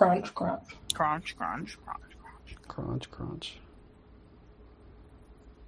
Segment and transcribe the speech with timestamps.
[0.00, 0.62] Crunch, crunch.
[0.94, 2.56] Crunch, crunch, crunch, crunch.
[2.68, 3.56] Crunch, crunch.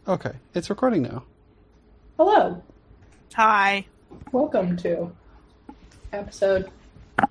[0.09, 1.25] Okay, it's recording now.
[2.17, 2.63] Hello.
[3.35, 3.85] Hi.
[4.33, 5.13] Welcome to
[6.15, 6.71] episode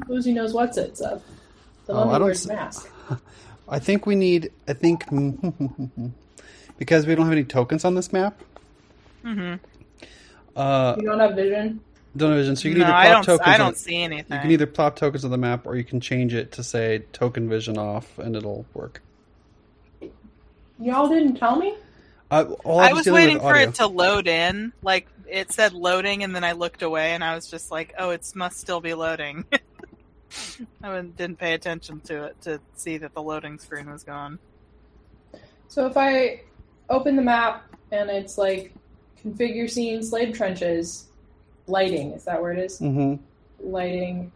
[0.06, 1.24] Who's Knows What's It's of
[1.88, 2.88] The Oh, Lonely I s- Mask.
[3.68, 4.52] I think we need.
[4.68, 5.04] I think
[6.78, 8.40] because we don't have any tokens on this map.
[9.26, 9.56] Mm-hmm.
[10.56, 11.80] Uh, You don't have vision?
[12.18, 13.24] Don't have vision, so you can No, either I don't.
[13.24, 13.48] tokens.
[13.48, 14.34] I don't see anything.
[14.36, 17.04] You can either plop tokens on the map, or you can change it to say
[17.14, 19.02] token vision off, and it'll work.
[20.80, 21.76] Y'all didn't tell me?
[22.32, 23.70] I, all I I'm was waiting for audio.
[23.70, 24.74] it to load in.
[24.82, 28.10] Like it said loading, and then I looked away, and I was just like, "Oh,
[28.10, 29.46] it must still be loading."
[30.84, 34.40] I didn't pay attention to it to see that the loading screen was gone.
[35.68, 36.42] So if I
[36.90, 38.74] open the map and it's like
[39.24, 41.08] configure scene slave trenches,
[41.68, 42.80] lighting, is that where it is?
[42.80, 43.16] Mm-hmm.
[43.72, 44.32] Lighting.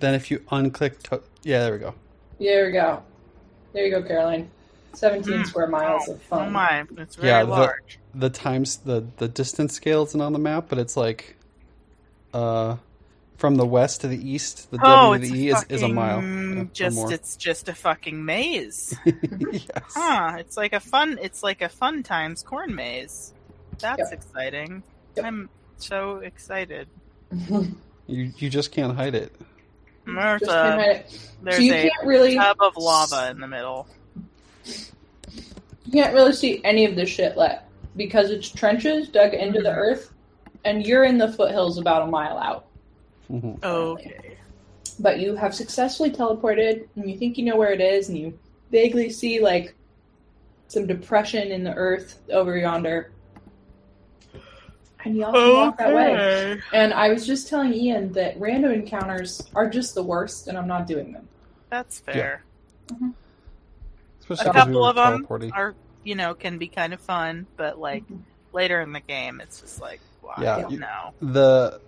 [0.00, 1.94] Then if you unclick, to- yeah, there we go.
[2.38, 3.02] There we go.
[3.72, 4.50] There you go, Caroline.
[4.92, 5.46] 17 Mm.
[5.46, 6.48] square miles Oh, of fun.
[6.48, 6.84] Oh my!
[6.98, 7.74] It's very Yeah, the-
[8.14, 11.36] The times the the distance scale isn't on the map, but it's like,
[12.32, 12.76] uh,
[13.36, 15.82] from the west to the east, the oh, W to the E a is, is
[15.82, 16.22] a mile.
[16.22, 18.96] yeah, Just it's just a fucking maze.
[19.04, 19.68] yes.
[19.94, 20.36] Huh?
[20.38, 21.18] It's like a fun.
[21.20, 23.34] It's like a fun times corn maze.
[23.78, 24.12] That's Yep.
[24.12, 24.82] exciting.
[25.16, 25.24] Yep.
[25.26, 25.48] I'm
[25.78, 26.88] so excited.
[28.08, 29.32] You you just can't hide it.
[30.06, 31.30] There's can't a hide it.
[31.42, 33.88] there's so you a can't really tub of lava in the middle.
[34.64, 39.70] you can't really see any of this shit yet because it's trenches dug into the
[39.70, 39.76] Mhm.
[39.76, 40.12] earth,
[40.64, 42.65] and you're in the foothills about a mile out.
[43.28, 44.36] Hmm Okay.
[44.98, 48.38] But you have successfully teleported, and you think you know where it is, and you
[48.70, 49.74] vaguely see like
[50.68, 53.12] some depression in the earth over yonder.
[55.04, 56.60] And you also walk that way.
[56.72, 60.66] And I was just telling Ian that random encounters are just the worst, and I'm
[60.66, 61.28] not doing them.
[61.70, 62.42] That's fair.
[64.20, 67.00] Especially A 'cause we couple were of them are, you know, can be kind of
[67.00, 68.02] fun, but like
[68.52, 70.34] later in the game, it's just like, why?
[70.40, 71.12] Yeah, you- no.
[71.20, 71.80] the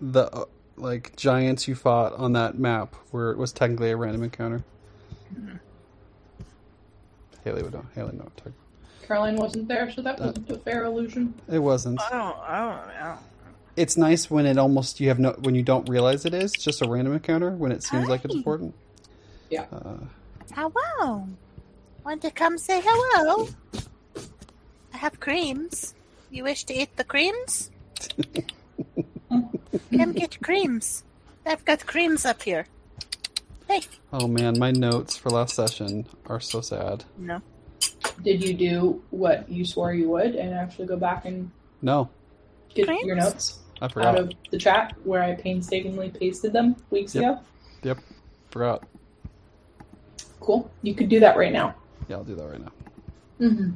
[0.00, 0.44] the uh,
[0.76, 4.64] like giants you fought on that map where it was technically a random encounter.
[5.34, 5.58] Mhm.
[7.44, 7.84] Haley would know.
[7.94, 8.30] Haley know.
[9.06, 11.34] Caroline wasn't there, so that Uh, wasn't a fair illusion.
[11.50, 12.00] It wasn't.
[12.00, 12.36] I don't.
[12.38, 13.18] I don't know.
[13.76, 16.82] It's nice when it almost you have no when you don't realize it is just
[16.82, 18.74] a random encounter when it seems like it's important.
[19.50, 19.64] Yeah.
[19.72, 19.96] Uh,
[20.54, 21.26] Hello.
[22.04, 23.48] Want to come say hello?
[24.92, 25.94] I have creams.
[26.30, 27.70] You wish to eat the creams?
[29.96, 31.04] come get creams.
[31.46, 32.66] I've got creams up here.
[33.68, 33.80] Hey.
[34.12, 37.04] oh man, my notes for last session are so sad.
[37.16, 37.40] No.
[38.22, 41.50] Did you do what you swore you would and actually go back and
[41.80, 42.10] No,
[42.74, 43.04] get Claims?
[43.04, 47.24] your notes I out of the chat where I painstakingly pasted them weeks Yep.
[47.24, 47.40] ago?
[47.82, 47.98] Yep,
[48.50, 48.84] forgot.
[50.40, 50.70] Cool.
[50.82, 51.74] You could do that right now.
[52.08, 52.72] Yeah, I'll do that right now.
[53.40, 53.70] Mm-hmm.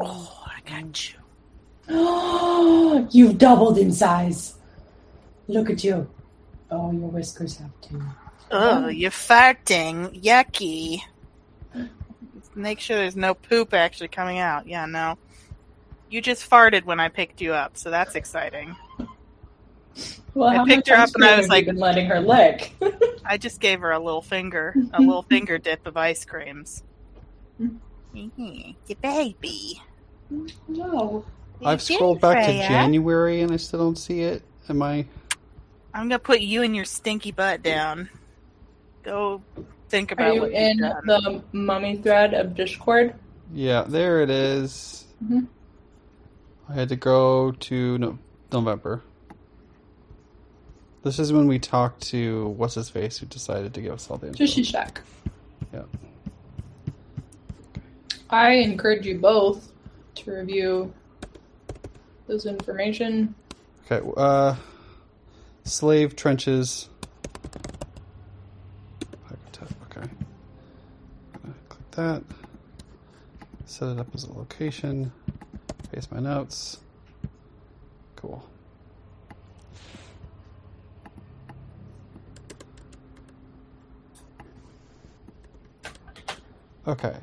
[0.00, 1.18] Oh, I got you.
[1.88, 4.54] Oh, you've doubled in size.
[5.48, 6.08] Look at you.
[6.70, 8.02] Oh, your whiskers have too.
[8.50, 10.22] Oh, you're farting.
[10.22, 11.00] Yucky.
[12.54, 14.66] Make sure there's no poop actually coming out.
[14.66, 15.16] Yeah, no.
[16.10, 18.76] You just farted when I picked you up, so that's exciting.
[20.34, 22.74] Well, I picked her up and I was like- been letting her lick.
[23.24, 26.82] I just gave her a little finger, a little finger dip of ice creams.
[28.14, 29.80] Mhm, Your baby.
[30.68, 31.24] no.
[31.64, 34.42] I've You scrolled did, back to January and I still don't see it.
[34.68, 35.06] Am I?
[35.94, 38.08] I'm gonna put you and your stinky butt down.
[39.02, 39.42] Go
[39.88, 40.28] think about.
[40.28, 41.06] Are about you what in you've done.
[41.06, 43.14] the mummy thread of Discord?
[43.52, 45.04] Yeah, there it is.
[45.24, 45.46] Mhm.
[46.68, 48.18] I had to go to no-
[48.50, 49.02] November.
[51.02, 54.16] This is when we talked to what's his face who decided to give us all
[54.18, 54.44] the info.
[54.44, 55.02] Sushi Shack.
[55.74, 55.82] Yeah.
[58.30, 59.72] I encourage you both
[60.14, 60.92] to review
[62.46, 63.34] information.
[63.90, 64.54] Okay, uh,
[65.64, 66.88] slave trenches.
[69.96, 70.08] Okay.
[71.68, 72.22] Click that.
[73.66, 75.12] Set it up as a location.
[75.92, 76.78] Paste my notes.
[78.16, 78.42] Cool.
[86.86, 87.16] Okay.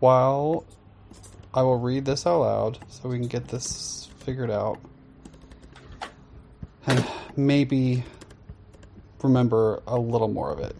[0.00, 0.64] While
[1.54, 4.78] I will read this out loud so we can get this figured out.
[6.86, 7.06] And
[7.36, 8.04] maybe
[9.22, 10.74] remember a little more of it.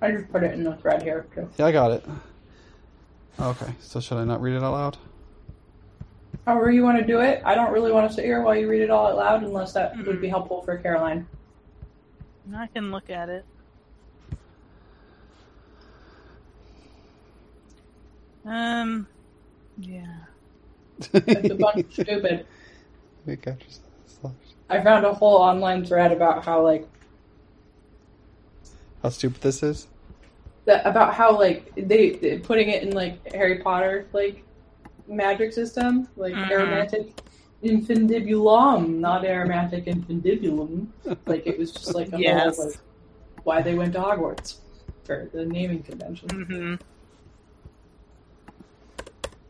[0.00, 1.48] I just put it in the thread here too.
[1.56, 2.04] Yeah, I got it.
[3.40, 4.96] Okay, so should I not read it out loud?
[6.46, 7.42] However you want to do it.
[7.44, 9.72] I don't really want to sit here while you read it all out loud unless
[9.72, 10.20] that would Mhm.
[10.20, 11.26] be helpful for Caroline.
[12.54, 13.44] I can look at it.
[18.44, 19.06] Um,
[19.78, 20.06] yeah.
[21.12, 22.46] It's a bunch of stupid.
[23.24, 23.66] We capture
[24.06, 24.32] slash.
[24.68, 26.86] I found a whole online thread about how like
[29.02, 29.86] How stupid this is.
[30.64, 34.42] that about how like they, they putting it in like Harry Potter like
[35.06, 36.50] magic system like Mhm.
[36.50, 37.12] aromantic
[37.64, 40.88] infundibulum, not aromatic infundibulum.
[41.26, 42.56] like it was just like a Yes.
[42.56, 42.76] whole like
[43.44, 44.56] why they went to Hogwarts
[45.04, 46.28] for the naming convention.
[46.28, 46.74] Mm-hmm.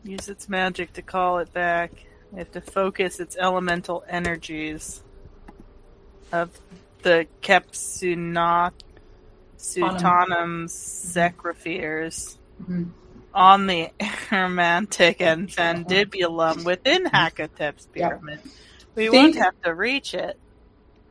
[0.03, 1.91] Use its magic to call it back.
[2.31, 5.03] You have to focus its elemental energies
[6.31, 6.51] of
[7.01, 8.71] the Kepsunat
[9.57, 12.89] Sutanum Secropheres Mhm.
[13.33, 18.09] on the aromantic infundibulum within Hakotep's Yeah.
[18.09, 18.39] pyramid.
[18.95, 20.37] We Think- won't have to reach it.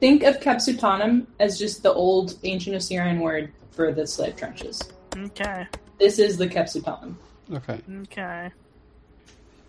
[0.01, 4.81] Think of Kepsutanum as just the old ancient Assyrian word for the slave trenches.
[5.17, 5.67] Okay.
[5.99, 7.17] This is the Kepsutanum.
[7.53, 7.81] Okay.
[8.03, 8.51] Okay.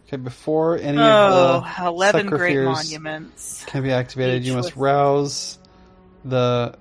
[0.10, 0.18] Okay.
[0.18, 3.64] Before any Oh, of the 11 great monuments.
[3.68, 5.60] can be activated, you must rouse
[6.26, 6.76] the.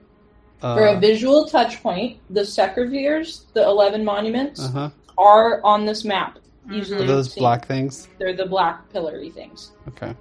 [0.62, 4.90] Uh, For a visual touch point, the Secropheres, the 11 monuments, uh-huh.
[5.18, 6.38] are on this map.
[6.70, 7.42] Usually Are those seen.
[7.42, 8.08] black things?
[8.18, 9.72] They're the black pillory things.
[9.88, 10.14] Okay.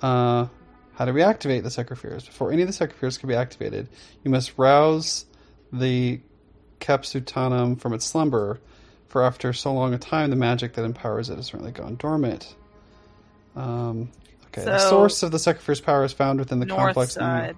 [0.00, 0.46] Uh,
[0.94, 2.26] how do we activate the Secropheres?
[2.26, 3.88] Before any of the Secropheres can be activated,
[4.24, 5.26] you must rouse
[5.72, 6.20] the
[6.80, 8.60] Kepsutanum from its slumber,
[9.10, 12.54] for after so long a time, the magic that empowers it has certainly gone dormant.
[13.56, 14.10] Um,
[14.46, 14.64] okay.
[14.64, 17.14] the source of the Secrophere's power is found within the North complex.
[17.14, 17.56] side.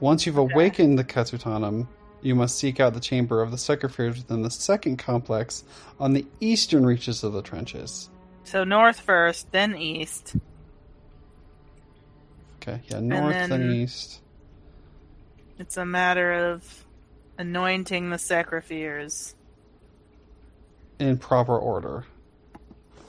[0.00, 0.52] Once you've Okay.
[0.52, 1.88] awakened the Kepsutanum,
[2.20, 5.64] you must seek out the chamber of the Secropheres within the second complex
[5.98, 8.10] on the eastern reaches of the trenches.
[8.44, 10.36] So north first, then east.
[12.56, 14.20] Okay, yeah, north then- and east.
[15.58, 16.84] It's a matter of
[17.38, 19.34] anointing the Secropheres,
[20.98, 22.04] In proper order.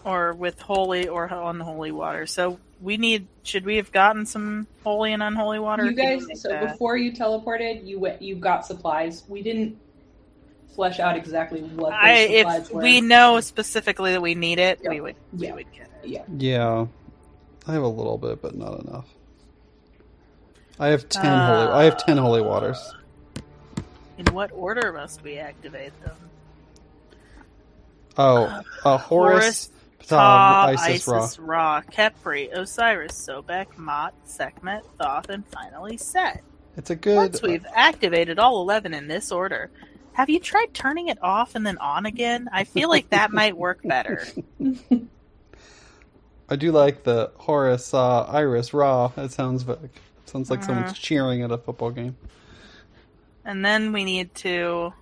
[0.05, 2.25] or with holy or unholy water.
[2.25, 3.27] So we need.
[3.43, 5.83] Should we have gotten some holy and unholy water?
[5.85, 6.71] You Or can we guys, make so that?
[6.71, 9.23] before you teleported, you went, you got supplies.
[9.27, 9.77] We didn't
[10.75, 12.81] flesh out exactly what those I, supplies if were.
[12.83, 14.89] we know specifically that we need it, Yeah.
[14.91, 15.15] we would.
[15.35, 15.49] Yeah.
[15.49, 16.09] We would get it.
[16.09, 16.85] yeah, Yeah,
[17.67, 19.07] I have a little bit, but not enough.
[20.79, 21.81] I have ten Uh, holy.
[21.81, 22.93] I have ten holy waters.
[24.17, 26.15] In what order must we activate them?
[28.19, 29.69] Oh, uh, Horus, Horus,
[30.01, 31.45] Ptah, Ta, Isis, Ra.
[31.45, 36.43] Ra, Khepri, Osiris, Sobek, Mot, Sekhmet, Thoth, and finally Set.
[36.75, 37.15] It's a good.
[37.15, 39.71] Once we've activated all 11 in this order,
[40.13, 42.49] have you tried turning it off and then on again?
[42.51, 44.27] I feel like that might work better.
[46.49, 49.11] I do like the Horus, uh, Iris, Ra.
[49.15, 49.79] It sounds like
[50.25, 50.67] sounds like Uh-huh.
[50.67, 52.17] someone's cheering at a football game.
[53.45, 54.93] And then we need to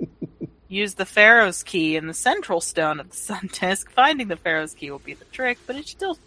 [0.74, 3.90] use the Pharaoh's key in the central stone of the sun disk.
[3.90, 6.18] Finding the Pharaoh's key will be the trick, but it's still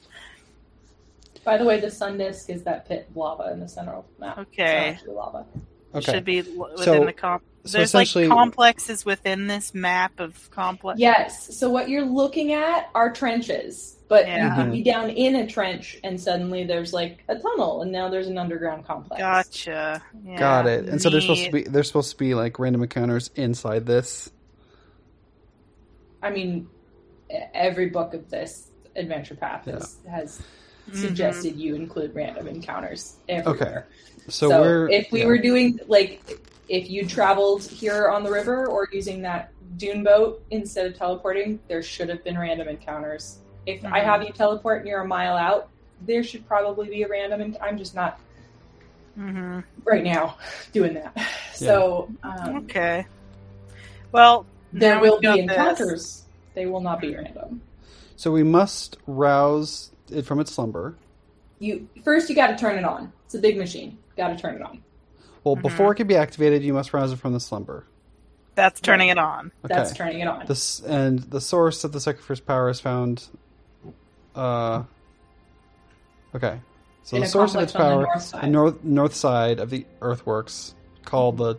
[1.43, 4.05] By the way, the sun disk is that pit of lava in the center of
[4.19, 4.37] the map.
[4.39, 4.89] Okay.
[4.95, 5.45] actually lava.
[5.95, 6.11] Okay.
[6.13, 7.43] should be within So- the comp.
[7.65, 10.99] so There's like complexes within this map of complex.
[10.99, 11.55] Yes.
[11.57, 14.49] So what you're looking at are trenches, but Yeah.
[14.57, 18.09] you could be down in a trench and suddenly there's like a tunnel, and now
[18.09, 19.19] there's an underground complex.
[19.21, 20.03] Gotcha.
[20.25, 20.87] Yeah, Got it.
[20.89, 24.29] And so there's supposed to be there's supposed to be like random encounters inside this.
[26.21, 26.69] I mean,
[27.53, 30.41] every book of this adventure path has, has
[30.89, 30.95] Mhm.
[30.95, 33.87] suggested you include random encounters everywhere.
[34.29, 35.25] So, So, we're if we yeah.
[35.25, 36.21] were doing like
[36.69, 41.59] if you traveled here on the river or using that dune boat instead of teleporting,
[41.67, 43.39] there should have been random encounters.
[43.65, 44.03] If I Mhm.
[44.05, 45.69] have you teleport and you're a mile out,
[46.01, 47.41] there should probably be a random.
[47.41, 48.19] And I'm just not
[49.17, 49.63] Mhm.
[49.83, 50.37] right now
[50.71, 51.17] doing that.
[51.53, 53.05] So um, Okay.
[54.11, 55.41] Well, there now will be got this.
[55.43, 56.23] encounters.
[56.53, 57.61] They will not be random.
[58.15, 60.95] so we must rouse it from its slumber.
[61.59, 63.11] You first you got to turn it on.
[63.25, 63.97] It's a big machine.
[64.15, 64.83] Got to turn it on.
[65.43, 65.61] Well, Mhm.
[65.63, 67.85] before it can be activated, you must rouse it from the slumber.
[68.55, 69.51] That's turning it on.
[69.65, 69.75] Okay.
[69.75, 70.45] That's turning it on.
[70.47, 73.27] This and the source of the Secretary power is found.
[74.35, 74.83] Uh.
[76.35, 76.59] Okay.
[77.03, 78.51] So in the source of its on the power, north the side.
[78.51, 80.73] north north side of the earthworks,
[81.05, 81.55] called the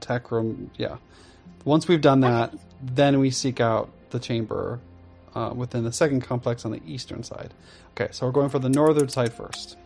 [0.00, 0.70] tech room.
[0.76, 0.96] Yeah.
[1.64, 4.80] Once we've done that, then we seek out the chamber
[5.34, 7.54] uh, within the second complex on the eastern side.
[7.92, 9.76] Okay, so we're going for the northern side first.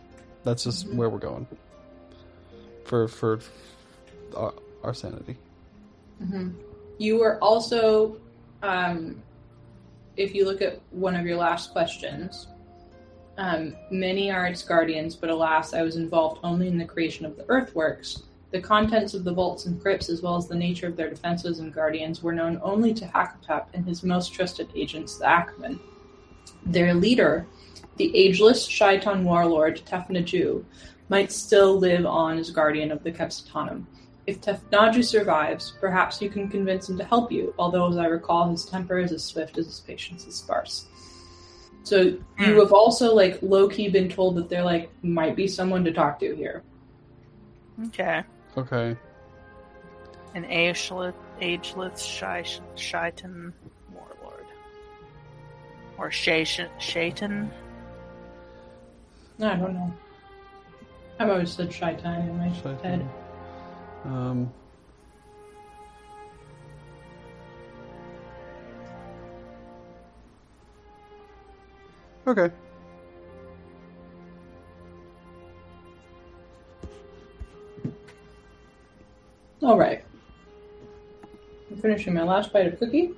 [0.43, 1.47] That's just where we're going.
[2.85, 3.39] For for
[4.35, 4.51] uh,
[4.83, 5.37] our sanity.
[6.19, 6.49] hmm
[6.97, 8.17] You were also,
[8.63, 9.21] um,
[10.15, 12.47] if you look at one of your last questions,
[13.37, 17.37] Um, many are its guardians, but alas, I was involved only in the creation of
[17.37, 18.23] the earthworks.
[18.57, 21.59] The contents of the vaults and crypts, as well as the nature of their defenses
[21.59, 25.79] and guardians, were known only to Hakotep and his most trusted agents, the Akman.
[26.65, 27.45] Their leader,
[27.97, 30.65] the ageless Shaitan warlord Tefnaju,
[31.07, 33.85] might still live on as guardian of the Kepsutanum.
[34.25, 38.49] If Tefnaju survives, perhaps you can convince him to help you, although, as I recall,
[38.49, 40.87] his temper is as swift as his patience is sparse.
[41.83, 42.57] So you Hmm.
[42.57, 46.17] have also, like, low key been told that there, like, might be someone to talk
[46.21, 46.63] to here.
[47.85, 48.23] Okay.
[48.57, 48.97] Okay.
[50.33, 52.43] An ageless, ageless Shai-
[52.75, 53.53] Shaitan
[53.93, 54.45] warlord.
[55.97, 56.69] Or Shaitan.
[56.79, 57.51] Shaitan?
[59.39, 59.93] I don't know.
[61.19, 62.79] I've always said Shaitan in my Shaitan.
[62.83, 63.09] head.
[64.05, 64.51] Um.
[72.25, 72.51] Okay.
[79.67, 80.01] All right.
[81.69, 83.11] I'm finishing my last bite of cookie.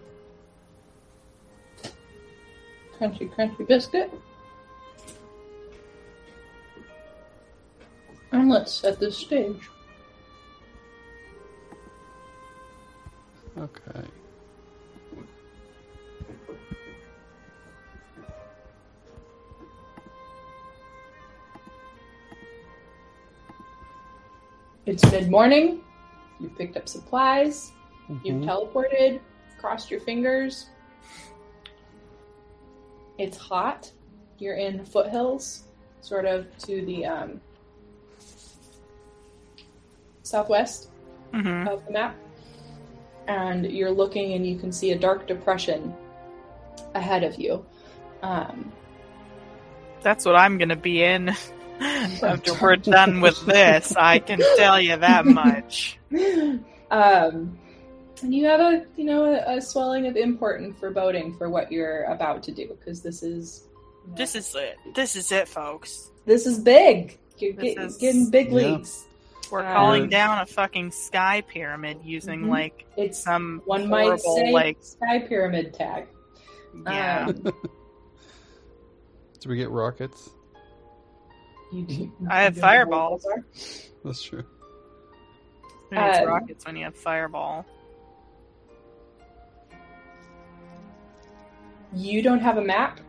[2.97, 4.11] Crunchy, crunchy biscuit.
[8.31, 9.69] And let's set this stage.
[13.55, 14.07] Okay.
[24.87, 25.78] It's mid morning.
[26.69, 27.71] Picked up supplies.
[28.23, 28.45] You've Mhm.
[28.45, 29.19] teleported,
[29.57, 30.67] crossed your fingers.
[33.17, 33.91] It's hot.
[34.37, 35.63] You're in foothills,
[36.01, 37.41] sort of to the um,
[40.21, 40.91] southwest
[41.33, 41.67] Mm-hmm.
[41.69, 42.15] of the map.
[43.27, 45.91] And you're looking and you can see a dark depression
[46.93, 47.65] ahead of you.
[48.21, 48.71] Um,
[50.03, 51.31] That's what I'm gonna be in
[52.23, 53.95] after we're done with this.
[53.95, 55.97] I can tell you that much.
[56.91, 57.57] um,
[58.21, 61.71] and you have a you know a, a swelling of import and foreboding for what
[61.71, 63.63] you're about to do because this is
[64.05, 64.77] you know, This is it.
[64.95, 66.11] This is it, folks.
[66.25, 67.17] this is big.
[67.37, 68.55] You're This get- is- getting big Yeah.
[68.55, 69.05] leagues.
[69.51, 72.49] We're Uh, calling down a fucking sky pyramid using Mhm.
[72.49, 76.05] like It's some one might say like sky pyramid tag.
[76.85, 77.25] yeah.
[77.29, 77.35] Um,
[79.39, 80.29] Do we get rockets?
[81.71, 83.25] You do, I have you know what fireballs.
[84.03, 84.43] That's true.
[85.89, 87.65] Who needs um, rockets when you have fireball?
[91.93, 92.99] You don't have a map.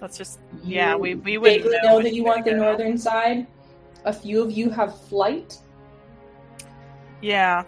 [0.00, 2.56] Let's just You Yeah, we- we wouldn't know know that you want the go.
[2.58, 3.46] northern side.
[4.04, 5.58] A few of you have flight.
[7.20, 7.64] yeah.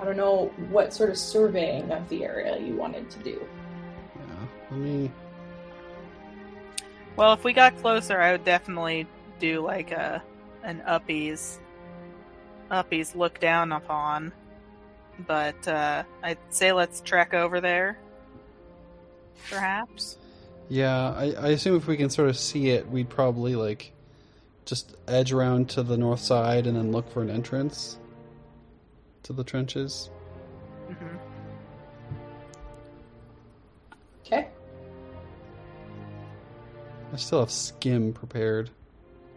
[0.00, 3.40] I don't know what sort of surveying of the area you wanted to do.
[4.16, 4.34] Yeah.
[4.72, 5.10] Let me.
[7.16, 9.06] Well, if we got closer, I would definitely
[9.38, 10.22] do like a
[10.62, 11.58] an uppies
[12.70, 14.32] uppies look down upon.
[15.26, 17.98] But uh, I'd say let's trek over there.
[19.50, 20.16] Perhaps.
[20.68, 23.92] Yeah, I, I assume if we can sort of see it, we'd probably like
[24.64, 27.98] just edge around to the north side and then look for an entrance
[29.24, 30.08] to the trenches.
[30.88, 31.16] hmm
[37.12, 38.70] I still have skim prepared.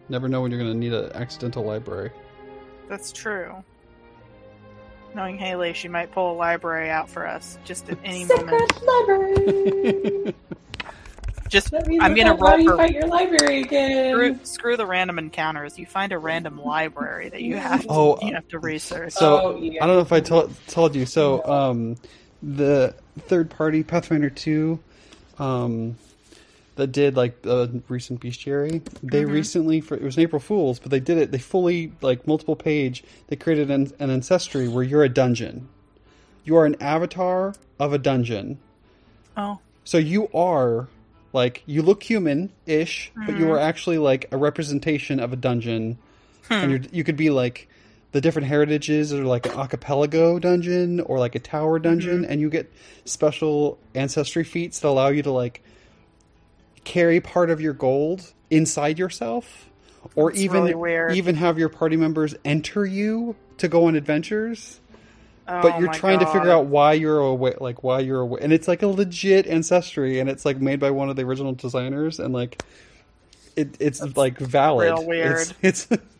[0.08, 2.10] Never know when you're going to need an accidental library.
[2.88, 3.62] That's true.
[5.14, 8.72] Knowing Haley, she might pull a library out for us just at any moment.
[8.72, 10.34] Secret library.
[11.48, 14.12] Just I'm gonna up roll you for- fight your library again.
[14.14, 15.78] screw, screw the random encounters.
[15.78, 19.12] You find a random library that you have to, Oh, you have to research.
[19.12, 19.84] So oh, yeah.
[19.84, 21.06] I don't know if I told told you.
[21.06, 21.96] So um,
[22.42, 24.80] the third party Pathfinder two,
[25.38, 25.96] um,
[26.76, 28.82] that did like the recent bestiary.
[29.02, 29.30] They Mhm.
[29.32, 31.32] recently for it was an April Fools, but they did it.
[31.32, 33.02] They fully like multiple page.
[33.28, 35.68] They created an, an ancestry where you're a dungeon.
[36.44, 38.58] You are an avatar of a dungeon.
[39.36, 40.88] oh, So you are
[41.32, 43.50] like you look human ish, but you Mhm.
[43.50, 45.98] are actually like a representation of a dungeon
[46.48, 46.70] and hmm.
[46.70, 47.68] you're, you could be like
[48.12, 52.48] the different heritages or like an archipelago dungeon or like a tower dungeon and you
[52.48, 52.72] get
[53.04, 55.62] special ancestry feats that allow you to like
[56.86, 59.68] carry part of your gold inside yourself
[60.14, 64.80] or That's even really even have your party members enter you to go on adventures
[65.48, 68.52] Oh but you're trying to figure out why you're away like why you're away and
[68.52, 72.18] it's like a legit ancestry and it's like made by one of the original designers
[72.18, 72.62] and like
[73.56, 75.52] it, it's like valid real weird.
[75.62, 76.02] it's, it's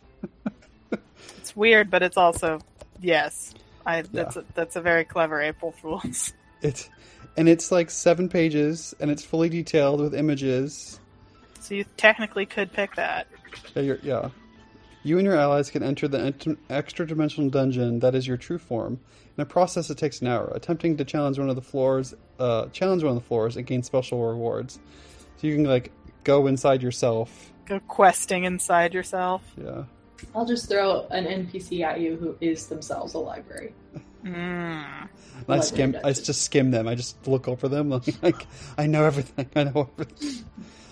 [1.47, 2.59] It's weird, but it's also
[2.99, 3.53] yes.
[3.85, 6.33] I that's a, that's a very clever April Fool's.
[6.61, 6.89] It's
[7.37, 10.99] and it's like seven pages and it's fully detailed with images.
[11.59, 13.27] So you technically could pick that.
[13.75, 14.29] Yeah, you're, yeah.
[15.03, 18.99] You and your allies can enter the ent- extra-dimensional dungeon that is your true form.
[19.37, 22.65] In a process that takes an hour, attempting to challenge one of the floors, uh,
[22.67, 24.79] challenge one of the floors, and gain special rewards.
[25.37, 25.91] So you can like
[26.23, 27.53] go inside yourself.
[27.67, 29.43] Go questing inside yourself.
[29.55, 29.83] Yeah.
[30.33, 33.73] I'll just throw an NPC at you who is themselves a library.
[34.33, 35.09] Mm.
[35.47, 35.95] I skim.
[36.03, 36.87] I just skim them.
[36.87, 37.89] I just look over them.
[37.89, 39.49] Like, like I know everything.
[39.55, 40.45] I know everything.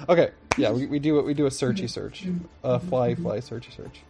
[0.08, 0.32] Okay.
[0.58, 0.72] Yeah.
[0.72, 1.26] We, we do it.
[1.26, 2.26] We do a searchy search.
[2.64, 4.02] A fly fly searchy search.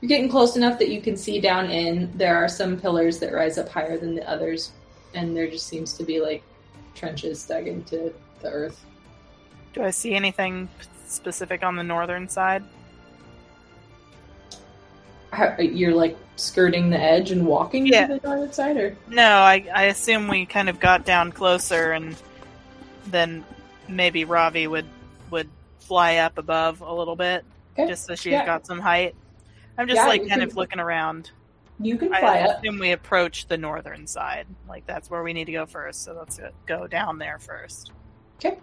[0.00, 2.12] You're getting close enough that you can see down in.
[2.16, 4.72] There are some pillars that rise up higher than the others,
[5.14, 6.42] and there just seems to be like
[6.94, 8.84] trenches dug into the earth.
[9.72, 10.68] Do I see anything
[11.06, 12.62] specific on the northern side?
[15.32, 18.06] How, you're like skirting the edge and walking Yeah.
[18.06, 21.92] to the northern side, or No, I, I assume we kind of got down closer,
[21.92, 22.16] and
[23.08, 23.44] then
[23.88, 24.86] maybe Ravi would
[25.30, 25.48] would
[25.80, 27.44] fly up above a little bit,
[27.78, 27.88] Okay.
[27.88, 28.46] just so she Yeah.
[28.46, 29.14] got some height.
[29.78, 31.30] I'm just Yeah, like kind can- of looking around.
[31.80, 32.58] you can I fly up.
[32.58, 34.46] assume we approach the northern side.
[34.68, 36.04] Like that's where we need to go first.
[36.04, 37.92] So let's go down there first.
[38.38, 38.58] Okay.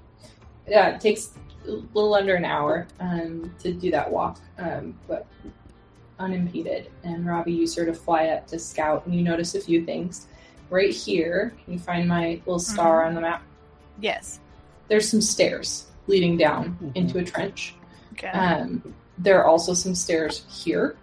[0.67, 1.32] Yeah, it takes
[1.67, 5.27] a little under an hour um, to do that walk, um, but
[6.20, 6.89] unimpeded.
[7.03, 10.27] And Robbie, you sort of fly up to scout, and you notice a few things.
[10.70, 13.43] Right here, can you find my little star on the map?
[14.00, 14.39] Yes.
[14.88, 16.96] There's some stairs leading down Mhm.
[16.96, 17.75] into a trench.
[18.13, 18.27] Okay.
[18.29, 20.96] Um, there are also some stairs here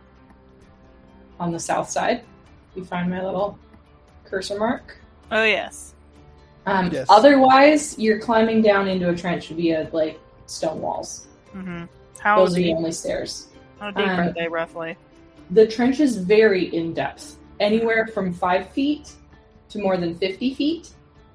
[1.39, 2.23] on the south side.
[2.75, 3.59] You find my little
[4.25, 4.97] cursor mark.
[5.33, 5.95] oh yes.
[6.67, 7.07] Um, Yes.
[7.09, 11.27] Otherwise, you're climbing down into a trench via like stone walls.
[11.53, 11.85] hmm
[12.19, 13.47] How Those are the only stairs.
[13.81, 14.97] How deep are um, they roughly?
[15.51, 19.13] The trenches vary in depth, anywhere from five feet
[19.71, 20.91] to more than 50 feet.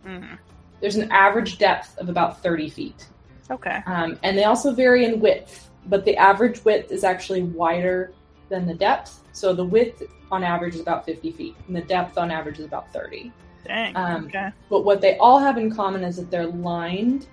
[0.06, 0.36] hmm
[0.80, 3.08] There's an average depth of about 30 feet.
[3.50, 3.82] Okay.
[3.86, 8.14] Um, and they also vary in width, but the average width is actually wider
[8.50, 9.24] than the depth.
[9.32, 12.66] So the width on average is about 50 feet, and the depth on average is
[12.66, 13.32] about 30.
[13.66, 13.96] Dang.
[13.96, 14.50] Um, okay.
[14.70, 17.28] But what they all have in common is that they're lined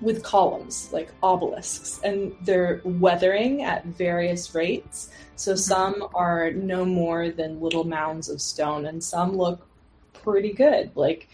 [0.00, 5.10] with columns, like obelisks, and they're weathering at various rates.
[5.36, 9.66] So some are no more than little mounds of stone, and some look
[10.12, 11.28] pretty good, like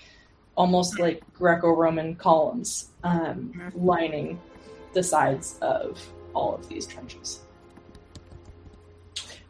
[0.56, 3.72] almost like Greco Roman columns um, Mhm.
[3.74, 4.40] lining
[4.94, 6.00] the sides of
[6.34, 7.40] all of these trenches.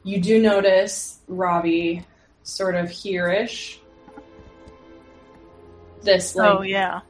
[0.02, 2.04] You do notice Ravi
[2.42, 3.80] sort of here-ish.
[6.02, 7.00] This like oh yeah.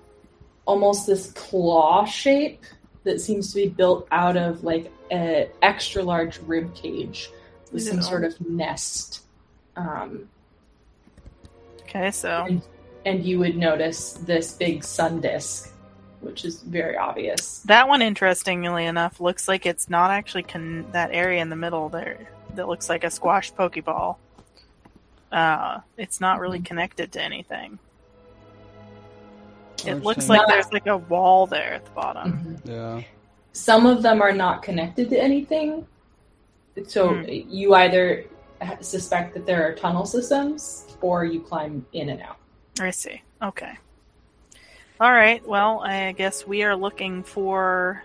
[0.66, 2.62] Almost this claw shape
[3.04, 7.30] that seems to be built out of like an extra large rib cage
[7.72, 9.22] with some sort of nest.
[9.76, 10.28] Um,
[11.82, 12.10] Okay.
[12.10, 12.60] So
[13.04, 15.72] and you would notice this big sun disk,
[16.20, 17.60] which is very obvious.
[17.66, 21.88] that one, interestingly enough, looks like it's not actually con- that area in the middle
[21.88, 24.16] there that looks like a squash pokeball.
[25.30, 27.78] Uh, it's not really connected to anything.
[29.84, 32.56] It looks like there's like a wall there at the bottom.
[32.64, 33.02] Yeah.
[33.52, 35.86] Some of them are not connected to anything.
[36.86, 37.24] So Hmm.
[37.28, 38.24] you either
[38.80, 42.36] suspect that there are tunnel systems or you climb in and out.
[42.80, 43.22] I see.
[43.42, 43.72] Okay.
[45.00, 45.46] All right.
[45.46, 48.02] Well, I guess we are looking for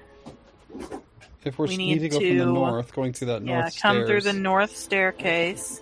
[1.44, 3.82] If we're We need, need to go from the north, going through that north yeah,
[3.82, 5.82] come through the north staircase.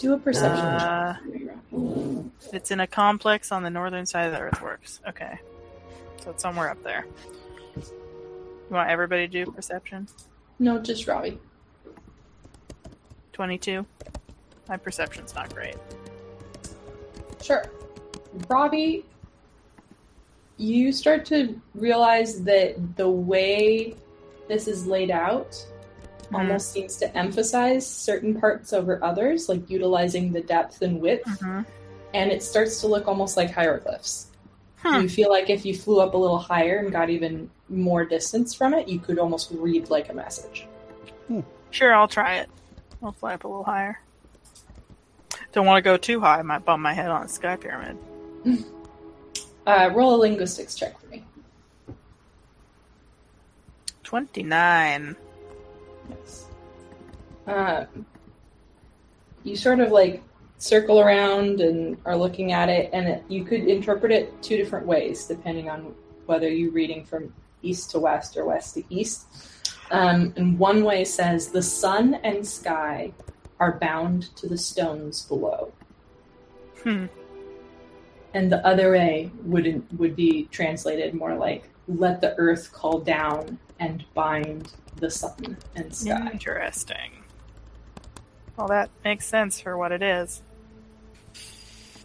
[0.00, 1.22] Do a perception Uh, check.
[1.22, 2.30] for me, Rob.
[2.54, 5.00] It's in a complex on the northern side of the earthworks.
[5.08, 5.38] Okay.
[6.22, 7.04] So it's somewhere up there.
[7.76, 7.82] You
[8.76, 10.08] want everybody to do perception?
[10.58, 11.38] No, just Robbie.
[13.34, 13.84] 22.
[14.68, 15.76] My perception's not great.
[17.42, 17.64] Sure.
[18.48, 19.04] Robbie,
[20.56, 23.96] you start to realize that the way
[24.48, 25.62] this is laid out
[26.30, 26.38] Mhm.
[26.38, 31.66] almost seems to emphasize certain parts over others, like utilizing the depth and width, Mhm.
[32.14, 34.28] and it starts to look almost like hieroglyphs.
[34.82, 35.02] Hmm.
[35.02, 38.54] You feel like if you flew up a little higher and got even more distance
[38.54, 40.66] from it, you could almost read like a message.
[41.70, 42.48] Sure, I'll try it.
[43.02, 44.00] I'll fly up a little higher.
[45.52, 46.38] Don't want to go too high.
[46.38, 47.96] I might bump my head on a sky pyramid.
[49.66, 51.22] Uh, roll a linguistics check for me.
[54.02, 55.14] 29.
[56.10, 56.46] Yes.
[57.46, 58.06] Um,
[59.42, 60.22] you sort of like
[60.58, 64.86] circle around and are looking at it, and it, you could interpret it two different
[64.86, 65.94] ways depending on
[66.26, 69.26] whether you're reading from east to west or west to east.
[69.90, 73.12] Um, and one way says the sun and sky
[73.58, 75.72] are bound to the stones below.
[76.82, 77.06] Hmm.
[78.32, 83.58] and the other way would would be translated more like let the earth call down
[83.80, 86.30] and bind the sun and sky.
[86.32, 87.24] Interesting.
[88.56, 90.42] Well, that makes sense for what it is.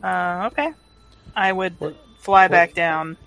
[0.03, 0.71] Uh, okay.
[1.35, 3.17] I would What- fly what- back down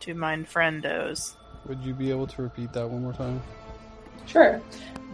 [0.00, 1.34] to mine friendos.
[1.66, 3.42] Would you be able to repeat that one more time?
[4.26, 4.60] Sure.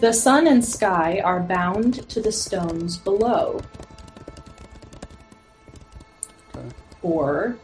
[0.01, 3.61] The sun and sky are bound to the stones below.
[6.55, 6.69] Okay.
[7.03, 7.57] Or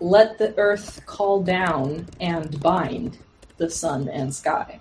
[0.00, 3.18] let the earth call down and bind
[3.56, 4.80] the sun and sky.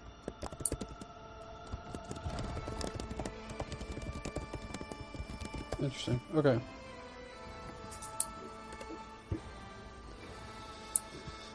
[5.80, 6.20] Interesting.
[6.36, 6.60] Okay.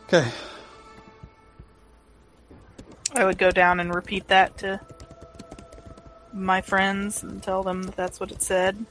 [0.06, 0.30] Okay.
[3.14, 4.80] I would go down and repeat that to
[6.32, 8.84] my friends and tell them that that's what it said.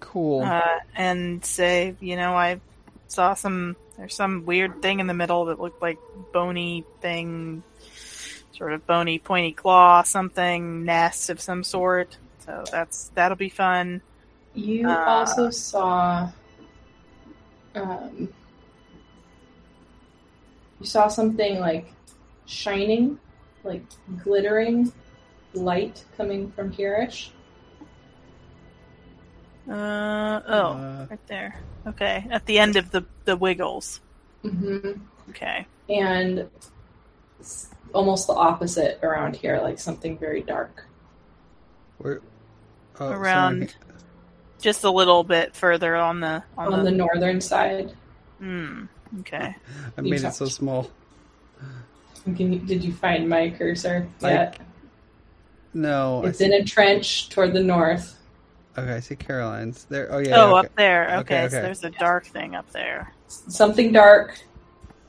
[0.00, 0.42] Cool.
[0.42, 2.60] Uh, and say, you know, I
[3.08, 5.98] saw some, there's some weird thing in the middle that looked like
[6.32, 7.62] bony thing,
[8.52, 12.16] sort of bony, pointy claw, something, nest of some sort.
[12.46, 14.00] So that's, that'll be fun.
[14.54, 16.30] You Uh, also saw
[17.74, 18.32] um,
[20.80, 21.92] you saw something like
[22.46, 23.18] shining,
[23.64, 23.82] like
[24.22, 24.92] glittering
[25.54, 27.32] light coming from here-ish.
[29.68, 31.60] Uh, oh, Uh, right there.
[31.86, 32.26] Okay.
[32.30, 34.00] At the end of the, the wiggles.
[34.42, 34.92] hmm
[35.30, 35.66] Okay.
[35.88, 36.48] And
[37.40, 40.84] s- almost the opposite around here, like something very dark.
[41.98, 42.20] where,
[43.00, 43.82] oh, Around- sorry.
[44.58, 47.92] Just a little bit further on the, on, On the the, northern side.
[48.38, 48.84] Hmm.
[49.20, 49.54] Okay.
[49.96, 50.90] I made it so small.
[52.24, 54.60] Can you, did you find my cursor I- yet?
[55.74, 56.24] No.
[56.24, 58.18] It's in a trench toward the north.
[58.78, 59.84] okay, I see Caroline's.
[59.84, 60.08] There.
[60.10, 60.36] Oh yeah.
[60.42, 60.66] oh, okay.
[60.66, 61.04] up there.
[61.18, 63.12] Okay, Okay, so there's a dark thing up there.
[63.28, 64.38] Something dark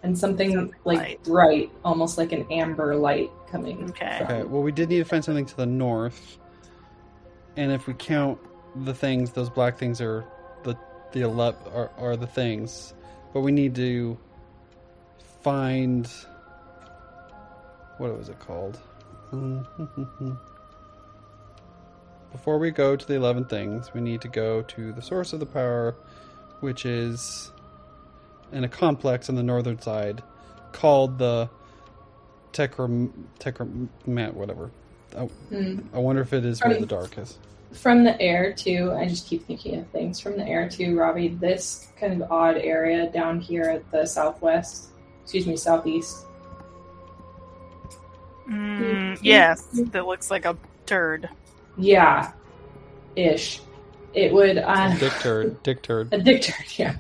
[0.04, 1.24] and something, Something like light.
[1.24, 3.86] bright, almost like an amber light coming.
[3.92, 4.18] Okay.
[4.20, 4.44] from- Okay.
[4.44, 6.38] Well, we did need to find something to the north,
[7.58, 8.40] and if we count
[8.76, 10.24] the things, those black things are
[10.64, 10.78] the
[11.12, 12.94] the ele- are, are the things,
[13.34, 14.18] but we need to
[15.42, 16.10] find
[17.98, 18.80] what was it called?
[22.32, 25.40] Before we go to the eleven things, we need to go to the source of
[25.40, 25.96] the power,
[26.60, 27.52] which is
[28.52, 30.22] in a complex on the northern side
[30.72, 31.50] called the
[32.54, 34.72] Tekram Tekramat whatever.
[35.18, 35.80] I, Hmm.
[35.94, 37.38] I wonder if it is where the dark is.
[37.74, 41.30] From the air too, I just keep thinking of things from the air too, Robbie.
[41.30, 44.88] This kind of odd area down here at the southwest,
[45.24, 46.26] excuse me, southeast.
[48.50, 51.30] Mm, yes, that looks like a turd.
[51.78, 52.32] Yeah,
[53.16, 53.62] ish.
[54.14, 54.58] It would.
[54.58, 56.10] Uh, Dick turd, dick turd.
[56.14, 56.96] a dick turd, yeah.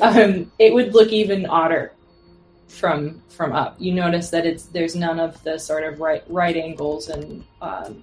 [0.00, 1.92] Um, it would look even odder
[2.68, 3.76] from from up.
[3.78, 8.02] You notice that it's there's none of the sort of right right angles and um,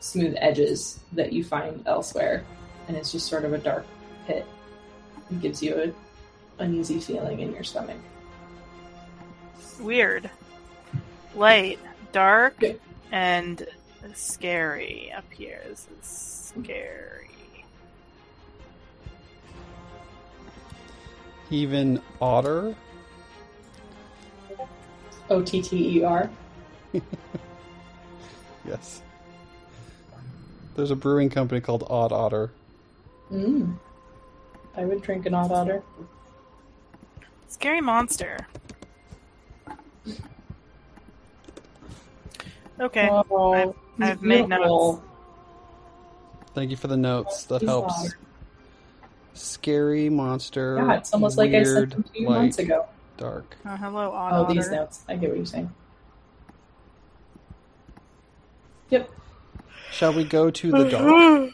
[0.00, 2.44] smooth edges that you find elsewhere,
[2.86, 3.86] and it's just sort of a dark
[4.26, 4.46] pit.
[5.30, 5.74] It gives you
[6.58, 7.98] a uneasy feeling in your stomach.
[9.80, 10.30] Weird.
[11.34, 11.78] Light,
[12.12, 12.62] dark,
[13.12, 13.66] and
[14.14, 15.60] scary up here.
[15.68, 17.27] This is scary.
[21.50, 22.74] Even otter.
[25.30, 26.30] O T T E R.
[28.66, 29.00] Yes.
[30.74, 32.50] There's a brewing company called Odd Otter.
[33.32, 33.76] Mm.
[34.76, 35.82] I would drink an odd otter.
[37.48, 38.36] Scary monster.
[42.78, 43.08] Okay.
[43.10, 45.00] Oh, I've- I've made notes.
[46.54, 47.44] Thank you for the notes.
[47.44, 48.14] That He's helps.
[49.38, 49.44] Odd.
[49.44, 50.76] Scary monster.
[50.76, 52.86] Yeah, it's almost like I sent weird, them to you light, months ago.
[53.16, 53.56] Dark.
[53.64, 54.54] Uh, hello, odd Oh, otter.
[54.54, 55.04] these notes.
[55.08, 55.70] I get what you're saying.
[58.90, 59.10] Yep.
[59.92, 61.50] Shall we go to the dark?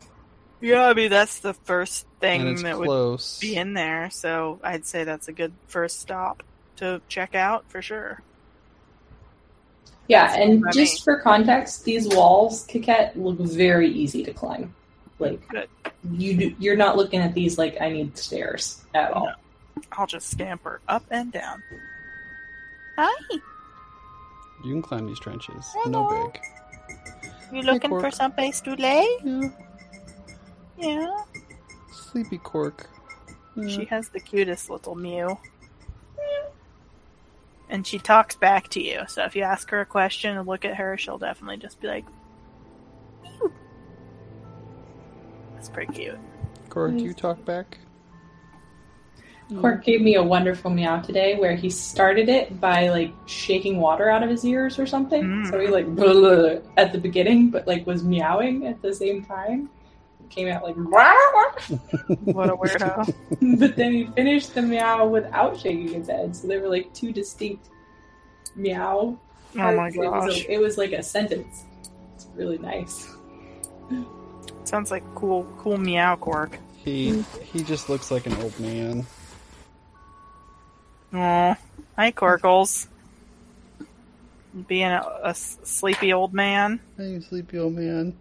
[0.60, 3.38] yeah, I mean that's the first thing it's that would close.
[3.40, 6.42] be in there, so I'd say that's a good first stop
[6.76, 8.20] to check out for sure.
[10.08, 10.72] Yeah, and Funny.
[10.72, 14.74] just for context, these walls, Coquette, look very easy to climb.
[15.18, 15.68] Like Good.
[16.12, 19.32] You do, you're not looking at these like I need stairs at all.
[19.92, 21.62] I'll just scamper up and down.
[22.96, 23.38] Hi,
[24.64, 25.64] You can climb these trenches.
[25.82, 26.08] Hello.
[26.08, 26.40] No big.
[27.52, 28.02] you looking Cork.
[28.02, 29.06] for some place to lay?
[29.24, 29.48] Yeah.
[30.78, 31.16] Yeah.
[31.92, 32.88] Sleepy cork.
[33.56, 33.68] Yeah.
[33.68, 35.38] She has the cutest little mew.
[37.70, 40.64] And she talks back to you, so if you ask her a question and look
[40.64, 42.04] at her, she'll definitely just be like,
[45.68, 45.74] mew.
[45.74, 46.18] That's pretty cute.
[46.68, 47.78] Cork, do you talk back?
[49.60, 54.08] Cork gave me a wonderful meow today where he started it by like shaking water
[54.08, 55.22] out of his ears or something.
[55.22, 55.50] Mm.
[55.50, 59.68] So he like blah, at the beginning, but like was meowing at the same time.
[60.30, 60.74] Came out like
[62.24, 63.14] What a weirdo.
[63.58, 66.34] but then he finished the meow without shaking his head.
[66.34, 67.68] So they were like two distinct
[68.56, 69.18] meow.
[69.56, 69.94] Oh my parts.
[69.94, 70.44] It was, gosh.
[70.44, 71.64] a, it was like a sentence.
[72.14, 73.14] It's really nice.
[74.64, 76.58] Sounds like cool, cool meow cork.
[76.84, 77.22] He
[77.52, 79.06] he just looks like an old man.
[81.14, 81.56] Aw.
[81.96, 82.88] Hi, Corkles.
[84.66, 86.80] Being a sleepy old man.
[86.96, 88.16] Hey, you sleepy old man.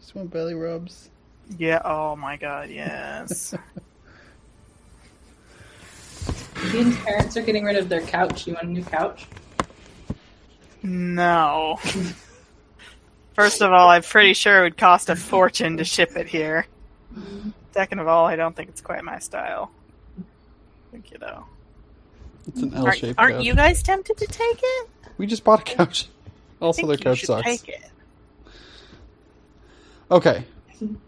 [0.00, 1.10] Just want belly rubs.
[1.58, 3.54] Yeah, oh my god, yes.
[6.72, 8.46] Ian's parents are getting rid of their couch.
[8.46, 9.26] You want a new couch?
[10.82, 11.78] no.
[13.34, 16.66] First of all, I'm pretty sure it would cost a fortune to ship it here.
[17.72, 19.70] Second of all, I don't think it's quite my style.
[20.92, 21.44] Thank you, though.
[22.46, 24.88] It's an Aren't, L-shaped aren't you guys tempted to take it?
[25.18, 26.08] We just bought a couch.
[26.60, 27.44] I Also, think their you couch should sucks.
[27.44, 27.82] take it.
[30.10, 30.44] Okay,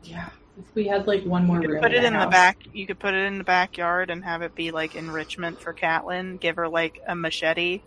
[0.02, 0.28] Yeah.
[0.58, 2.58] If we had like one more You could room, put it in the back.
[2.72, 6.40] You could put it in the backyard and have it be like enrichment for Catelyn.
[6.40, 7.82] Give her like a machete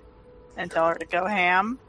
[0.56, 1.80] and tell her to go ham.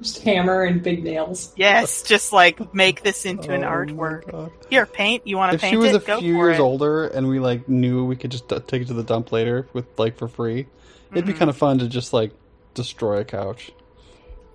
[0.00, 1.52] Just hammer and big nails.
[1.56, 4.30] Yes, just like make this into an Oh my artwork.
[4.30, 4.50] God.
[4.70, 5.26] Here, paint.
[5.26, 5.74] You want to paint?
[5.74, 6.04] If paint she was it?
[6.04, 6.60] a go few years it.
[6.62, 9.68] older and we like knew we could just d- take it to the dump later
[9.74, 10.66] with like for free,
[11.12, 11.36] it'd be Mhm.
[11.38, 12.32] kind of fun to just like
[12.72, 13.72] destroy a couch.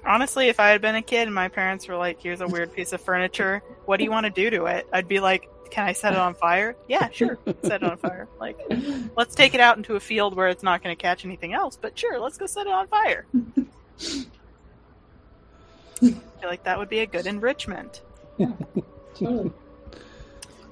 [0.03, 2.73] Honestly, if I had been a kid and my parents were like, "Here's a weird
[2.73, 3.61] piece of furniture.
[3.85, 6.19] What do you want to do to it?" I'd be like, "Can I set it
[6.19, 7.37] on fire?" Yeah, sure.
[7.63, 8.27] set it on fire.
[8.39, 8.57] Like,
[9.15, 11.77] let's take it out into a field where it's not going to catch anything else.
[11.79, 13.25] But sure, let's go set it on fire.
[16.03, 18.01] I feel like that would be a good enrichment.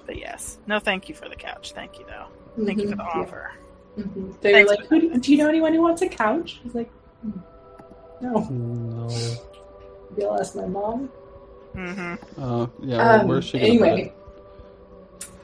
[0.05, 1.71] But yes, no, thank you for the couch.
[1.71, 2.65] Thank you though.
[2.65, 3.15] Thank you for the Mhm.
[3.23, 3.51] offer.
[3.97, 4.41] Mhm.
[4.41, 6.65] They Thanks were like, Who do, "Do you know anyone who wants a couch?" I
[6.65, 7.31] was like, "Hmm,
[8.19, 9.07] "No." No.
[10.11, 11.09] Maybe I'll ask my mom.
[11.73, 12.41] Mm-hmm.
[12.43, 12.97] Uh, yeah.
[12.97, 14.13] well, Um, where's she gonna anyway,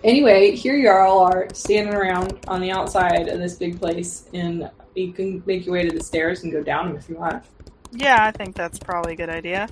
[0.04, 4.70] anyway, here you all are standing around on the outside of this big place, and
[4.94, 7.44] you can make your way to the stairs and go down them if you want.
[7.92, 9.68] Yeah, I think that's probably a good idea.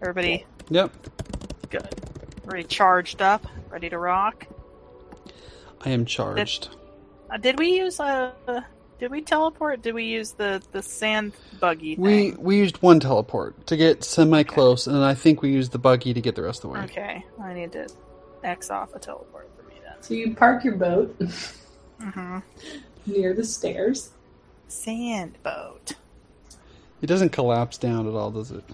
[0.00, 0.46] Everybody?
[0.70, 0.92] Yep.
[1.70, 1.88] good.
[2.44, 4.46] Everybody charged up, ready to rock.
[5.84, 6.68] I am charged.
[7.30, 8.32] Uh, did we use uh
[8.98, 9.82] did we teleport?
[9.82, 12.42] Did we use the the sand buggy We thing?
[12.42, 16.12] we used one teleport to get semi close, and I think we used the buggy
[16.14, 16.80] to get the rest of the way.
[16.84, 17.88] Okay, I need to
[18.42, 19.94] X off a teleport for me then.
[20.02, 21.18] So you park your boat
[22.00, 22.38] Mm-hmm.
[23.06, 24.10] near the stairs.
[24.68, 25.92] Sand boat.
[27.02, 28.64] It doesn't collapse down at all, does it?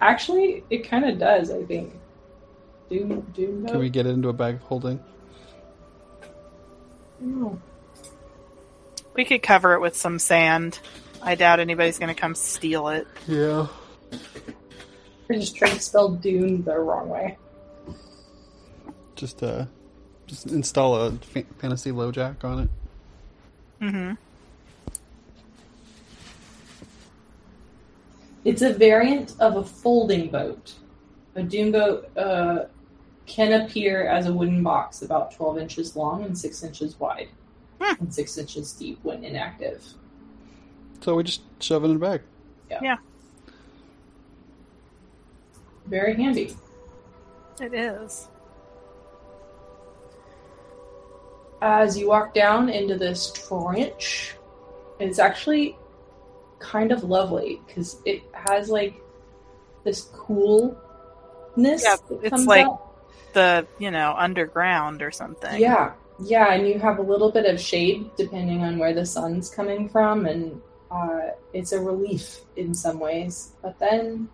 [0.00, 1.50] Actually, it kind of does.
[1.50, 1.94] I think.
[2.88, 3.72] Doom, doom boat.
[3.72, 4.98] Can we get it into a bag of holding?
[7.20, 7.60] No.
[9.14, 10.78] We could cover it with some sand.
[11.20, 13.06] I doubt anybody's gonna come steal it.
[13.26, 13.66] Yeah.
[15.28, 17.36] We're just trying to spell Dune the wrong way.
[19.16, 19.66] Just uh,
[20.26, 22.68] just install a fa- fantasy LoJack on it.
[23.82, 24.14] Mm-hmm.
[28.44, 30.74] It's a variant of a folding boat.
[31.34, 32.64] A dune boat uh,
[33.26, 37.28] can appear as a wooden box about 12 inches long and 6 inches wide,
[37.80, 37.94] Hmm.
[38.00, 39.84] and 6 inches deep when inactive.
[41.00, 42.22] So we just shove it in a bag.
[42.70, 42.96] Yeah.
[45.86, 46.54] Very handy.
[47.60, 48.28] It is.
[51.60, 54.36] As you walk down into this trench,
[55.00, 55.76] it's actually
[56.58, 58.94] kind of lovely because it has like
[59.84, 60.76] this coolness.
[61.56, 62.84] Yeah, that it's comes like- out.
[63.34, 65.60] The you know underground or something.
[65.60, 65.92] Yeah,
[66.24, 69.88] yeah, and you have a little bit of shade depending on where the sun's coming
[69.90, 71.20] from, and uh,
[71.52, 73.52] it's a relief in some ways.
[73.60, 74.30] But then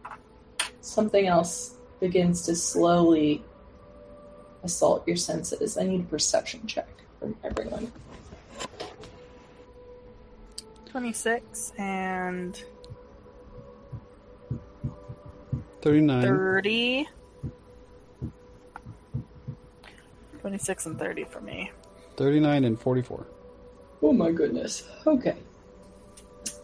[0.81, 3.43] something else begins to slowly
[4.63, 5.77] assault your senses.
[5.77, 7.91] I need a perception check from everyone.
[10.95, 12.63] Twenty six and
[15.83, 16.23] Thirty nine.
[16.23, 17.09] 30.
[20.41, 21.73] 26 and 30 for me.
[22.17, 23.27] Thirty nine and forty four.
[24.03, 24.89] Oh my goodness.
[25.05, 25.35] Okay.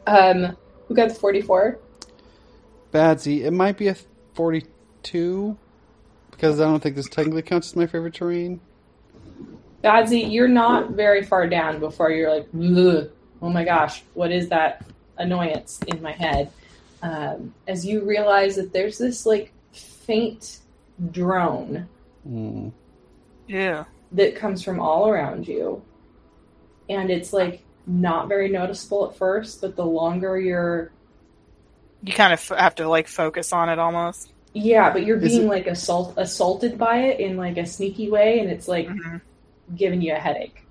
[0.06, 1.80] Um, who got the forty-four?
[2.92, 3.96] Badsy, it might be a
[4.34, 4.64] forty
[5.02, 5.58] two
[6.30, 8.60] because I don't think this technically counts as my favorite terrain.
[9.82, 13.10] Badsy, you're not very far down before you're like, "Ugh,
[13.42, 14.85] oh my gosh, what is that
[15.18, 16.50] annoyance in my head?
[17.03, 20.59] Um, as you realize that there's this like faint
[21.11, 21.88] drone
[22.29, 22.72] Mm.
[23.48, 23.85] Yeah.
[24.12, 25.83] that comes from all around you.
[26.90, 30.90] and it's like not very noticeable at first, but the longer you're
[32.03, 34.33] You kind of f- have to like focus on it almost.
[34.53, 38.40] yeah, but you're being it- like assault assaulted by it in like a sneaky way,
[38.40, 39.16] and it's like hmm
[39.76, 40.62] giving you a headache.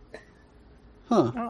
[1.07, 1.49] Huh.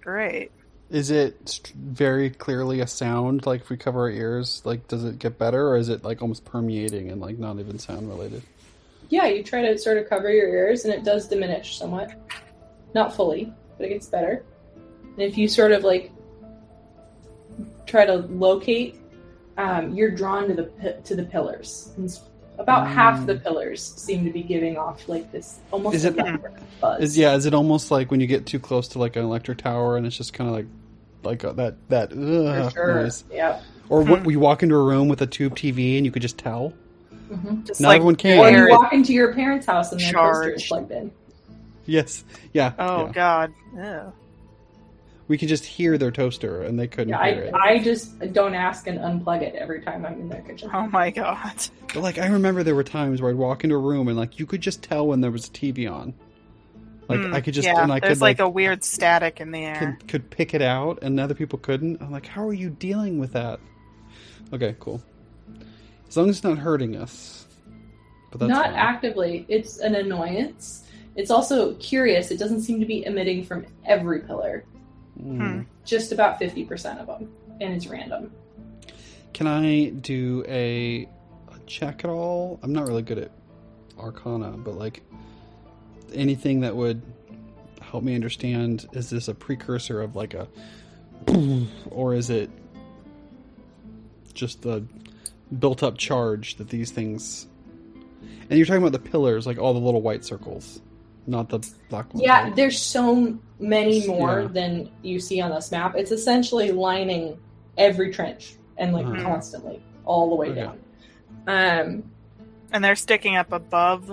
[0.00, 0.50] Great.
[0.88, 3.44] Is it very clearly a sound?
[3.44, 6.22] Like if we cover our ears, like does it get better, or is it like
[6.22, 8.42] almost permeating and like not even sound related?
[9.08, 12.12] Yeah, you try to sort of cover your ears, and it does diminish somewhat.
[12.94, 14.44] Not fully, but it gets better.
[15.02, 16.12] And if you sort of like
[17.86, 19.00] try to locate,
[19.58, 21.92] um, you're drawn to the to the pillars.
[21.96, 22.10] And
[22.58, 26.16] about half the pillars seem to be giving off like this almost Is it-
[26.80, 27.00] buzz.
[27.02, 27.34] Is yeah?
[27.34, 30.06] Is it almost like when you get too close to like an electric tower and
[30.06, 30.66] it's just kind of like
[31.22, 33.02] like uh, that that For sure.
[33.02, 33.24] noise?
[33.30, 33.60] Yeah.
[33.88, 36.38] Or what, we walk into a room with a tube TV and you could just
[36.38, 36.70] tell.
[37.28, 38.38] hmm Just Not like everyone can.
[38.38, 41.10] Or air you walk into your parents' house and their toaster is plugged in.
[41.84, 42.24] Yes.
[42.52, 42.72] Yeah.
[42.78, 43.12] Oh yeah.
[43.12, 43.52] God.
[43.76, 44.12] Ew.
[45.28, 47.54] We could just hear their toaster and they couldn't Yeah, hear I, it.
[47.54, 50.70] I just don't ask and unplug it every time I'm in their kitchen.
[50.72, 51.54] Oh my God.
[51.92, 54.38] But like I remember there were times where I'd walk into a room and like
[54.38, 56.14] you could just tell when there was a TV on.
[57.08, 57.82] Like Hmm, I could just yeah.
[57.82, 59.96] and I There's could like, like, a weird static in the air.
[60.00, 62.00] could, could pick it out and other people couldn't.
[62.00, 63.58] I'm like, how are you dealing with that?
[64.52, 65.02] Okay, cool.
[66.08, 67.46] As long as it's not hurting us.
[68.30, 68.74] But that's Not fine.
[68.74, 69.44] actively.
[69.48, 70.84] It's an annoyance.
[71.16, 72.30] It's also curious.
[72.30, 74.64] It doesn't seem to be emitting from every pillar.
[75.22, 75.66] Mm.
[75.84, 77.32] Just about 50% of them.
[77.60, 78.32] And it's random.
[79.32, 81.08] Can I do a,
[81.48, 82.58] a check at all?
[82.62, 83.30] I'm not really good at
[83.98, 85.02] Arcana, but like
[86.12, 87.02] anything that would
[87.80, 90.48] help me understand is this a precursor of like a
[91.90, 92.50] or is it
[94.34, 94.84] just the
[95.58, 97.46] built up charge that these things
[98.48, 100.80] and you're talking about the pillars like all the little white circles
[101.26, 101.58] not the
[101.88, 102.56] black ones Yeah, right?
[102.56, 104.48] there's so many more Yeah.
[104.48, 105.94] than you see on this map.
[105.96, 107.38] It's essentially lining
[107.76, 109.22] every trench and like Uh-huh.
[109.22, 110.60] constantly all the way Okay.
[110.60, 110.78] down.
[111.48, 112.04] Um,
[112.72, 114.10] and they're sticking up above,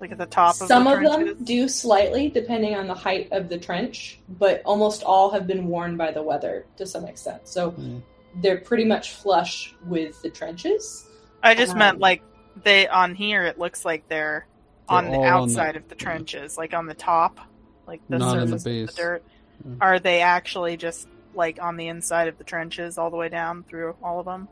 [0.00, 3.28] like at the top of some the of them do slightly depending on the height
[3.32, 7.48] of the trench, but almost all have been worn by the weather to some extent.
[7.48, 8.02] So Mm.
[8.42, 11.06] they're pretty much flush with the trenches.
[11.42, 12.22] I just Um, meant like
[12.64, 13.44] they on here.
[13.44, 14.46] It looks like they're, They're
[14.88, 17.38] on the all on the- outside of the trenches, like on the top,
[17.86, 18.94] like the Not in the surface of base.
[18.94, 19.22] the dirt.
[19.66, 19.78] Mm.
[19.80, 23.64] Are they actually just like on the inside of the trenches, all the way down
[23.64, 24.48] through all of them?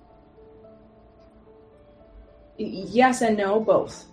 [2.59, 4.07] Yes and no, both.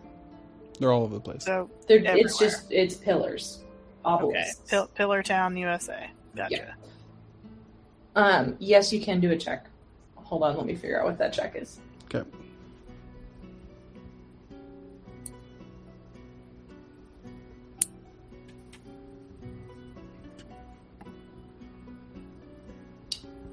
[0.79, 2.17] they're all over the place So They're, Everywhere.
[2.17, 3.59] it's just it's pillars,
[4.05, 4.69] okay, obelisks.
[4.69, 6.09] Pill- Pillar Town, USA.
[6.36, 6.75] Gotcha.
[8.15, 9.67] Um, yes, you can do a check.
[10.15, 11.79] Hold on, let me figure out what that check is.
[12.13, 12.27] okay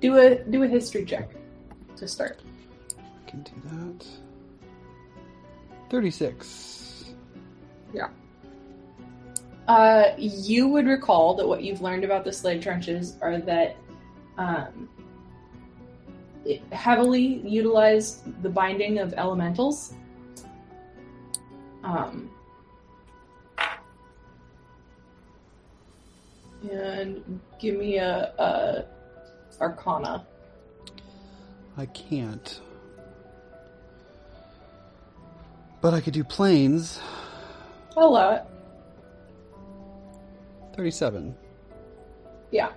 [0.01, 1.31] Do a do a history check
[1.97, 2.41] to start.
[3.27, 4.07] Can do that
[5.91, 7.15] 36
[7.93, 8.09] Yeah.
[9.69, 13.77] Uh, you would recall that what you've learned about the slave trenches are that
[14.37, 14.89] um,
[16.45, 19.95] it heavily utilized the binding of elementals.
[21.85, 22.31] Um,
[26.71, 28.85] and give me a, a
[29.61, 30.25] Arcana.
[31.77, 32.61] I can't.
[35.81, 37.01] But I could do planes.
[37.97, 38.45] I'll allow it.
[40.77, 41.35] 37.
[42.51, 42.71] Yeah.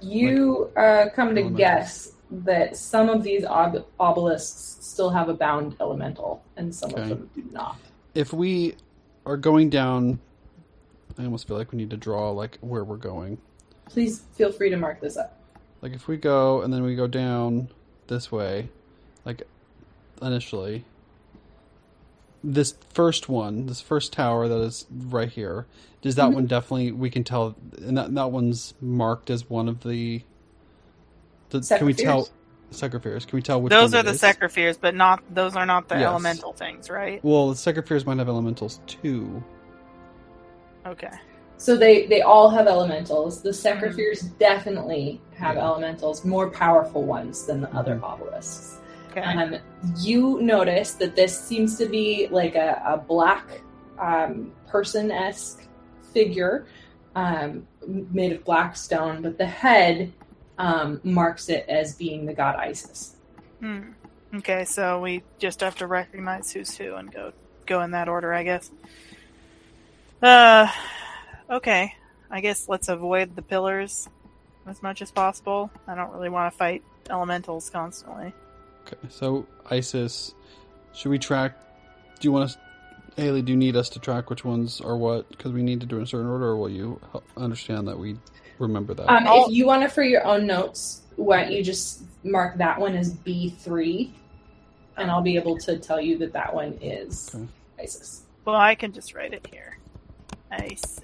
[0.00, 5.76] You uh, come to guess that some of these ob- obelisks still have a bound
[5.80, 7.02] elemental, and some Okay.
[7.02, 7.76] of them do not.
[8.14, 8.76] If we
[9.26, 10.18] are going down,
[11.18, 13.38] I almost feel like we need to draw like where we're going.
[13.86, 15.38] Please feel free to mark this up.
[15.82, 17.68] Like if we go and then we go down
[18.06, 18.68] this way,
[19.24, 19.42] like
[20.22, 20.84] initially,
[22.44, 25.66] this first one, this first tower that is right here,
[26.00, 26.34] does that Mhm.
[26.34, 30.22] one definitely we can tell, and that that one's marked as one of the.
[31.50, 32.28] the can we tell
[32.70, 33.26] Secropheres?
[33.26, 34.20] Can we tell which those one are it the is?
[34.22, 36.04] Secropheres, but not those are not the Yes.
[36.06, 37.22] elemental things, right?
[37.24, 39.42] Well, the Secropheres might have elementals too.
[40.86, 41.10] Okay.
[41.62, 43.40] So they they all have elementals.
[43.40, 45.62] The Secropheres definitely have Yeah.
[45.68, 48.02] elementals, more powerful ones than the other Mhm.
[48.12, 48.80] obelisks.
[49.12, 49.20] Okay.
[49.20, 49.54] Um,
[49.98, 53.44] you notice that this seems to be like a, a black
[54.00, 55.62] um, person esque
[56.12, 56.66] figure
[57.14, 60.12] um, made of black stone, but the head
[60.58, 63.14] um, marks it as being the god Isis.
[63.60, 63.90] Hmm.
[64.34, 67.32] Okay, so we just have to recognize who's who and go
[67.66, 68.72] go in that order, I guess.
[70.20, 70.66] Uh,
[71.52, 71.94] okay.
[72.30, 74.08] I guess let's avoid the pillars
[74.66, 75.70] as much as possible.
[75.86, 78.32] I don't really want to fight elementals constantly.
[78.86, 80.34] Okay, so Isis,
[80.94, 81.56] should we track?
[82.20, 82.56] Do you want us,
[83.16, 83.42] Haley?
[83.42, 85.28] Do you need us to track which ones are what?
[85.28, 87.00] Because we need to do it in a certain order, or will you
[87.36, 88.16] understand that we
[88.58, 89.08] remember that?
[89.08, 92.78] Um, if you want it for your own notes, why don't you just mark that
[92.78, 94.10] one as B3,
[94.96, 97.46] and I'll be able to tell you that that one is Okay.
[97.78, 98.22] Isis.
[98.44, 99.78] Well, I can just write it here.
[100.50, 101.00] Isis.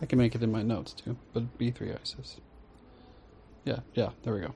[0.00, 2.38] I can make it in my notes too, but B three Isis.
[3.64, 4.54] Yeah, yeah, there we go.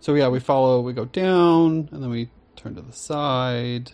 [0.00, 0.80] So yeah, we follow.
[0.80, 3.92] We go down, and then we turn to the side,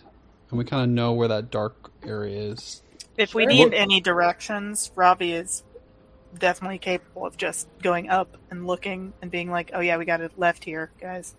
[0.49, 2.81] and we kind of know where that dark area is.
[3.17, 5.63] If we need any directions, Robbie is
[6.37, 10.21] definitely capable of just going up and looking and being like, "Oh yeah, we got
[10.21, 11.35] it left here, guys."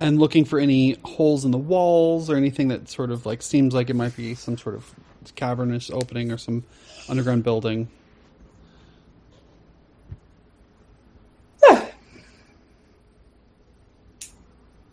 [0.00, 3.74] and looking for any holes in the walls or anything that sort of like seems
[3.74, 4.94] like it might be some sort of
[5.34, 6.64] cavernous opening or some
[7.08, 7.88] underground building.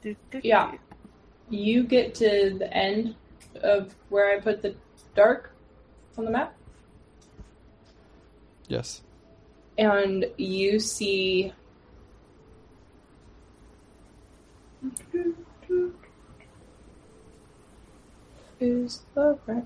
[0.01, 0.73] Do, do, Yeah.
[1.49, 3.15] You get to the end
[3.61, 4.75] of where I put the
[5.15, 5.51] dark
[6.17, 6.53] on the map,
[8.67, 9.01] Yes.
[9.77, 11.53] and you see.
[18.59, 19.65] Is the right?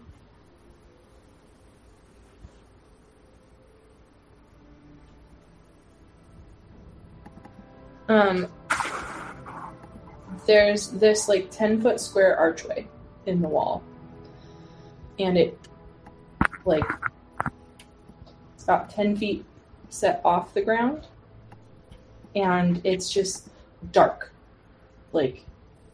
[8.10, 8.48] Um,
[10.46, 12.88] there's this like 10 foot square archway
[13.26, 13.84] in the wall.
[15.20, 15.60] And it,
[16.66, 16.86] like,
[18.54, 19.46] it's about 10 feet
[19.90, 21.08] set off the ground.
[22.36, 23.50] And it's just
[23.92, 24.32] dark.
[25.12, 25.44] Like,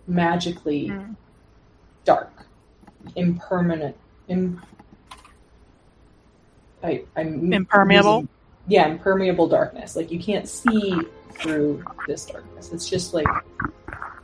[0.07, 1.13] magically Hmm.
[2.03, 2.45] dark.
[3.15, 3.95] Impermanent.
[4.27, 4.61] Im-
[6.83, 8.13] I, I'm Impermeable?
[8.15, 8.29] losing-
[8.67, 9.95] yeah, impermeable darkness.
[9.95, 10.99] Like, you can't see
[11.37, 12.71] through this darkness.
[12.71, 13.27] It's just like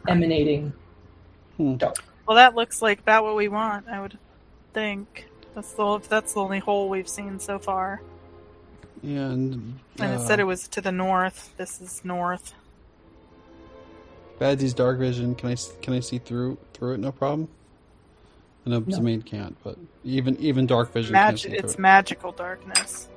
[0.08, 0.74] emanating
[1.58, 1.76] Hmm.
[1.76, 1.98] dark.
[2.28, 3.88] Well, that looks like about what we want.
[3.88, 4.18] I would
[4.74, 8.02] think that's the if that's the only hole we've seen so far.
[9.04, 11.54] And And it uh, said it was to the north.
[11.58, 12.54] This is north.
[14.40, 15.36] Badsy's dark vision.
[15.36, 16.98] Can I s- can I see through through it?
[17.00, 17.50] No problem.
[18.66, 18.98] I know No.
[18.98, 23.08] Zemain can't, but even even dark vision can't see it's through magical darkness.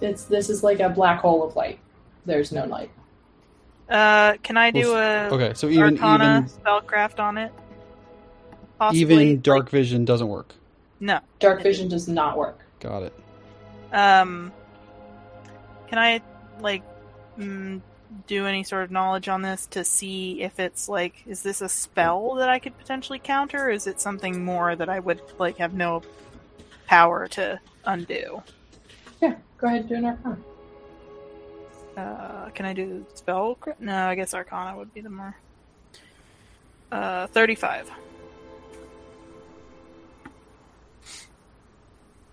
[0.00, 1.78] It's this is like a black hole of light.
[2.26, 2.90] There's no light.
[3.88, 5.34] Uh, can I do Well, a.
[5.34, 7.52] Okay, so even Arcana spellcraft on it?
[7.52, 9.04] even Possibly.
[9.26, 10.54] even dark vision doesn't work.
[11.00, 11.20] No.
[11.38, 12.60] Dark vision does not work.
[12.80, 13.14] Got it.
[13.92, 14.52] Um,
[15.86, 16.20] can I
[16.60, 16.82] like
[17.38, 17.80] mm,
[18.26, 21.68] do any sort of knowledge on this to see if it's like is this a
[21.68, 23.66] spell that I could potentially counter?
[23.66, 26.02] Or is it something more that I would like have no
[26.86, 28.42] power to undo?
[29.22, 30.38] Yeah, go ahead and do an arcana.
[31.96, 33.58] Uh, can I do spell?
[33.78, 35.36] No, I guess Arcana would be the more.
[36.90, 37.90] Uh, thirty-five.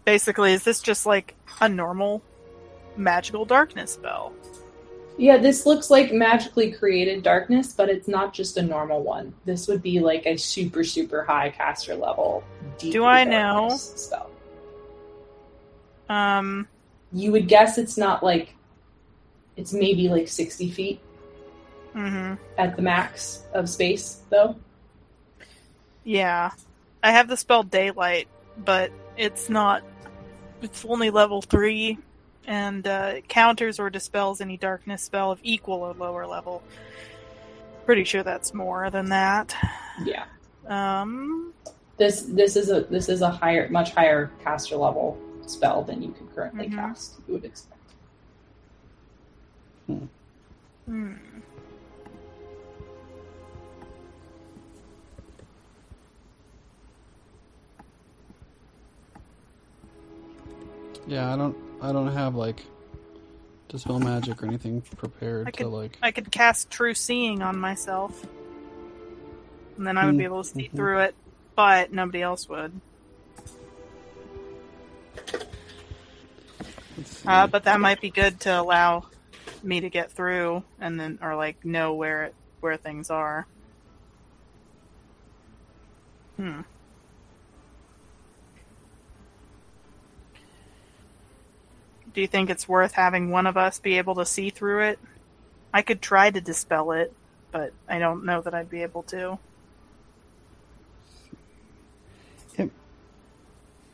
[0.05, 2.22] Basically, is this just like a normal
[2.97, 4.34] magical darkness spell?
[5.18, 9.34] Yeah, this looks like magically created darkness, but it's not just a normal one.
[9.45, 12.43] This would be like a super, super high caster level.
[12.80, 13.70] Do I know?
[13.78, 14.32] Spell.
[16.09, 16.68] Um,
[17.14, 18.55] You would guess it's not like
[19.58, 20.99] it's maybe like sixty feet
[21.93, 24.56] hmm at the max of space, though.
[26.04, 26.52] yeah.
[27.04, 28.28] I have the spell Daylight,
[28.58, 29.84] but it's not.
[30.62, 31.97] It's only level three,
[32.45, 36.62] and uh, it counters or dispels any darkness spell of equal or lower level.
[37.86, 39.56] Pretty sure that's more than that.
[40.06, 40.26] Yeah,
[40.68, 41.54] Um,
[41.97, 46.12] this this is a this is a higher, much higher caster level spell than you
[46.12, 46.76] could currently Mhm.
[46.76, 47.16] cast.
[47.28, 47.80] You would expect.
[49.88, 51.15] Hmm.
[61.07, 62.63] Yeah, I don't I don't have like
[63.69, 65.97] dispel magic or anything prepared I to like.
[66.01, 68.25] I could cast True Seeing on myself,
[69.77, 70.75] and then I would be able to see Mhm.
[70.75, 71.15] through it,
[71.55, 72.79] but nobody else would.
[77.25, 79.05] Uh, but that might be good to allow
[79.64, 83.47] me to get through, and then or like know where it where things are.
[86.38, 86.62] Hmm.
[92.14, 94.99] Do you think it's worth having one of us be able to see through it?
[95.74, 97.14] I could try to dispel it,
[97.51, 99.39] but I don't know that I'd be able to.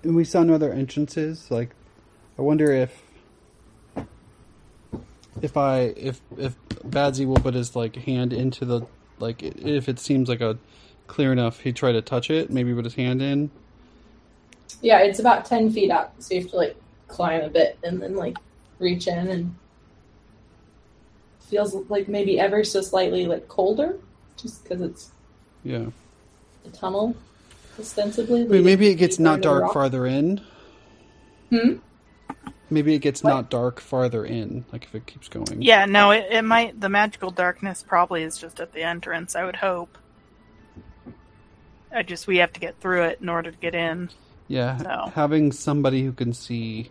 [0.04, 1.52] And we saw no other entrances.
[1.52, 1.72] Like
[2.38, 3.02] I wonder if
[5.42, 6.56] if I if if
[6.88, 8.82] Badsy will put his like hand into the
[9.20, 10.58] like if it seems like a
[11.08, 12.50] clear enough, he'd try to touch it.
[12.52, 13.50] Maybe put his hand in.
[14.82, 16.76] Yeah, it's about ten feet up, so you have to like
[17.08, 18.38] climb a bit and then like
[18.80, 19.56] reach in and
[21.40, 23.98] feels like maybe ever so slightly like colder,
[24.36, 25.12] just because it's
[25.64, 25.86] Yeah.
[26.66, 27.16] a tunnel,
[27.80, 28.42] ostensibly.
[28.42, 30.42] I mean, maybe it gets not dark farther in.
[31.50, 31.76] Hmm?
[32.70, 33.30] Maybe it gets What?
[33.30, 35.62] not dark farther in, like if it keeps going.
[35.62, 36.80] Yeah, no, it, it might.
[36.80, 39.36] The magical darkness probably is just at the entrance.
[39.36, 39.98] I would hope.
[41.94, 44.10] I just we have to get through it in order to get in.
[44.50, 45.12] Yeah, So.
[45.16, 46.90] having somebody who can see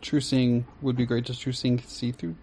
[0.00, 1.24] true seeing would be great.
[1.24, 2.36] Does true seeing see through?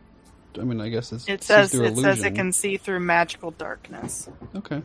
[0.59, 4.29] I mean, I guess it's It says it says it can see through magical darkness.
[4.55, 4.81] Okay.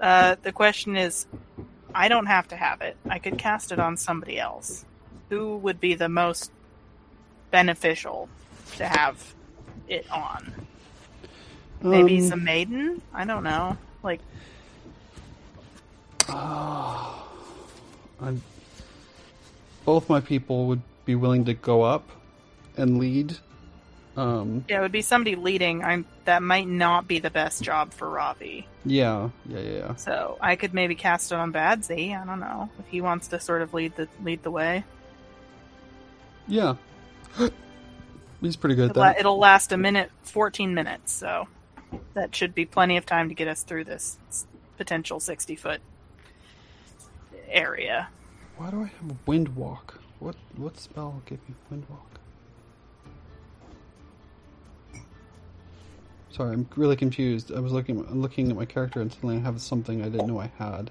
[0.00, 1.26] Uh, the question is,
[1.94, 2.96] I don't have to have it.
[3.08, 4.84] I could cast it on somebody else.
[5.28, 6.50] Who would be the most
[7.50, 8.28] beneficial
[8.76, 9.34] to have
[9.88, 10.52] it on?
[11.82, 13.02] Maybe Um, some maiden?
[13.14, 13.76] I don't know.
[14.02, 14.20] Like,
[18.20, 18.42] I'm,
[19.84, 22.08] both my people would be willing to go up
[22.76, 23.38] and lead.
[24.16, 25.84] Um, yeah, it would be somebody leading.
[25.84, 28.66] I'm that might not be the best job for Ravi.
[28.84, 29.94] yeah, yeah, yeah, yeah.
[29.94, 32.20] So I could maybe cast it on Badsy.
[32.20, 34.84] I don't know if he wants to sort of lead the lead the way.
[36.48, 36.74] Yeah.
[38.40, 41.12] He's pretty good at It'll, it'll last a minute, fourteen minutes.
[41.12, 41.46] So
[42.14, 44.18] that should be plenty of time to get us through this
[44.76, 45.80] potential sixty foot
[47.48, 48.08] area.
[48.56, 50.00] Why do I have a wind walk?
[50.18, 52.09] What what spell gave me wind walk?
[56.30, 57.52] Sorry, I'm really confused.
[57.52, 60.40] I was looking looking at my character and suddenly I have something I didn't know
[60.40, 60.90] I had.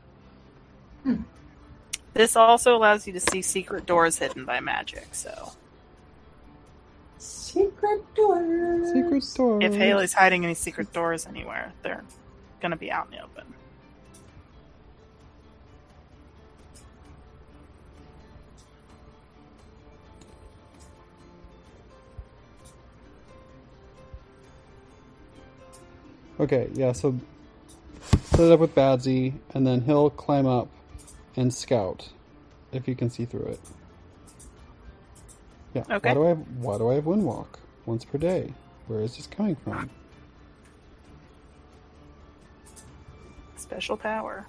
[1.04, 1.22] Hmm.
[2.14, 5.08] This also allows you to see secret doors hidden by magic.
[5.14, 5.54] So
[7.20, 8.94] Secret doors.
[8.94, 9.62] Secret door.
[9.62, 12.04] if Haley's hiding any secret doors anywhere, they're
[12.62, 13.54] going to be out in the open.
[26.40, 26.92] Okay, yeah.
[26.94, 27.20] So
[28.02, 30.70] set it up with Badsy, and then he'll climb up
[31.36, 32.10] and scout
[32.72, 33.60] if you can see through it.
[35.74, 35.84] Yeah.
[35.90, 36.10] Okay.
[36.10, 38.54] Why do I have, why do I have wind walk once per day?
[38.88, 39.90] Where is this coming from?
[43.56, 44.48] Special power.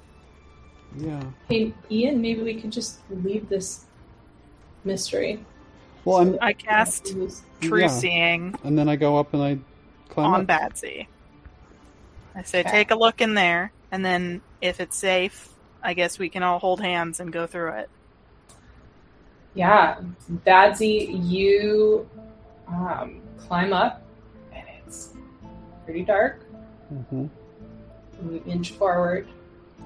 [0.96, 1.22] Yeah.
[1.48, 3.84] Hey, Ian, maybe we could just leave this
[4.84, 5.44] mystery.
[6.04, 7.14] Well, I'm I cast
[7.60, 7.86] True Yeah.
[7.88, 9.58] Seeing and then I go up and I
[10.08, 10.46] climb on up.
[10.46, 11.06] Badsy.
[12.34, 12.70] I say, Okay.
[12.70, 15.48] take a look in there, and then if it's safe,
[15.82, 17.90] I guess we can all hold hands and go through it.
[19.54, 19.98] Yeah,
[20.46, 22.08] Badsy, you
[22.68, 24.02] um, climb up,
[24.52, 25.14] and it's
[25.84, 26.44] pretty dark.
[26.94, 27.26] Mm-hmm.
[28.20, 29.26] And you inch forward.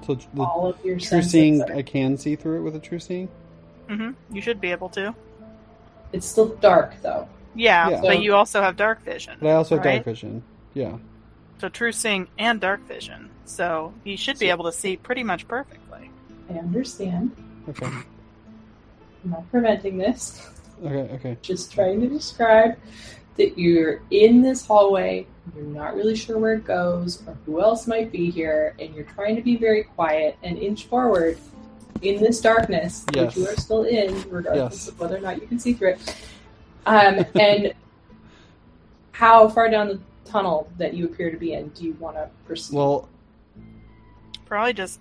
[0.05, 2.75] So tr- the All of your true seeing, are- I can see through it with
[2.75, 3.27] a true seeing.
[3.89, 5.15] Mm hmm You should be able to.
[6.11, 7.27] It's still dark, though.
[7.55, 8.01] Yeah, Yeah.
[8.01, 9.37] but you also have dark vision.
[9.39, 9.93] But I also have right?
[9.95, 10.43] dark vision.
[10.73, 10.97] Yeah.
[11.59, 13.29] So True Seeing and dark vision.
[13.45, 16.09] So you should be able to see pretty much perfectly.
[16.49, 17.35] I understand.
[17.69, 17.85] Okay.
[17.85, 18.05] I'm
[19.23, 20.47] not preventing this.
[20.83, 21.13] Okay.
[21.15, 21.37] Okay.
[21.41, 22.77] Just trying to describe
[23.37, 27.85] that you're in this hallway, you're not really sure where it goes or who else
[27.87, 31.37] might be here, and you're trying to be very quiet and inch forward
[32.01, 33.35] in this darkness, Yes.
[33.35, 34.87] which you are still in, regardless Yes.
[34.89, 36.15] of whether or not you can see through it.
[36.85, 37.73] Um, and
[39.11, 42.29] how far down the tunnel that you appear to be in do you want to
[42.45, 42.75] proceed?
[42.75, 43.07] Well,
[44.45, 44.99] Probably just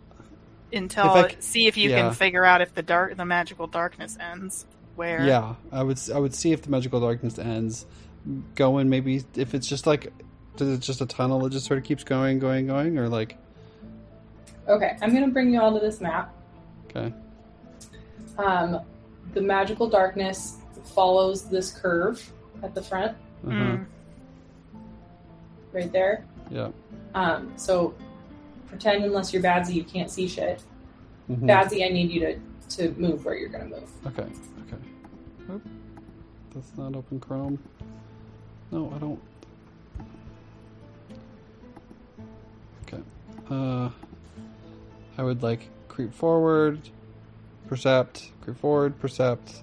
[0.73, 2.03] until If I c- see if you yeah.
[2.03, 4.67] can figure out if the dark the magical darkness ends.
[4.97, 5.97] Where yeah, I would.
[5.97, 7.85] s- I would see if the magical darkness ends.
[8.55, 10.13] Go in maybe if it's just like,
[10.57, 13.37] does it just a tunnel that just sort of keeps going, going, going, or like,
[14.69, 16.33] okay, I'm going to bring you all to this map.
[16.89, 17.13] okay,
[18.39, 18.81] Um,
[19.35, 20.57] the magical darkness
[20.95, 23.17] follows this curve at the front,
[23.47, 23.79] uh-huh.
[25.75, 26.25] Right there.
[26.51, 26.71] yeah,
[27.17, 27.95] Um, so
[28.69, 30.63] pretend unless you're Badsy, you can't see shit.
[31.29, 31.41] mhm.
[31.41, 32.39] Badsy, I need you to,
[32.77, 33.91] to move where you're going to move.
[34.07, 35.53] okay, okay.
[35.53, 35.63] Oop.
[36.55, 37.59] That's not open Chrome.
[38.71, 39.21] No, I don't.
[42.87, 43.03] Okay.
[43.51, 43.91] Uh,
[45.19, 46.79] I would like creep forward,
[47.67, 49.63] percept, creep forward, percept,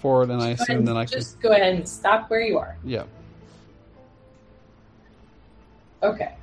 [0.00, 1.18] forward, and I assume then I can.
[1.18, 2.76] just go ahead and stop where you are.
[2.84, 3.04] Yeah.
[6.02, 6.34] Okay.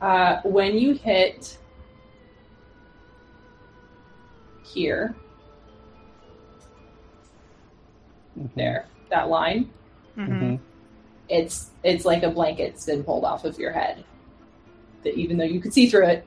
[0.00, 1.58] Uh, when you hit
[4.64, 5.14] here,
[8.38, 8.50] Mhm.
[8.54, 9.70] there, that line,
[10.14, 10.58] hmm Mhm.
[11.28, 14.04] it's it's like a blanket's been pulled off of your head.
[15.04, 16.26] That even though you could see through it,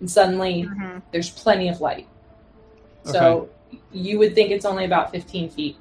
[0.00, 2.06] and suddenly hmm there's plenty of light.
[3.04, 3.48] So
[3.92, 5.76] you would think it's only about 15 feet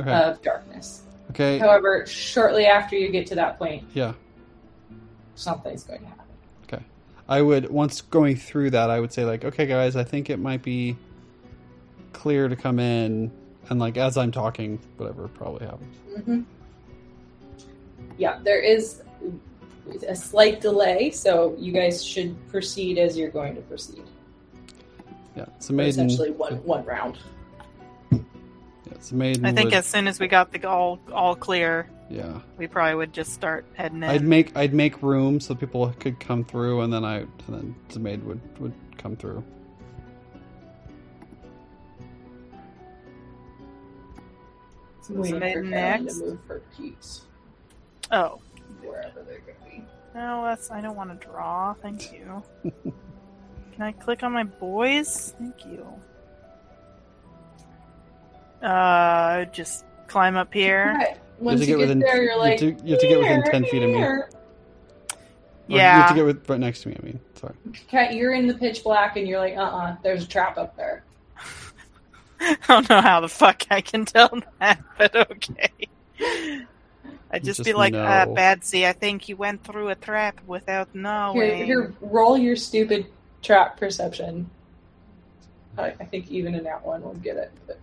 [0.00, 0.10] Okay.
[0.10, 1.02] of darkness.
[1.30, 1.58] okay.
[1.58, 4.12] However, shortly after you get to that point, Yeah.
[5.34, 6.24] Something's going to happen.
[6.64, 6.82] Okay.
[7.28, 10.38] I would once going through that, I would say like, okay, guys, I think it
[10.38, 10.96] might be
[12.12, 13.30] clear to come in,
[13.70, 15.96] and like as I'm talking, whatever probably happens.
[16.24, 16.40] hmm
[18.18, 19.02] Yeah, there is
[20.08, 24.02] a slight delay, so you guys should proceed as you're going to proceed.
[25.36, 26.06] Yeah, it's a maiden.
[26.06, 27.18] Essentially, one one round.
[28.10, 28.18] Yeah,
[28.90, 29.44] it's a maiden.
[29.46, 32.94] I think would- as soon as we got the all all clear, yeah, we probably
[32.94, 34.04] would just start heading in.
[34.04, 37.74] I'd make I'd make room so people could come through, and then I and then
[37.88, 39.42] the maid would would come through.
[45.00, 46.18] So Waiting the for next.
[46.18, 47.22] to move her keys
[48.10, 48.40] Oh,
[48.82, 49.84] wherever they're going to be.
[50.14, 51.72] no, that's I don't want to draw.
[51.74, 52.42] Thank you.
[52.62, 55.34] Can I click on my boys?
[55.38, 55.86] Thank you.
[58.66, 61.16] Uh, just climb up here.
[61.42, 61.46] Okay.
[61.46, 63.18] Once to you get get within- there, you're you have to- you have to get
[63.18, 63.96] within 10 feet of me.
[63.96, 64.28] "Here."
[65.68, 66.96] Or You have to get with, right next to me.
[67.00, 67.54] I mean, sorry.
[67.88, 70.76] Okay, you're in the pitch black, and you're like, uh, uh there's a trap up
[70.76, 71.04] there.
[72.40, 74.30] I don't know how the fuck I can tell
[74.60, 75.70] that, but okay.
[77.30, 78.34] I'd just, be Just like, uh, know.
[78.34, 81.56] Badsy, I think you went through a trap without knowing.
[81.56, 83.06] Here, here, roll your stupid
[83.40, 84.50] trap perception.
[85.78, 87.50] I, I think even in that one will get it.
[87.66, 87.80] But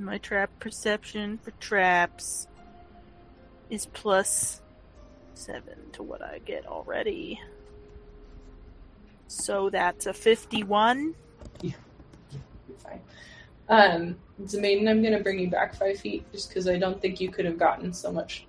[0.00, 2.48] My trap perception for traps
[3.68, 4.62] is plus
[5.34, 7.38] seven to what I get already.
[9.26, 11.14] So that's a 51.
[11.62, 11.74] you're
[12.78, 13.00] fine.
[13.68, 17.20] Um, Zemaiden, I'm going to bring you back five feet just because I don't think
[17.20, 18.46] you could have gotten so much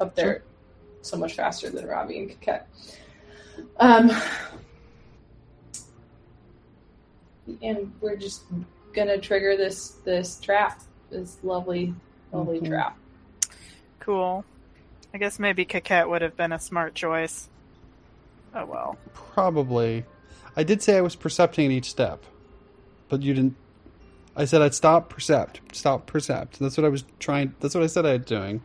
[0.00, 0.42] up there
[1.02, 2.66] so much faster than Robbie and Coquette.
[3.76, 4.10] Um,
[7.62, 8.44] and we're just
[8.94, 10.80] gonna trigger this this trap,
[11.10, 11.94] this lovely,
[12.32, 12.68] lovely Mhm.
[12.68, 12.96] trap.
[14.00, 14.44] Cool.
[15.12, 17.48] I guess maybe Coquette would have been a smart choice.
[18.54, 18.96] Oh well.
[19.14, 20.04] Probably.
[20.56, 22.22] I did say I was percepting at each step,
[23.08, 23.56] but you didn't.
[24.36, 26.58] I said I'd stop percept, stop percept.
[26.58, 27.54] That's what I was trying.
[27.60, 28.62] That's what I said I was doing.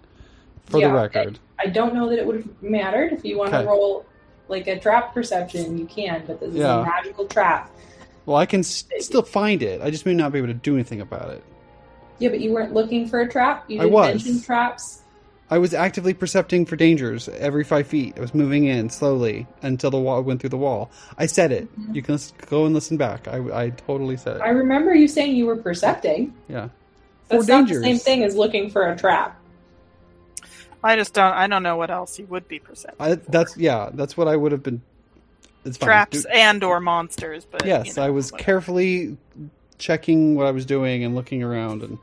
[0.66, 3.54] For Yeah, the record, I don't know that it would have mattered if you want
[3.54, 3.64] Okay.
[3.64, 4.06] to roll
[4.48, 5.78] like a trap perception.
[5.78, 6.82] You can, but this is Yeah.
[6.82, 7.72] a magical trap.
[8.30, 9.82] Well, I can s- still find it.
[9.82, 11.44] I just may not be able to do anything about it.
[12.20, 13.66] Yeah, but you weren't looking for a trap.
[13.68, 14.08] You I didn't was.
[14.26, 15.02] mention traps.
[15.50, 18.14] I was actively percepting for dangers every five feet.
[18.18, 20.92] I was moving in slowly until the wall went through the wall.
[21.18, 21.68] I said it.
[21.80, 21.96] Mhm.
[21.96, 23.28] You can lis- go and listen back.
[23.28, 24.42] I, I totally said it.
[24.44, 26.36] I remember you saying you were percepting.
[26.48, 26.70] Yeah.
[27.30, 27.84] That's For not the dangers.
[27.84, 29.40] same thing as looking for a trap.
[30.84, 31.34] I just don't.
[31.34, 33.02] I don't know what else you would be perceptive.
[33.02, 33.32] I, for.
[33.32, 33.90] that's yeah.
[33.94, 34.82] That's what I would have been.
[35.66, 35.88] It's fine.
[35.88, 37.45] traps Do- and or monsters.
[37.45, 38.45] But yes, you know, I was whatever.
[38.45, 39.18] carefully
[39.78, 41.97] checking what I was doing and looking around and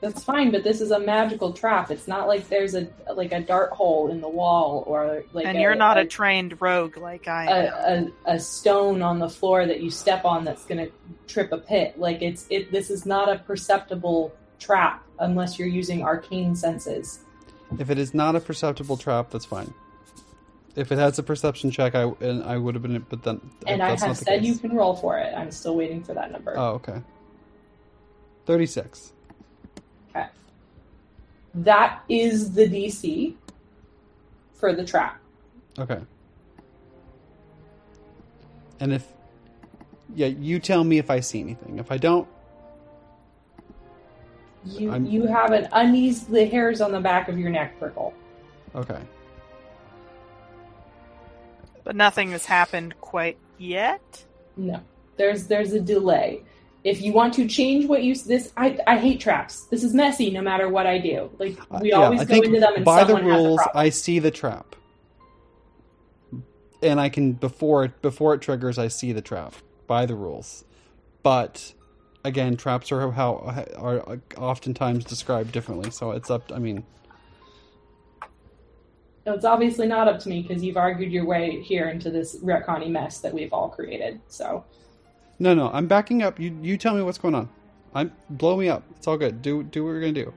[0.00, 1.90] That's fine, but this is a magical trap.
[1.90, 5.56] It's not like there's a like a dart hole in the wall or like and
[5.56, 8.12] a, you're not a, a, trained rogue like I a, am.
[8.26, 10.92] a, a stone on the floor that you step on that's going to
[11.28, 11.98] trip a pit.
[11.98, 12.72] Like it's it.
[12.72, 17.20] This is not a perceptible trap unless you're using arcane senses.
[17.78, 19.72] if it is not a perceptible trap, that's fine.
[20.74, 23.82] If it has a perception check, I and I would have been, but then And
[23.82, 24.48] I have said case.
[24.48, 25.34] you can roll for it.
[25.36, 26.54] I'm still waiting for that number.
[26.56, 27.02] Oh, okay.
[28.46, 29.12] Thirty-six.
[30.10, 30.26] Okay.
[31.54, 33.34] That is the DC
[34.54, 35.20] for the trap.
[35.78, 36.00] Okay.
[38.80, 39.06] And if,
[40.14, 41.78] yeah, you tell me if I see anything.
[41.78, 42.26] If I don't,
[44.64, 46.24] You I'm- you have an unease.
[46.24, 48.14] The hairs on the back of your neck prickle.
[48.74, 48.98] okay.
[51.84, 54.26] But nothing has happened quite yet.
[54.56, 54.80] No,
[55.16, 56.44] there's there's a delay.
[56.84, 59.66] If you want to change what you this, I I hate traps.
[59.70, 60.30] This is messy.
[60.30, 62.74] No matter what I do, like Uh, we yeah, always I go think into them
[62.76, 63.72] and by the someone has rules, problem.
[63.74, 64.76] I see the trap,
[66.82, 69.54] and I can before it before it triggers, I see the trap
[69.86, 70.64] by the rules.
[71.22, 71.74] But
[72.24, 73.34] again, traps are how
[73.78, 75.90] are oftentimes described differently.
[75.90, 76.52] So it's up.
[76.54, 77.01] I mean, No,
[79.26, 82.90] it's obviously not up to me because you've argued your way here into this retconny
[82.90, 84.20] mess that we've all created.
[84.28, 84.64] So
[85.38, 86.40] no, no, I'm backing up.
[86.40, 87.48] You you tell me what's going on.
[87.94, 88.82] I'm blow me up.
[88.96, 89.42] It's all good.
[89.42, 90.32] Do do what you're gonna do.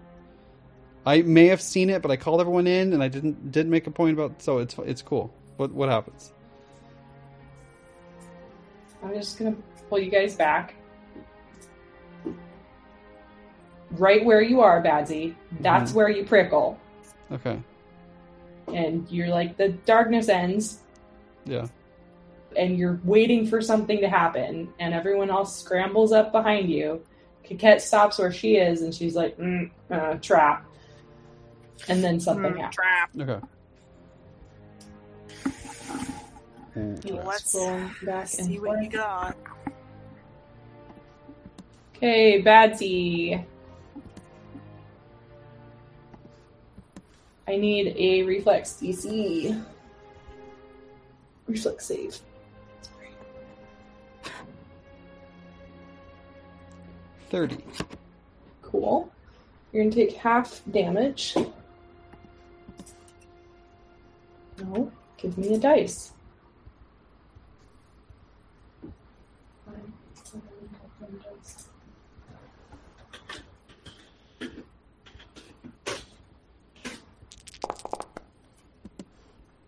[1.06, 3.88] I may have seen it, but I called everyone in, and I didn't didn't make
[3.88, 4.42] a point about.
[4.42, 5.34] So it's it's cool.
[5.58, 6.34] What what happens?
[9.04, 9.56] I'm just gonna
[9.90, 10.76] pull you guys back.
[13.92, 15.36] Right where you are, Badsy.
[15.62, 15.98] That's mm-hmm.
[15.98, 16.80] where you prickle.
[17.32, 17.60] Okay.
[18.74, 20.80] And you're like, the darkness ends,
[21.46, 21.68] Yeah.
[22.58, 27.04] and you're waiting for something to happen, and everyone else scrambles up behind you.
[27.48, 30.66] Coquette stops where she is, and she's like, mm, uh, trap.
[31.88, 32.76] And then something Mm, happens.
[32.76, 33.10] Trap.
[33.20, 33.48] Okay.
[36.76, 37.26] Interesting.
[37.26, 37.54] Let's
[38.04, 39.38] back and see what you got.
[41.96, 43.46] Okay, Badsy.
[47.48, 49.64] I need a reflex DC.
[51.48, 52.20] Reflex save.
[52.82, 53.12] Sorry.
[57.30, 57.64] Thirty.
[58.64, 59.12] Cool.
[59.72, 61.36] You're gonna take half damage.
[64.60, 66.15] No, give me a dice.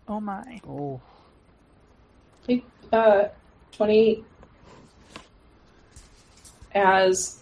[0.08, 0.62] Oh my.
[0.68, 1.02] Oh.
[2.46, 3.26] Take uh,
[3.74, 4.24] 28
[6.74, 7.42] as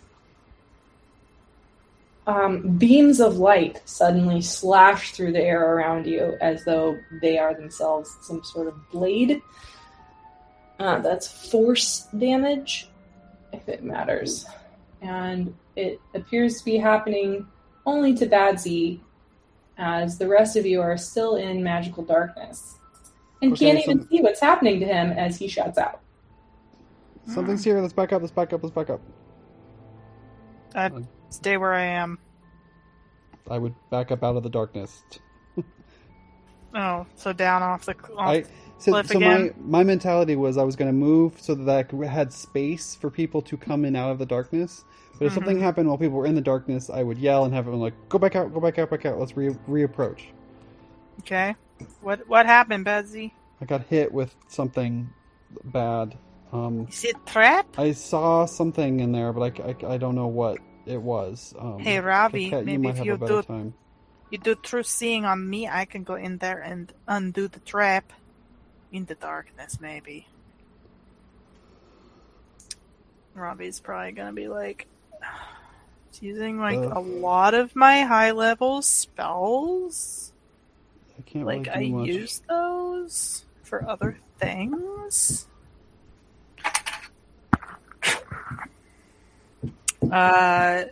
[2.28, 7.54] um, beams of light suddenly slash through the air around you as though they are
[7.54, 9.42] themselves some sort of blade.
[10.80, 12.90] Uh, that's force damage,
[13.54, 14.46] if it matters.
[15.02, 17.46] And it appears to be happening
[17.86, 19.00] only to Badsy,
[19.78, 22.80] as the rest of you are still in magical darkness
[23.42, 26.02] and Okay, can't even so- see what's happening to him as he shuts out.
[27.28, 27.82] Something's here.
[27.82, 28.22] Let's back up.
[28.22, 28.62] Let's back up.
[28.64, 29.02] Let's back up.
[30.76, 32.20] I'd stay where I am.
[33.50, 35.04] I would back up out of the darkness.
[36.78, 37.96] Oh, so down off the.
[38.18, 38.44] Off, I
[38.80, 39.54] so, cliff so my again?
[39.58, 43.42] my mentality was I was going to move so that I had space for people
[43.44, 44.84] to come in out of the darkness.
[45.18, 45.36] But if Mhm.
[45.36, 48.10] something happened while people were in the darkness, I would yell and have everyone like,
[48.10, 48.54] "Go back out!
[48.54, 48.90] Go back out!
[48.90, 49.20] Back out!
[49.20, 50.22] Let's re reapproach."
[51.20, 51.56] Okay.
[52.02, 53.32] What what happened, Badsy?
[53.62, 55.10] I got hit with something
[55.64, 56.18] bad.
[56.52, 57.66] Um, Is it trap?
[57.78, 61.54] I saw something in there, but I, I, I don't know what it was.
[61.58, 63.74] Um, Hey, Robbie, Kat, maybe might if you do- time.
[64.30, 68.12] You do true seeing on me, I can go in there and undo the trap.
[68.92, 70.28] In the darkness, maybe.
[73.34, 74.88] Robbie's probably gonna be like,
[76.10, 76.92] "It's using like Ugh.
[76.96, 80.32] a lot of my high level spells.
[81.18, 82.08] I can't Like I really do much.
[82.08, 85.48] use those for other things.
[90.12, 90.90] Uh, I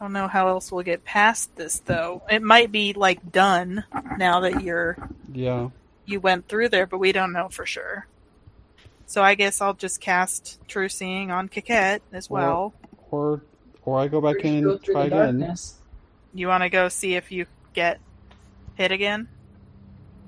[0.00, 2.22] don't know how else we'll get past this though.
[2.30, 3.84] It might be like done
[4.16, 4.96] now that you're
[5.32, 5.70] Yeah,
[6.06, 8.06] you went through there, but we don't know for sure.
[9.08, 12.74] So I guess I'll just cast True Seeing on Coquette as well.
[13.10, 13.42] or
[13.82, 15.40] or I go back Or in and try again.
[15.40, 15.82] darkness.
[16.34, 18.02] You want to go see if you get
[18.74, 19.28] hit again?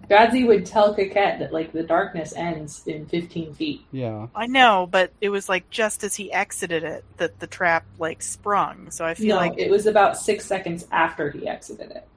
[0.08, 3.86] Badsy would tell Coquette that like the darkness ends in 15 feet.
[3.92, 7.86] Yeah, I know, but it was like just as he exited it that the trap
[7.98, 8.90] like sprung.
[8.90, 12.08] So I feel No, like, it was about six seconds after he exited it.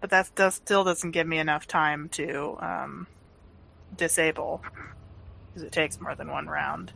[0.00, 3.08] but that does, still doesn't give me enough time to um,
[3.96, 4.62] disable
[5.52, 6.92] because it takes more than one round.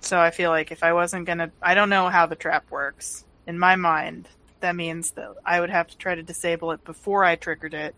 [0.00, 3.24] So I feel like if I wasn't gonna, I don't know how the trap works.
[3.46, 4.28] In my mind,
[4.60, 7.94] that means that I would have to try to disable it before I triggered it,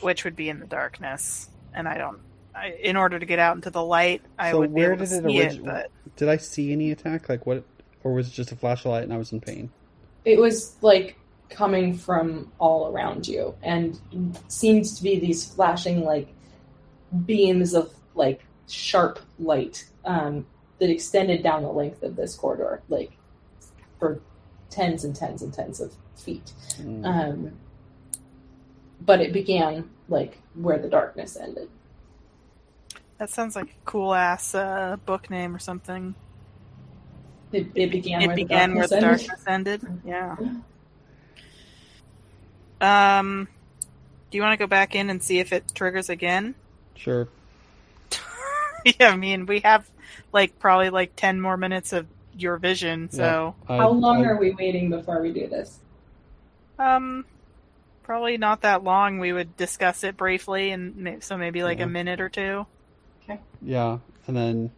[0.00, 1.48] which would be in the darkness.
[1.74, 2.20] And I don't.
[2.54, 5.04] I, in order to get out into the light, I So would be where able
[5.04, 7.28] to did it see it, but did I see any attack?
[7.28, 7.64] Like what?
[8.04, 9.70] Or was it just a flashlight and I was in pain?
[10.24, 11.18] It was like
[11.50, 13.98] coming from all around you and
[14.48, 16.28] seems to be these flashing like
[17.26, 20.46] beams of like sharp light um,
[20.78, 23.12] that extended down the length of this corridor, like
[23.98, 24.20] for
[24.70, 26.52] tens and tens and tens of feet.
[26.78, 27.04] Mm.
[27.04, 27.52] Um,
[29.00, 31.68] but it began like where the darkness ended.
[33.18, 36.14] that sounds like a cool ass uh, book name or something.
[37.52, 39.80] It, it began it where began the where darkness the ended.
[39.80, 40.02] darkness ended.
[40.04, 40.36] Yeah.
[42.80, 43.48] Um,
[44.30, 46.54] do you want to go back in and see if it triggers again?
[46.96, 47.28] Sure.
[48.84, 49.88] yeah, I mean we have
[50.32, 54.36] like probably like ten more minutes of your vision, so I- How long I- are
[54.36, 55.78] we waiting before we do this?
[56.78, 57.24] um,
[58.02, 59.18] probably not that long.
[59.20, 61.84] We would discuss it briefly, and may- so maybe like Yeah.
[61.84, 62.66] a minute or two,
[63.22, 63.40] Okay.
[63.62, 64.70] Yeah, and then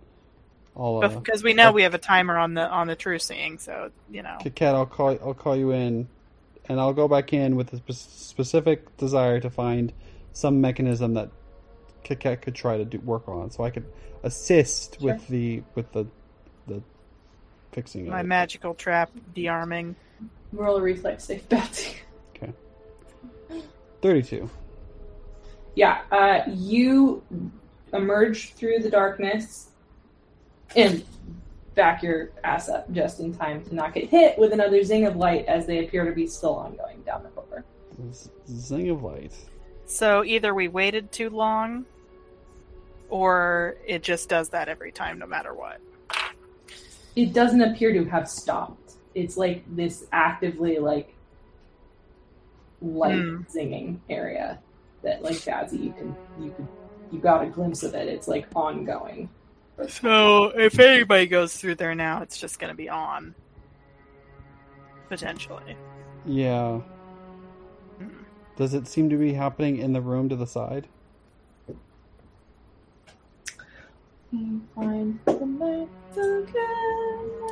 [0.76, 3.18] I'll uh, because we know I'll- we have a timer on the on the true
[3.18, 3.58] seeing.
[3.58, 6.06] So you know, Kit Kat, I'll call I'll call you in,
[6.68, 9.92] and I'll go back in with a spe- specific desire to find
[10.32, 11.30] some mechanism that
[12.06, 13.84] Coquette could try to do work on, so I could
[14.22, 15.12] assist Sure.
[15.14, 16.06] with the with the
[16.66, 16.82] the
[17.72, 18.26] fixing of My it.
[18.26, 19.94] magical trap dearming.
[20.52, 21.96] Roll a reflex save, Badsy.
[24.02, 24.48] Thirty-two.
[25.74, 27.22] Yeah, uh, you
[27.92, 29.70] emerge through the darkness
[30.74, 31.04] and
[31.74, 35.16] back your ass up just in time to not get hit with another zing of
[35.16, 37.64] light as they appear to be still ongoing down the corridor.
[38.12, 39.32] Z- Zing of light.
[39.86, 41.84] So either we waited too long,
[43.08, 45.80] or it just does that every time, no matter what.
[47.14, 48.94] It doesn't appear to have stopped.
[49.14, 51.14] It's like this actively like
[52.82, 53.42] light Hmm.
[53.50, 54.58] zinging area
[55.02, 56.68] that like Badsy you can you can
[57.10, 58.08] you got a glimpse of it.
[58.08, 59.30] It's like ongoing.
[59.88, 63.34] So if anybody goes through there now, it's just going to be on.
[65.08, 65.76] Potentially.
[66.24, 66.80] Yeah.
[67.98, 68.08] Hmm.
[68.56, 70.88] Does it seem to be happening in the room to the side?
[71.66, 71.76] Find the light again.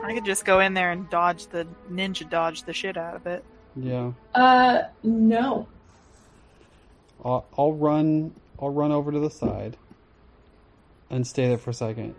[0.04, 3.26] I could just go in there and dodge the ninja dodge the shit out of
[3.26, 3.44] it.
[3.76, 4.12] Yeah.
[4.34, 5.66] Uh, no.
[7.24, 8.32] I'll, I'll run.
[8.60, 9.76] I'll run over to the side
[11.10, 12.14] and stay there for a second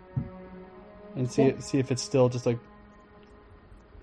[1.16, 2.58] and see it, see if it's still just like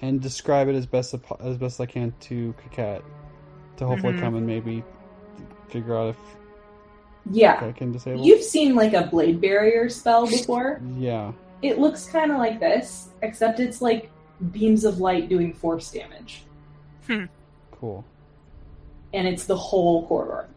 [0.01, 3.03] and describe it as best as best I can to Coquette
[3.77, 4.19] to hopefully Mhm.
[4.19, 4.83] come and maybe
[5.69, 6.17] figure out if
[7.31, 7.59] Yeah.
[7.65, 8.23] I can disable.
[8.25, 10.81] You've seen like a blade barrier spell before.
[10.97, 11.31] Yeah.
[11.61, 14.09] It looks kind of like this, except it's like
[14.51, 16.43] beams of light doing force damage,
[17.71, 18.03] Cool.
[19.13, 20.47] and it's the whole corridor.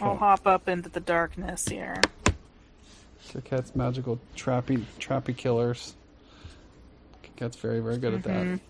[0.00, 0.18] I'll Okay.
[0.18, 2.00] hop up into the darkness here.
[3.32, 5.94] Coquette's magical trappy trappy killers.
[7.24, 8.46] Coquette's very very good at that.
[8.46, 8.60] Mhm.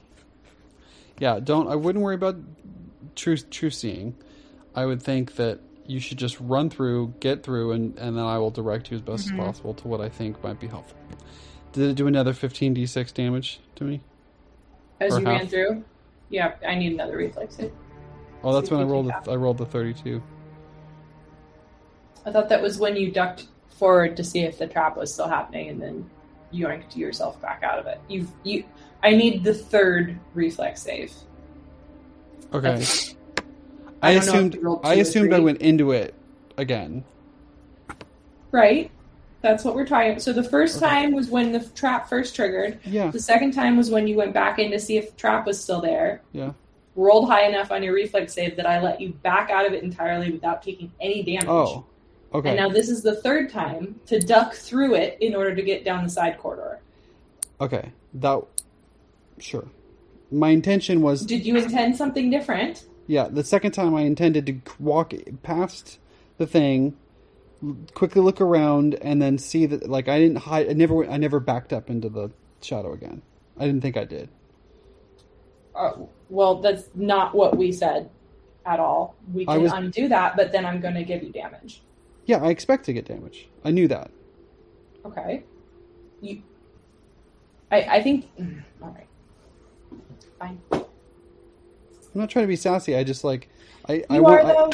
[1.18, 1.68] Yeah, don't.
[1.68, 2.36] I wouldn't worry about
[3.14, 4.14] true true seeing.
[4.74, 8.38] I would think that you should just run through, get through, and and then I
[8.38, 9.32] will direct you as best Mhm.
[9.40, 10.98] as possible to what I think might be helpful.
[11.72, 14.00] Did it do another fifteen d6 damage to me?
[15.00, 15.38] As Or you half.
[15.40, 15.84] ran through,
[16.30, 17.72] yeah, I need another reflex save.
[18.44, 19.06] Oh, that's when I rolled.
[19.06, 19.30] The.
[19.30, 20.22] I rolled the thirty-two.
[22.26, 25.28] I thought that was when you ducked forward to see if the trap was still
[25.28, 26.10] happening, and then
[26.52, 28.00] yoinked yourself back out of it.
[28.08, 28.64] You've you.
[29.02, 31.12] I need the third reflex save.
[32.52, 32.60] Okay.
[32.68, 33.14] That's-
[34.02, 34.80] I, I don't know if assumed.
[34.84, 36.14] I assumed I went into it
[36.56, 37.04] again.
[38.50, 38.90] Right.
[39.40, 40.18] That's what we're talking.
[40.18, 40.86] So the first Okay.
[40.86, 42.80] time was when the trap first triggered.
[42.84, 43.10] Yeah.
[43.10, 45.60] The second time was when you went back in to see if the trap was
[45.62, 46.22] still there.
[46.32, 46.52] Yeah.
[46.96, 49.84] Rolled high enough on your reflex save that I let you back out of it
[49.84, 51.46] entirely without taking any damage.
[51.48, 51.84] Oh.
[52.34, 52.50] Okay.
[52.50, 55.84] And now this is the third time to duck through it in order to get
[55.84, 56.80] down the side corridor.
[57.60, 57.92] Okay.
[58.14, 58.42] That.
[59.38, 59.68] Sure.
[60.32, 62.84] My intention was Did you intend something different?
[63.08, 65.98] Yeah, the second time I intended to walk past
[66.36, 66.94] the thing,
[67.94, 70.68] quickly look around, and then see that like I didn't hide.
[70.68, 71.04] I never.
[71.10, 72.30] I never backed up into the
[72.60, 73.22] shadow again.
[73.58, 74.28] I didn't think I did.
[75.74, 75.92] Uh,
[76.28, 78.10] well, that's not what we said
[78.66, 79.16] at all.
[79.32, 81.80] We can was- undo that, but then I'm going to give you damage.
[82.26, 83.48] Yeah, I expect to get damage.
[83.64, 84.10] I knew that.
[85.06, 85.44] Okay.
[86.20, 86.42] You.
[87.70, 88.28] I I think.
[88.38, 89.06] mm, All right.
[90.38, 90.60] Fine.
[92.14, 92.96] I'm not trying to be sassy.
[92.96, 93.48] I just like.
[93.88, 94.04] I.
[94.10, 94.70] I You won't- are I- though,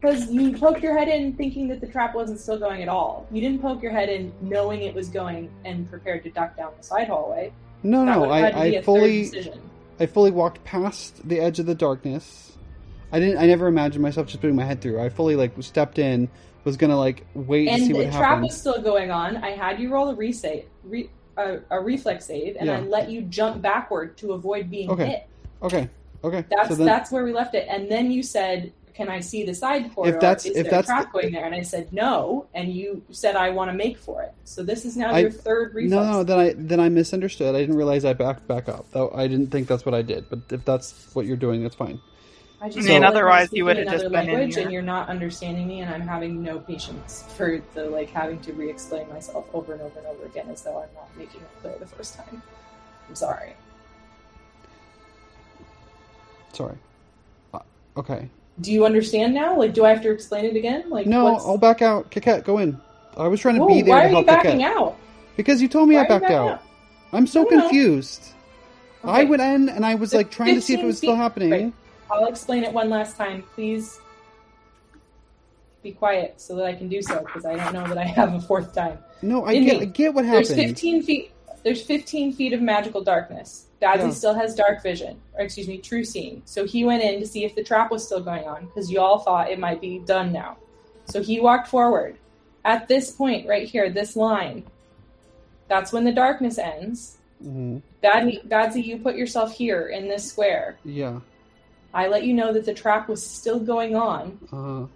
[0.00, 3.26] because you poked your head in thinking that the trap wasn't still going at all.
[3.32, 6.72] You didn't poke your head in knowing it was going and prepared to duck down
[6.76, 7.52] the side hallway.
[7.82, 8.20] no, That no.
[8.20, 8.64] would have had to I.
[8.78, 9.30] I fully.
[10.00, 12.56] I fully walked past the edge of the darkness.
[13.12, 13.38] I didn't.
[13.38, 15.00] I never imagined myself just putting my head through.
[15.00, 16.28] I fully like stepped in.
[16.64, 19.36] Was gonna like wait to And see the what trap was still going on.
[19.36, 23.20] I had you roll a resave, re, a, a reflex save, and I let you
[23.20, 25.06] jump backward to avoid being Okay.
[25.06, 25.26] hit.
[25.62, 25.88] Okay.
[26.24, 26.44] Okay.
[26.50, 27.66] That's so then, that's where we left it.
[27.70, 30.18] And then you said, "Can I see the side corridor?
[30.20, 32.72] that's- Is if there that's a trap the- going there?" And I said, "No." And
[32.72, 35.74] you said, "I want to make for it." So this is now I- your third
[35.74, 35.90] reflex.
[35.90, 37.54] No, no, then I then I misunderstood.
[37.54, 38.86] I didn't realize I backed back up.
[38.92, 40.24] Though I didn't think that's what I did.
[40.30, 42.00] But if that's what you're doing, that's fine.
[42.62, 44.34] I just I mean, feel like I'm otherwise you would have another just been in
[44.36, 44.62] language, here.
[44.64, 48.54] and you're not understanding me, and I'm having no patience for the like having to
[48.54, 51.74] re-explain myself over and over and over again as though I'm not making it clear
[51.78, 52.40] the first time.
[53.06, 53.54] I'm sorry.
[56.54, 56.76] Sorry.
[57.52, 57.58] Uh,
[57.96, 58.28] okay.
[58.60, 59.56] Do you understand now?
[59.58, 60.88] Like, do I have to explain it again?
[60.88, 61.44] Like, No, what's...
[61.44, 62.10] I'll back out.
[62.10, 62.80] Coquette, go in.
[63.16, 64.96] I was trying to Whoa, be there why are you backing out?
[65.36, 66.50] Because you told me Why I backed out.
[66.52, 66.62] out?
[67.12, 68.32] I'm so confused.
[69.04, 69.24] I Okay.
[69.30, 71.16] went in and I was The like trying to see if it 15 was still
[71.16, 71.50] happening.
[71.50, 71.72] right.
[72.10, 73.42] I'll explain it one last time.
[73.54, 73.98] Please
[75.82, 78.34] be quiet so that I can do so because I don't know that I have
[78.34, 78.98] a fourth time.
[79.22, 81.30] No, I get I get what There's 15 feet.
[81.62, 83.66] there's 15 feet of magical darkness.
[83.84, 84.10] Badsy Yeah.
[84.10, 86.40] still has dark vision, or excuse me, true seeing.
[86.46, 88.98] So he went in to see if the trap was still going on because you
[89.00, 90.56] all thought it might be done now.
[91.04, 92.16] So he walked forward.
[92.64, 94.64] At this point, right here, this line,
[95.68, 97.18] that's when the darkness ends.
[97.42, 100.78] hmm Badsy, you put yourself here in this square.
[100.84, 101.20] Yeah.
[101.92, 104.38] I let you know that the trap was still going on.
[104.52, 104.86] Uh,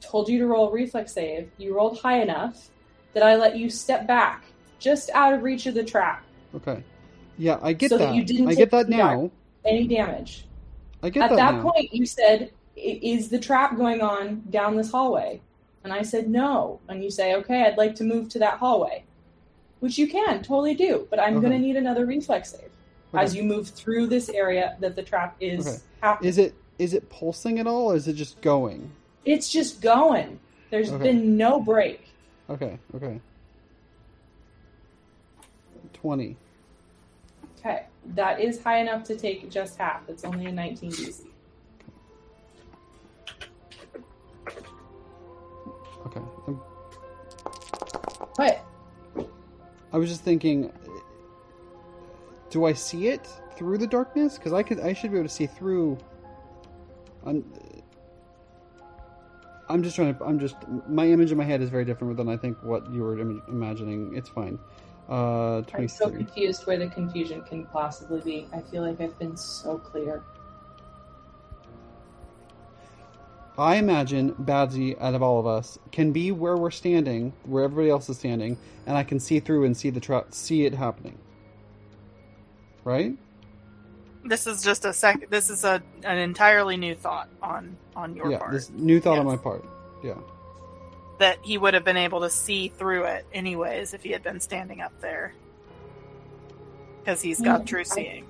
[0.00, 1.50] Told you to roll a reflex save.
[1.58, 2.70] You rolled high enough
[3.12, 4.44] that I let you step back
[4.78, 6.24] just out of reach of the trap.
[6.56, 6.82] okay.
[7.40, 8.14] Yeah, I get So that that.
[8.14, 9.30] you didn't I get that now.
[9.64, 10.44] Any damage.
[11.02, 11.32] I get that.
[11.32, 11.70] At that, that now.
[11.70, 15.40] point, you said, Is the trap going on down this hallway?
[15.82, 16.80] And I said, No.
[16.88, 19.04] And you say, Okay, I'd like to move to that hallway.
[19.80, 21.48] Which you can totally do, but I'm Okay.
[21.48, 22.68] going to need another reflex save
[23.14, 25.78] as you move through this area that the trap is Okay.
[26.02, 26.28] happening.
[26.28, 28.90] Is it is it pulsing at all, or is it just going?
[29.24, 30.38] It's just going.
[30.70, 31.04] There's Okay.
[31.04, 32.06] been no break.
[32.50, 32.78] Okay.
[32.94, 33.18] Okay.
[35.94, 36.36] Twenty.
[37.60, 37.84] Okay,
[38.14, 40.08] that is high enough to take just half.
[40.08, 41.26] It's only a 19 DC.
[46.06, 46.20] Okay.
[48.36, 48.64] What?
[49.92, 50.72] I was just thinking,
[52.48, 54.38] do I see it through the darkness?
[54.38, 55.98] Because I could, I should be able to see through.
[57.26, 57.44] I'm,
[59.68, 60.24] I'm just trying to.
[60.24, 60.56] I'm just.
[60.88, 63.42] My image in my head is very different than I think what you were Im-
[63.48, 64.16] imagining.
[64.16, 64.58] It's fine.
[65.10, 68.46] Uh, I'm so confused where the confusion can possibly be.
[68.52, 70.22] I feel like I've been so clear.
[73.58, 77.90] I imagine Badsy, out of all of us, can be where we're standing, where everybody
[77.90, 78.56] else is standing,
[78.86, 81.18] and I can see through and see the tra- see it happening.
[82.84, 83.16] Right?
[84.24, 85.28] This is just a sec.
[85.28, 88.38] This is a an entirely new thought on on your yeah.
[88.38, 88.52] part.
[88.52, 89.64] This new thought on my part.
[90.04, 90.14] Yeah.
[91.20, 94.40] That he would have been able to see through it anyways if he had been
[94.40, 95.34] standing up there,
[97.00, 98.24] because he's got Mm, true seeing.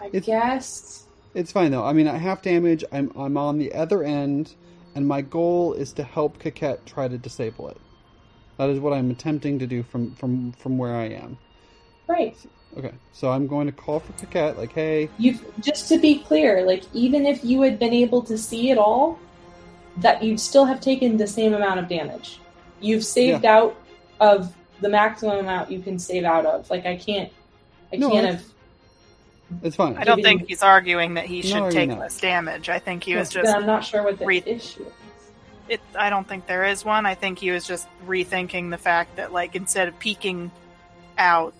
[0.00, 1.04] I It's- guess.
[1.34, 1.84] It's fine though.
[1.84, 4.54] I mean, at half damage, I'm I'm on the other end,
[4.94, 7.76] and my goal is to help Coquette try to disable it.
[8.56, 11.36] That is what I'm attempting to do from from from where I am.
[12.06, 12.34] Right.
[12.78, 16.64] Okay, so I'm going to call for Coquette, like, hey, You just to be clear,
[16.64, 19.18] like even if you had been able to see it all,
[19.98, 22.38] that you'd still have taken the same amount of damage.
[22.80, 23.76] You've saved out
[24.20, 26.70] of the maximum amount you can save out of.
[26.70, 27.30] Like I can't,
[27.92, 28.42] I No, can't I- have.
[29.62, 29.96] it's fine.
[29.98, 32.68] I don't think he's arguing that he should you're take less damage.
[32.68, 34.92] I think he was Then just I'm not sure what the re- issue is.
[35.68, 35.80] it.
[35.98, 37.04] I don't think there is one.
[37.04, 40.50] I think he was just rethinking the fact that like instead of peeking
[41.18, 41.52] out,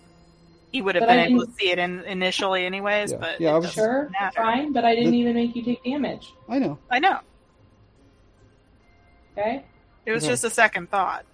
[0.72, 3.12] he would have But been I able to see it in, initially anyways.
[3.12, 3.18] Yeah.
[3.18, 4.36] But Yeah, it I was Sure, matter.
[4.40, 6.32] fine, but I didn't The- even make you take damage.
[6.48, 6.78] I know.
[6.90, 7.18] I know.
[9.36, 9.62] Okay.
[10.06, 10.32] It was Okay.
[10.32, 11.24] just a second thought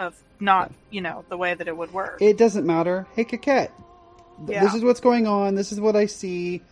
[0.00, 2.18] of not, you know, the way that it would work.
[2.20, 3.06] It doesn't matter.
[3.14, 3.70] Hey, Coquette,
[4.46, 4.64] th- Yeah.
[4.64, 5.54] this is what's going on.
[5.54, 6.62] This is what I see.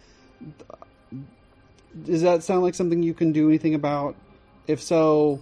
[2.05, 4.17] Does that sound like something you can do anything about?
[4.67, 5.41] If so,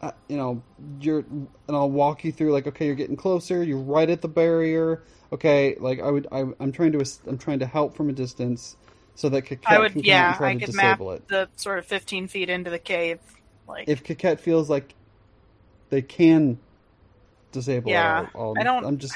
[0.00, 0.62] uh, you know,
[1.00, 2.52] you're, and I'll walk you through.
[2.52, 3.62] Like, okay, you're getting closer.
[3.62, 5.02] You're right at the barrier.
[5.32, 8.76] Okay, like I would, I, I'm trying to, I'm trying to help from a distance,
[9.14, 10.96] so that Coquette I would, can come out yeah, and try I to could map
[10.98, 11.28] disable it.
[11.28, 13.18] the sort of 15 feet into the cave.
[13.68, 14.94] Like, If Coquette feels like
[15.90, 16.58] they can
[17.52, 19.14] disable Yeah, it, I'll, I don't- I'm just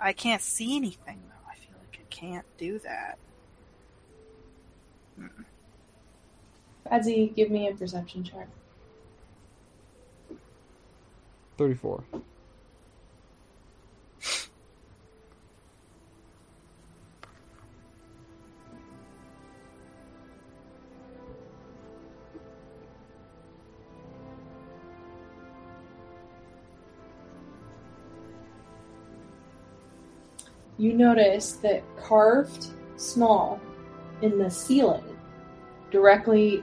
[0.00, 1.50] I can't see anything though.
[1.50, 3.18] I feel like I can't do that.
[6.90, 8.46] Badsy, give me a perception check.
[11.56, 12.04] 34.
[30.84, 32.66] You notice that carved
[32.96, 33.58] small
[34.20, 35.16] in the ceiling,
[35.90, 36.58] directly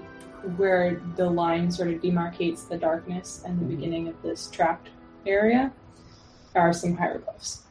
[0.58, 3.70] where the line sort of demarcates the darkness and the Mhm.
[3.70, 4.90] beginning of this trapped
[5.26, 5.74] area,
[6.54, 7.64] are some hieroglyphs.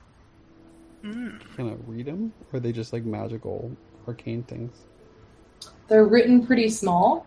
[1.04, 1.38] Mm.
[1.54, 2.32] Can I read them?
[2.52, 3.70] Or are they just like magical,
[4.08, 4.86] arcane things?
[5.86, 7.26] They're written pretty small,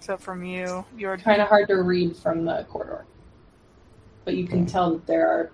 [0.00, 3.04] So from you, you're kind of hard to read from the corridor.
[4.24, 4.72] But you can Okay.
[4.72, 5.52] tell that there are,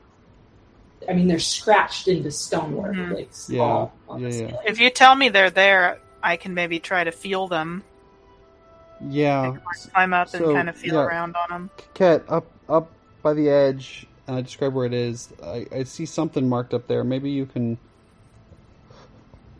[1.09, 3.14] I mean, they're scratched into stonework, Mhm.
[3.14, 4.57] like small on the yeah, yeah.
[4.66, 7.84] if you tell me they're there, I can maybe try to feel them,
[9.09, 9.57] Yeah.
[9.92, 11.01] climb up and kind of feel yeah.
[11.01, 11.70] around on them.
[11.94, 12.90] Cat up up
[13.22, 15.32] by the edge, and I describe where it is.
[15.42, 17.05] I, I see something marked up there.
[17.05, 17.78] Maybe you can.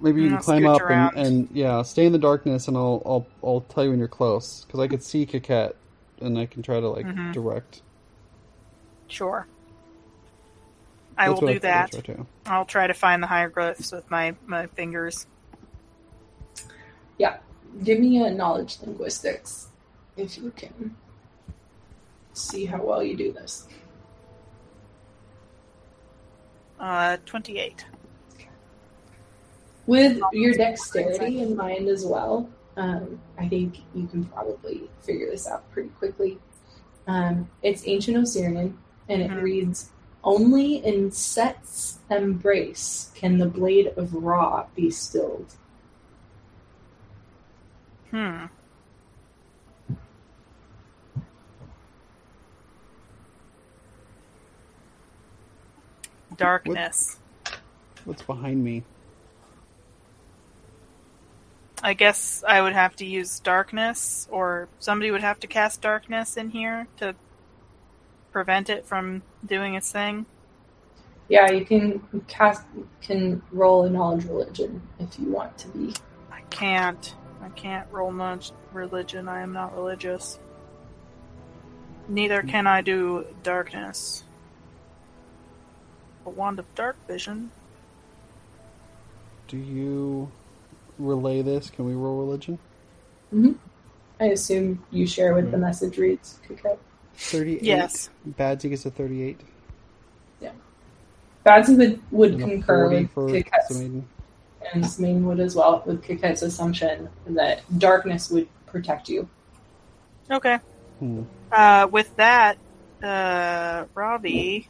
[0.01, 2.77] Maybe you Mm, can I'll climb up and, and yeah, stay in the darkness, and
[2.77, 5.75] I'll I'll I'll tell you when you're close because I could see Coquette,
[6.21, 7.33] and I can try to like Mhm.
[7.33, 7.83] direct.
[9.09, 9.47] Sure.
[11.19, 11.91] I That's will what do that.
[11.95, 12.27] figured.
[12.47, 15.27] I'll try to find the hieroglyphs with my, my fingers.
[17.19, 17.39] Yeah.
[17.83, 19.69] Give me a knowledge linguistics
[20.17, 20.95] if you can.
[22.35, 23.67] See how well you do this.
[26.79, 27.85] Uh, 28.
[29.87, 35.49] With your dexterity in mind as well, um, I think you can probably figure this
[35.49, 36.39] out pretty quickly.
[37.09, 39.43] Um, it's ancient Osirian, and it Mhm.
[39.43, 39.91] reads
[40.25, 45.55] Only in Set's embrace can the blade of Ra be stilled.
[48.11, 48.47] Hmm.
[56.37, 57.19] Darkness.
[58.05, 58.85] What's behind me?
[61.83, 66.37] I guess I would have to use darkness, or somebody would have to cast darkness
[66.37, 67.15] in here to
[68.33, 70.27] prevent it from doing its thing.
[71.29, 72.65] Yeah, you can cast
[73.03, 75.95] can roll a knowledge religion if you want to be.
[76.33, 77.15] I can't.
[77.43, 79.29] I can't roll knowledge religion.
[79.29, 80.39] I am not religious.
[82.09, 84.25] Neither can I do darkness.
[86.25, 87.51] A wand of dark vision.
[89.49, 90.31] Do you
[90.99, 91.71] relay this?
[91.71, 92.59] Can we roll religion?
[94.21, 95.61] I assume you share what the Mhm.
[95.61, 96.41] message reads.
[96.51, 96.77] Okay.
[97.19, 97.63] 38.
[97.63, 98.11] Yes.
[98.39, 99.41] Badsy gets a 38.
[100.41, 100.53] Yeah.
[101.45, 103.81] Badsy would, would and concur with for Coquette's,
[104.73, 109.29] and Smain would as well, with Coquette's assumption that darkness would protect you.
[110.31, 110.59] Okay.
[111.01, 111.23] Hmm.
[111.51, 112.59] Uh, with that,
[113.03, 114.69] uh, Robbie.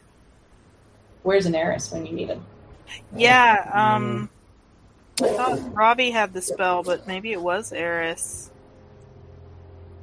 [1.22, 2.44] Where's an heiress when you need him?
[3.14, 4.30] Yeah, um,
[5.20, 8.50] I thought Robbie had the spell, but maybe it was Eris.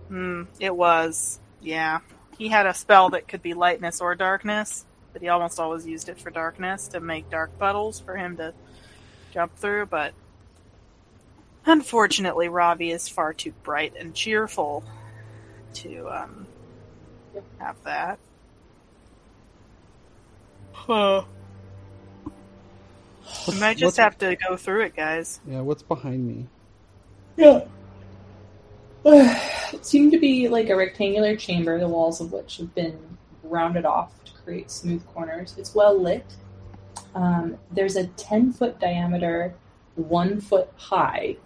[0.10, 1.40] Hmm, it was.
[1.62, 2.00] Yeah.
[2.38, 6.10] He had a spell that could be lightness or darkness, but he almost always used
[6.10, 8.54] it for darkness to make dark puddles for him to
[9.34, 10.14] jump through, but
[11.66, 14.84] unfortunately, Robbie is far too bright and cheerful
[15.76, 16.48] to um,
[17.60, 18.20] have that.
[20.74, 21.24] Huh.
[23.48, 25.40] We might just what's- have to go through it, guys.
[25.48, 26.48] Yeah, what's behind me?
[27.38, 27.62] Yeah.
[29.08, 32.98] it seemed to be like a rectangular chamber, the walls of which have been
[33.44, 35.54] rounded off to create smooth corners.
[35.60, 36.26] It's well lit.
[37.14, 39.54] Um, there's a 10 foot diameter,
[39.94, 41.38] one foot high,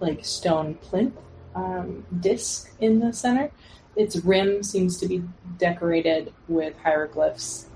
[0.00, 1.16] like stone plinth
[1.54, 3.50] um, disc in the center.
[3.96, 5.22] Its rim seems to be
[5.56, 7.70] decorated with hieroglyphs,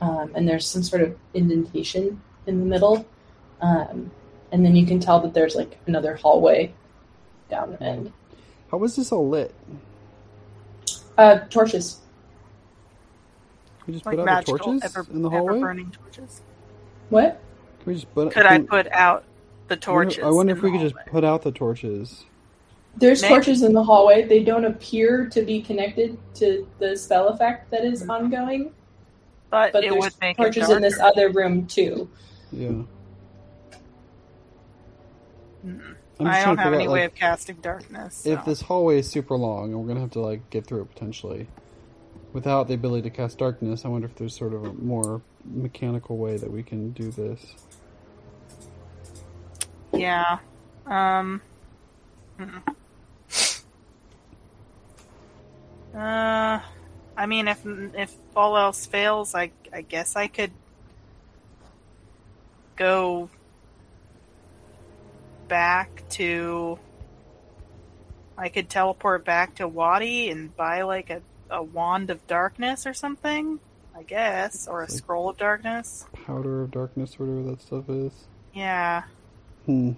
[0.00, 3.06] um, and there's some sort of indentation in the middle.
[3.60, 4.10] Um,
[4.50, 6.74] and then you can tell that there's like another hallway
[7.48, 8.12] down the end.
[8.70, 9.54] How was this all lit?
[11.18, 11.98] Uh, torches.
[13.84, 15.60] Can we just Like put out the magical, torches ever, in the hallway?
[15.60, 16.42] burning torches.
[17.08, 17.40] What?
[17.82, 18.30] Can we just put?
[18.32, 19.24] Could I can- put out
[19.68, 20.24] the I wonder- torches?
[20.24, 21.10] I wonder in if we the could just hallway?
[21.10, 22.24] put out the torches.
[22.96, 23.34] There's Maybe.
[23.34, 24.22] torches in the hallway.
[24.26, 28.72] They don't appear to be connected to the spell effect that is ongoing,
[29.48, 32.08] but, but it there's would make torches it in this other room too.
[32.50, 32.82] Yeah.
[35.64, 35.94] Mm.
[36.26, 38.26] I don't have any out, way like, of casting darkness.
[38.26, 40.92] if this hallway is super long and we're gonna have to like get through it
[40.92, 41.46] potentially
[42.32, 46.16] without the ability to cast darkness i wonder if there's sort of a more mechanical
[46.16, 47.54] way that we can do this
[49.92, 50.38] Yeah.
[50.86, 51.42] Um.
[52.38, 52.58] hmm.
[55.94, 56.60] Uh,
[57.16, 60.52] I mean, if if all else fails, I I guess I could
[62.76, 63.28] go
[65.50, 66.78] back to.
[68.38, 71.20] I could teleport back to Wati and buy like a,
[71.50, 73.60] a wand of darkness or something.
[73.94, 76.06] I guess, or a Like- scroll of darkness.
[76.24, 78.12] powder of darkness whatever that stuff is
[78.54, 79.02] Yeah.
[79.66, 79.92] hmm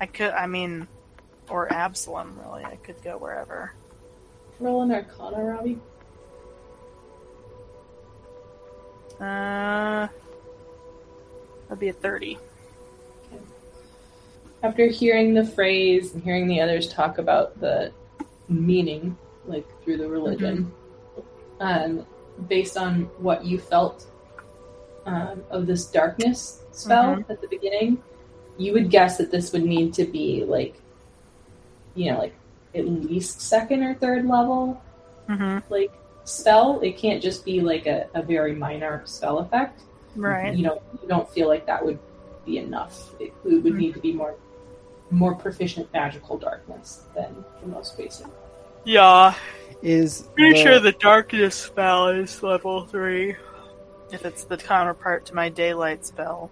[0.00, 0.86] I could, I mean,
[1.48, 2.64] or Absalom, really.
[2.66, 3.72] I could go wherever.
[4.60, 5.78] Roll an Arcana, Robbie.
[9.18, 10.06] Uh,
[11.68, 12.38] that'd be a 30.
[14.62, 17.92] After hearing the phrase and hearing the others talk about the
[18.48, 19.16] meaning,
[19.46, 20.72] like through the religion,
[21.60, 22.04] um,
[22.48, 24.06] based on what you felt
[25.06, 27.30] um, of this darkness spell Mhm.
[27.30, 28.02] at the beginning,
[28.58, 30.74] you would guess that this would need to be like,
[31.94, 32.34] you know, like
[32.74, 34.80] at least second or third level
[35.28, 35.72] Mm-hmm.
[35.72, 35.92] like
[36.24, 36.80] spell.
[36.80, 39.82] It can't just be like a, a very minor spell effect.
[40.16, 40.54] Right.
[40.54, 41.98] You don't you don't feel like that would
[42.46, 43.14] be enough.
[43.20, 44.34] It would need to be more
[45.10, 48.26] more proficient magical darkness than the most basic.
[48.84, 49.34] Yeah.
[49.82, 53.36] is Pretty the- sure the darkness spell is level 3.
[54.10, 56.50] If it's the counterpart to my daylight spell.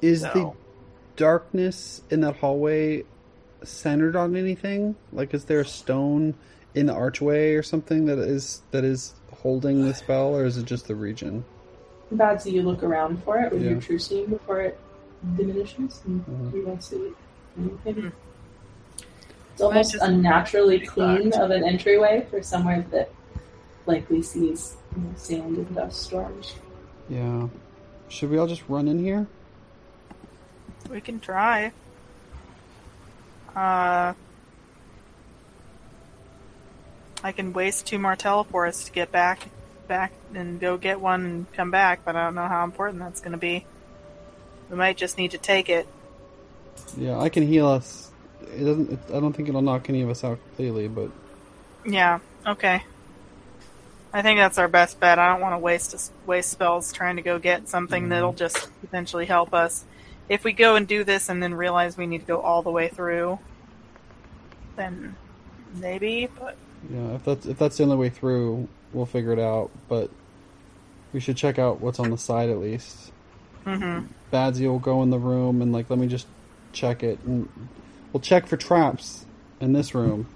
[0.00, 0.52] Is the
[1.16, 3.04] darkness in that hallway
[3.62, 4.96] centered on anything?
[5.12, 6.34] Like, is there a stone
[6.74, 10.64] in the archway or something that is that is holding the spell, or is it
[10.64, 11.44] just the region?
[12.10, 13.70] Bad, so you look around for it with Yeah.
[13.72, 14.78] your true seeing before it
[15.36, 16.54] diminishes, and Mhm.
[16.54, 17.14] you don't see anything.
[17.54, 18.08] Hmm.
[19.52, 21.42] It's almost just- unnaturally clean fucked.
[21.42, 23.10] of an entryway for somewhere that
[23.86, 26.54] likely sees you know, sand and dust storms.
[27.08, 27.48] Yeah.
[28.08, 29.26] Should we all just run in here?
[30.90, 31.72] we can try.
[33.54, 34.12] Uh,
[37.24, 39.48] I can waste two more teleports to get back,
[39.86, 43.20] back and go get one and come back, but I don't know how important that's
[43.20, 43.64] going to be.
[44.68, 45.86] We might just need to take it.
[46.96, 48.10] Yeah, I can heal us.
[48.42, 48.90] It doesn't.
[48.92, 51.10] It, I don't think it'll knock any of us out completely, but
[51.86, 52.18] Yeah.
[52.46, 52.82] Okay.
[54.14, 55.18] I think that's our best bet.
[55.18, 58.08] I don't want to waste waste spells trying to go get something Mhm.
[58.10, 59.84] that'll just potentially help us.
[60.28, 62.70] If we go and do this and then realize we need to go all the
[62.70, 63.38] way through,
[64.76, 65.16] then
[65.74, 66.28] maybe.
[66.38, 66.56] But
[66.92, 69.70] yeah, if that's if that's the only way through, we'll figure it out.
[69.88, 70.10] But
[71.12, 73.12] we should check out what's on the side at least.
[73.64, 74.00] hmm
[74.32, 76.26] Badsy will go in the room and like let me just
[76.72, 77.48] check it, and
[78.12, 79.24] we'll check for traps
[79.60, 80.26] in this room.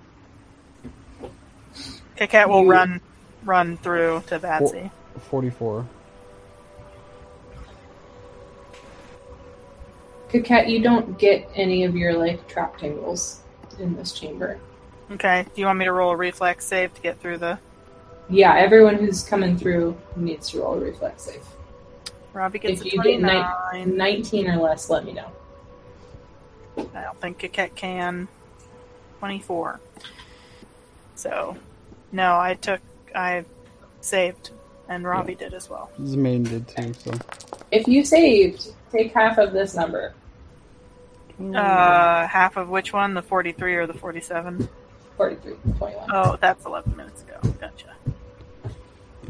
[2.17, 3.01] Cat will run
[3.45, 4.91] run through to Badsy.
[5.31, 5.87] Forty-four.
[10.31, 13.41] Coquette, you don't get any of your like trap tangles
[13.79, 14.59] in this chamber.
[15.11, 15.45] Okay.
[15.55, 17.59] Do you want me to roll a reflex save to get through the?
[18.29, 21.45] Yeah, everyone who's coming through needs to roll a reflex save.
[22.33, 23.97] Robbie gets If a you get twenty nine- nine.
[23.97, 25.31] 19 or less, let me know.
[26.77, 28.29] I don't think Coquette can.
[29.19, 29.81] 24.
[31.15, 31.57] So,
[32.13, 32.81] no, I took,
[33.15, 33.45] I
[34.01, 34.51] saved,
[34.89, 35.91] and Robbie did as well.
[36.01, 36.93] Zemain did too.
[36.93, 37.13] So.
[37.71, 40.15] If you saved, take half of this number.
[41.41, 43.15] Uh, half of which one?
[43.15, 44.69] The 43 or the 47?
[45.17, 46.11] 43, 21.
[46.13, 47.39] Oh, that's 11 minutes ago.
[47.61, 47.95] Gotcha.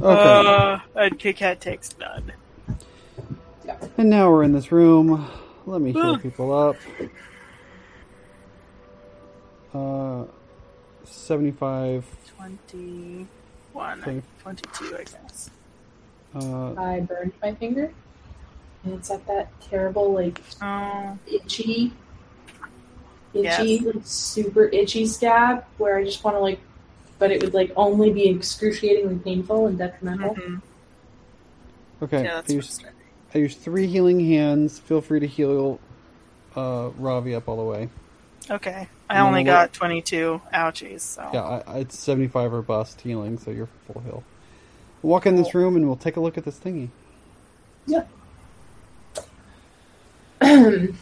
[0.01, 0.49] okay.
[0.49, 2.33] Uh, and Coquette takes none.
[3.97, 5.29] And now we're in this room.
[5.65, 6.77] Let me heal people up.
[9.77, 10.25] Uh,
[11.05, 12.05] 75.
[12.37, 13.29] 21,
[14.01, 14.23] Okay.
[14.43, 15.51] 22, I guess.
[16.35, 17.93] Uh, I burned my finger.
[18.85, 21.93] And it's at that terrible, like, Oh, itchy,
[23.35, 23.83] itchy, Yes.
[23.83, 26.61] like, super itchy scab where I just want to, like,
[27.19, 30.35] but it would, like, only be excruciatingly painful and detrimental.
[30.35, 30.63] mhm.
[32.03, 32.25] okay.
[32.25, 32.79] yeah, I, use.
[33.35, 34.79] I use three healing hands.
[34.79, 35.81] Feel free to heal
[36.55, 37.89] uh, Robbie up all the way.
[38.51, 38.89] Okay.
[39.09, 41.29] I No, only what- got 22 ouchies, so.
[41.33, 44.23] Yeah, I, I, it's 75 or bust healing, so you're full heal.
[45.03, 46.89] Walk in this room and we'll take a look at this thingy.
[47.87, 48.05] Yeah.
[50.41, 50.93] the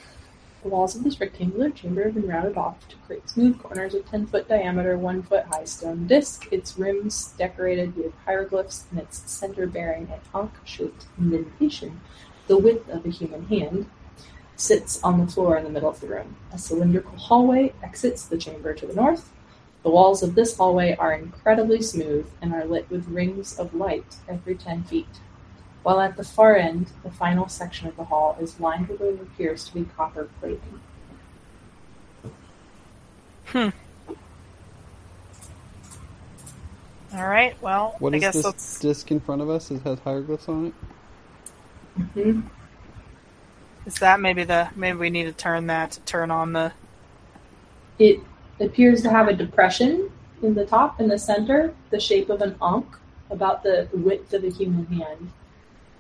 [0.65, 4.27] walls of this rectangular chamber have been rounded off to create smooth corners of 10
[4.27, 9.67] foot diameter, 1 foot high stone disc, its rims decorated with hieroglyphs, and its center
[9.67, 12.01] bearing an ankh shaped indentation,
[12.47, 13.87] the width of a human hand,
[14.57, 16.37] sits on the floor in the middle of the room.
[16.53, 19.31] A cylindrical hallway exits the chamber to the north.
[19.83, 24.17] The walls of this hallway are incredibly smooth and are lit with rings of light
[24.29, 25.07] every 10 feet
[25.85, 29.21] while at the far end, the final section of the hall is lined with what
[29.21, 30.81] appears to be copper plating.
[33.45, 33.69] Hmm.
[37.15, 37.55] All right.
[37.61, 38.79] Well, What I is guess this let's.
[38.81, 39.71] disc in front of us?
[39.71, 40.75] It has hieroglyphs on it.
[42.15, 42.41] hmm
[43.87, 46.73] Is that maybe the maybe we need to turn that to turn on the
[47.99, 48.21] It
[48.61, 50.11] appears to have a depression
[50.43, 52.97] in the top in the center, the shape of an ankh,
[53.31, 55.31] about the width of a human hand.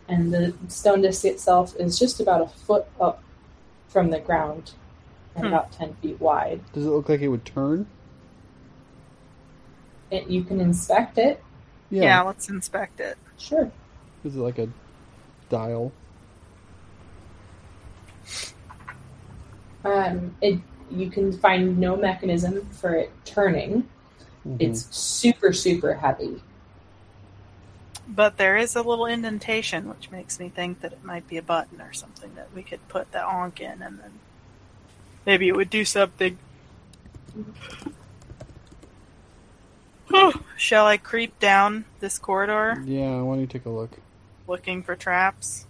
[0.08, 3.22] And the stone disc itself is just about a foot up
[3.88, 4.72] from the ground
[5.34, 5.52] and Hmm.
[5.52, 6.60] about 10 feet wide.
[6.72, 7.86] Does it look like it would turn?
[10.12, 11.42] And you can inspect it.
[11.90, 12.02] Yeah.
[12.02, 12.22] yeah.
[12.22, 13.16] let's inspect it.
[13.38, 13.70] Sure.
[14.24, 14.68] Is it like a
[15.48, 15.92] dial?
[19.84, 20.58] Um, it,
[20.90, 23.88] you can find no mechanism for it turning.
[24.46, 24.56] Mhm.
[24.60, 26.42] It's super, super heavy.
[28.06, 31.42] But there is a little indentation, which makes me think that it might be a
[31.42, 34.12] button or something that we could put the ankh in, and then
[35.24, 36.36] maybe it would do something.
[40.56, 43.90] Shall I creep down this corridor Yeah, why don't you take a look?
[44.46, 45.66] looking for traps?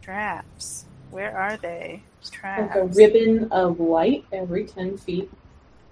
[0.00, 0.86] Traps.
[1.14, 2.02] Where are they?
[2.28, 2.74] Traps.
[2.74, 5.30] like a ribbon of light every 10 feet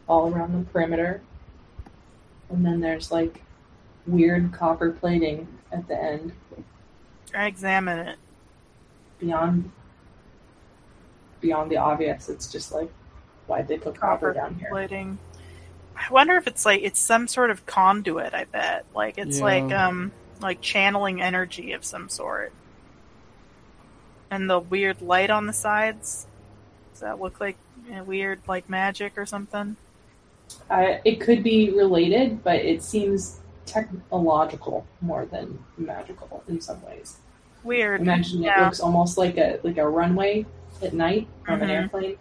[0.09, 1.23] all around the perimeter.
[2.51, 3.40] And then there's like
[4.05, 6.32] weird copper plating at the end.
[7.32, 8.19] I examine it.
[9.20, 9.70] beyond
[11.40, 12.28] beyond the obvious.
[12.28, 12.90] It's just like
[13.47, 14.70] why'd they put copper down here?
[14.73, 15.19] Lighting.
[15.97, 18.35] I wonder if it's like it's some sort of conduit.
[18.35, 19.44] I bet, like it's Yeah.
[19.44, 22.53] like um like channeling energy of some sort.
[24.33, 26.27] And the weird light on the sides.
[26.93, 27.57] Does that look like
[27.95, 29.77] a weird like magic or something?
[30.71, 37.19] Uh, it could be related, but it seems technological more than magical in some ways.
[37.63, 38.01] Weird.
[38.01, 40.47] Imagine it looks almost like a like a runway
[40.81, 41.73] at night from an Mhm.
[41.73, 42.17] airplane.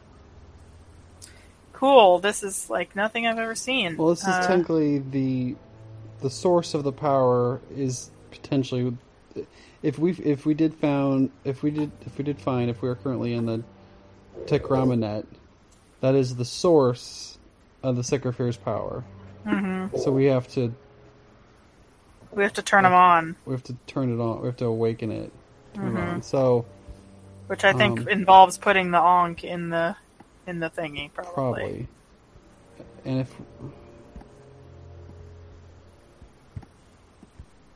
[1.72, 2.20] Cool.
[2.20, 3.96] This is like nothing I've ever seen.
[3.96, 5.56] Well, this is Uh, technically the
[6.20, 8.96] the source of the power is potentially
[9.84, 12.90] if we if we did found if we did if we did find if we
[12.90, 13.64] are currently in the
[14.45, 15.26] Tekramanet,
[16.02, 17.38] that is the source
[17.84, 19.03] of the Secropheres' power.
[19.45, 19.98] mhm.
[19.99, 20.74] So we have to
[22.32, 24.41] We have to turn them on, we have to turn it on.
[24.41, 25.32] We have to awaken it.
[25.76, 25.98] Mhm.
[26.14, 26.22] on.
[26.22, 26.66] So
[27.48, 29.95] which I think Um, involves putting the ankh in the
[30.48, 31.12] in the thingy.
[31.14, 31.34] Probably.
[31.34, 31.88] probably,
[33.06, 33.36] and if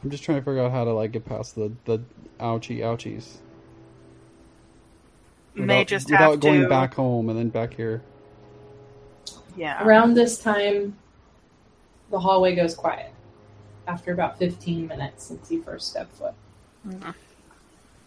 [0.05, 1.99] I'm just trying to figure out how to like get past the the
[2.39, 3.37] ouchie ouchies.
[5.55, 6.69] May just without have going to.
[6.69, 8.03] back home and then back here.
[9.57, 9.83] Yeah.
[9.83, 10.95] Around this time,
[12.11, 13.11] the hallway goes quiet.
[13.87, 16.35] After about 15 minutes since you first stepped foot.
[16.87, 17.15] Mhm.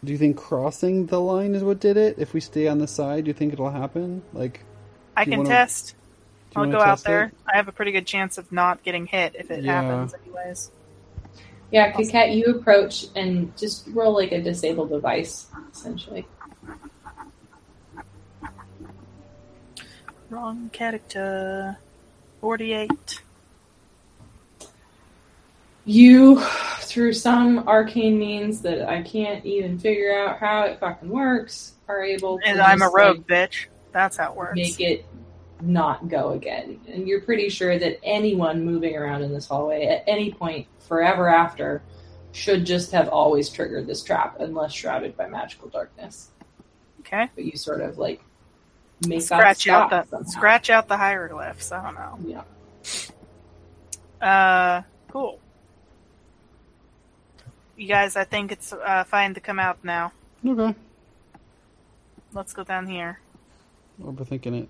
[0.05, 2.15] Do you think crossing the line is what did it?
[2.17, 4.23] If we stay on the side, do you think it'll happen?
[4.33, 4.61] Like,
[5.17, 5.97] I can wanna- test.
[6.55, 7.25] I'll go out there.
[7.25, 7.35] it?
[7.53, 9.83] I have a pretty good chance of not getting hit if it Yeah.
[9.83, 10.71] happens, anyways.
[11.71, 16.27] Yeah, Coquette, you approach and just roll like a disabled device, essentially.
[20.31, 21.77] Wrong character.
[22.41, 23.23] Forty-eight.
[25.85, 26.41] You,
[26.81, 32.03] through some arcane means that I can't even figure out how it fucking works, are
[32.03, 33.67] able to And I'm a rogue, like, bitch.
[33.93, 34.57] That's how it works.
[34.57, 35.07] make it
[35.61, 36.81] not go again.
[36.89, 41.29] And you're pretty sure that anyone moving around in this hallway at any point forever
[41.29, 41.83] after
[42.33, 46.31] should just have always triggered this trap unless shrouded by magical darkness.
[47.01, 47.29] Okay.
[47.35, 48.21] But you sort of like
[49.07, 50.29] make Scratch that out stop the somehow.
[50.31, 51.73] scratch out the hieroglyphs.
[51.73, 52.45] I don't know.
[54.21, 54.27] Yeah.
[54.27, 55.39] Uh, cool.
[57.77, 60.13] You guys, I think it's uh, fine to come out now.
[60.45, 60.75] okay,
[62.33, 63.21] Let's go down here.
[64.03, 64.69] overthinking it.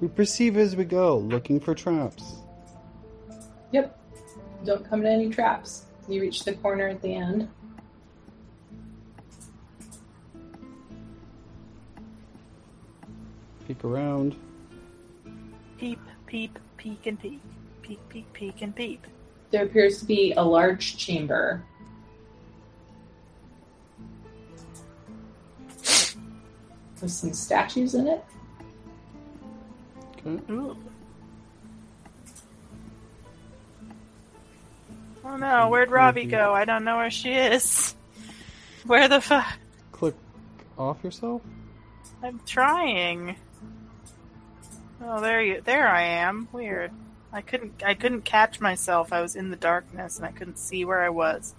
[0.00, 2.36] We perceive as we go, looking for traps.
[3.72, 3.98] Yep.
[4.64, 5.86] Don't come to any traps.
[6.08, 7.48] You reach the corner at the end.
[13.66, 14.36] Peek around.
[15.78, 17.40] Peep, peep, peek, and peek.
[17.82, 19.06] Peek, peek, peek, and peep.
[19.50, 21.64] There appears to be a large chamber.
[27.00, 28.24] With some statues in it.
[30.26, 30.52] Okay.
[30.52, 30.76] Ooh.
[35.24, 36.54] Oh no, where'd Robbie go?
[36.54, 37.94] I don't know where she is.
[38.86, 39.44] Where the fuck?
[39.90, 40.14] Click
[40.78, 41.42] off yourself.
[42.22, 43.34] I'm trying.
[45.02, 46.46] Oh, there you, there I am.
[46.52, 46.92] Weird.
[47.32, 49.12] I couldn't, I couldn't catch myself.
[49.12, 51.52] I was in the darkness and I couldn't see where I was.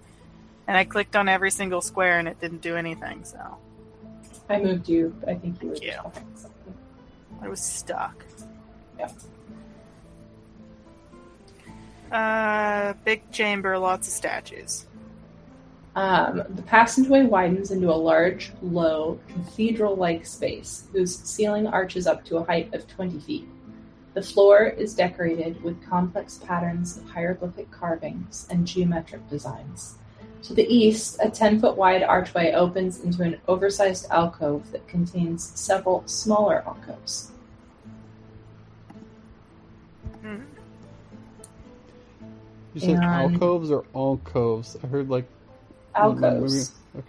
[0.68, 3.26] And I clicked on every single square and it didn't do anything.
[3.26, 3.58] So
[4.50, 5.14] I moved you.
[5.28, 5.98] I think you were Yeah.
[5.98, 6.74] talking something.
[7.42, 8.24] I was stuck.
[9.00, 9.10] Yeah.
[12.12, 14.86] Uh, big chamber, lots of statues.
[15.96, 22.38] Um, the passageway widens into a large, low, cathedral-like space whose ceiling arches up to
[22.38, 23.48] a height of 20 feet.
[24.14, 29.96] The floor is decorated with complex patterns of hieroglyphic carvings and geometric designs.
[30.44, 35.52] To the east, a 10 foot wide archway opens into an oversized alcove that contains
[35.60, 37.32] several smaller alcoves.
[40.28, 40.42] Hmm.
[42.74, 44.76] You said And- alcoves or alcoves?
[44.84, 45.26] I heard like
[45.96, 46.74] Alcoves.
[46.96, 47.06] okay.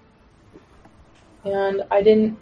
[1.44, 2.38] And I didn't,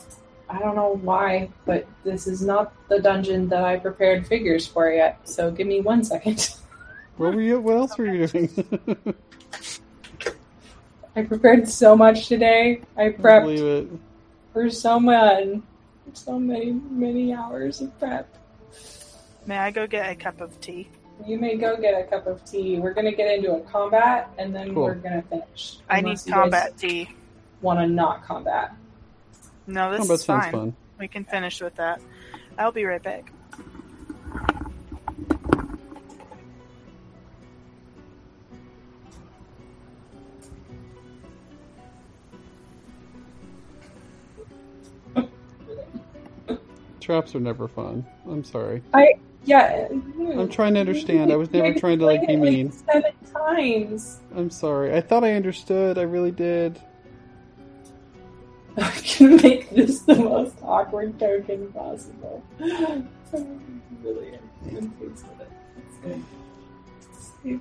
[0.48, 4.90] I don't know why, but this is not the dungeon that I prepared figures for
[4.90, 5.18] yet.
[5.24, 6.50] So give me one second.
[7.16, 7.58] What were you?
[7.60, 8.50] What else were you doing?
[11.16, 12.82] I prepared so much today.
[12.94, 13.88] I I prepped believe it.
[14.52, 15.62] for so many,
[16.12, 18.28] so many, many hours of prep.
[19.46, 20.88] May I go get a cup of tea?
[21.24, 22.78] You may go get a cup of tea.
[22.78, 24.84] We're gonna get into a combat, and then Cool.
[24.84, 25.78] we're gonna finish.
[25.88, 27.08] I need combat tea.
[27.62, 28.74] Want to not combat?
[29.66, 30.52] No, this Combat is sounds fine.
[30.52, 30.76] fun.
[30.98, 32.00] We can finish with that.
[32.58, 33.32] I'll be right back.
[47.00, 48.04] Traps are never fun.
[48.28, 48.82] I'm sorry.
[49.46, 49.86] Yeah.
[49.90, 50.48] I'm mm-hmm.
[50.48, 51.32] trying to understand.
[51.32, 52.72] I was never trying to like be mean.
[52.72, 54.18] Seven times.
[54.34, 54.94] I'm sorry.
[54.94, 55.98] I thought I understood.
[55.98, 56.80] I really did.
[58.76, 62.42] I can make this the most awkward token possible.
[62.60, 63.08] I'm
[64.02, 65.50] really pleased with it.
[65.78, 66.22] It's good.
[67.42, 67.60] See.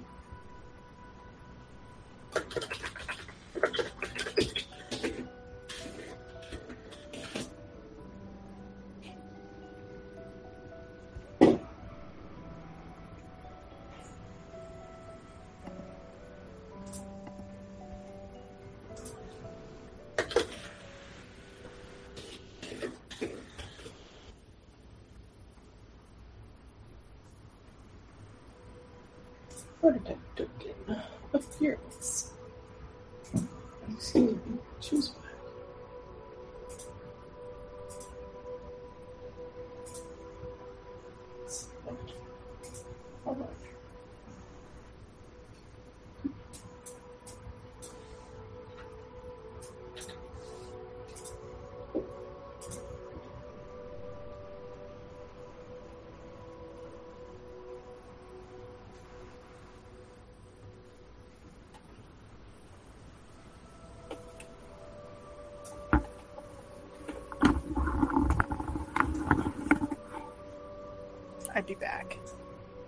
[71.67, 72.13] Be back.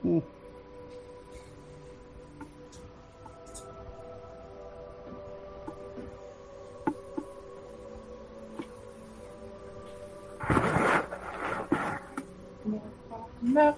[0.03, 0.19] Hmm.
[13.41, 13.75] No.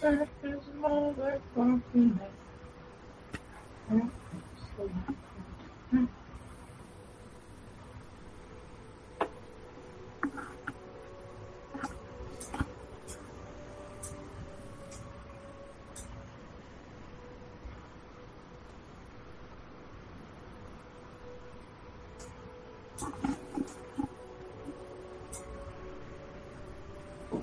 [0.00, 0.28] There's
[0.74, 2.30] another fucking net.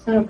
[0.08, 0.28] Okay.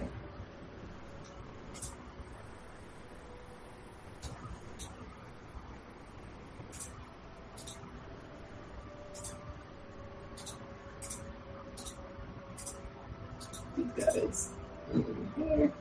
[13.78, 14.50] You guys.
[14.94, 15.72] in Here.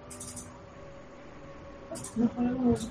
[1.90, 2.90] That's not what I want.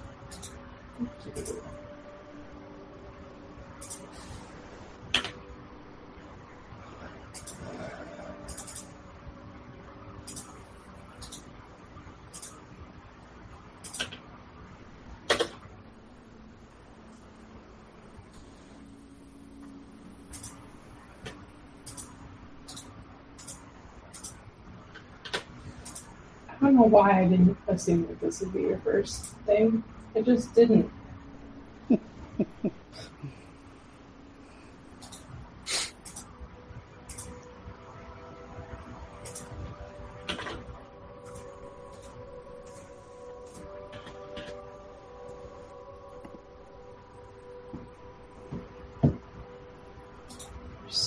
[26.61, 29.83] I don't know why I didn't assume that this would be your first thing.
[30.15, 30.91] I just didn't.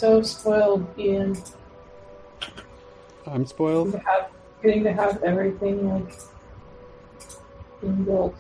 [0.02, 1.36] So spoiled, Ian.
[3.26, 3.92] I'm spoiled.
[3.92, 4.22] to have
[4.62, 6.12] getting to have everything like
[7.80, 8.36] being built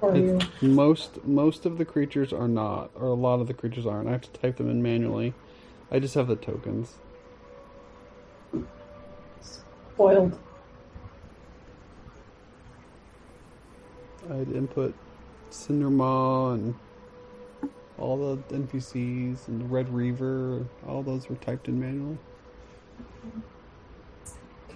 [0.00, 0.38] for you.
[0.60, 4.08] Most most of the creatures are not, or a lot of the creatures aren't.
[4.08, 5.34] I have to type them in manually.
[5.90, 6.94] I just have the tokens.
[9.94, 10.38] Spoiled.
[14.30, 14.94] I'd input
[15.50, 16.74] Cindermaw and
[17.98, 20.66] all the NPCs and the Red Reaver.
[20.88, 22.18] All those were typed in manually.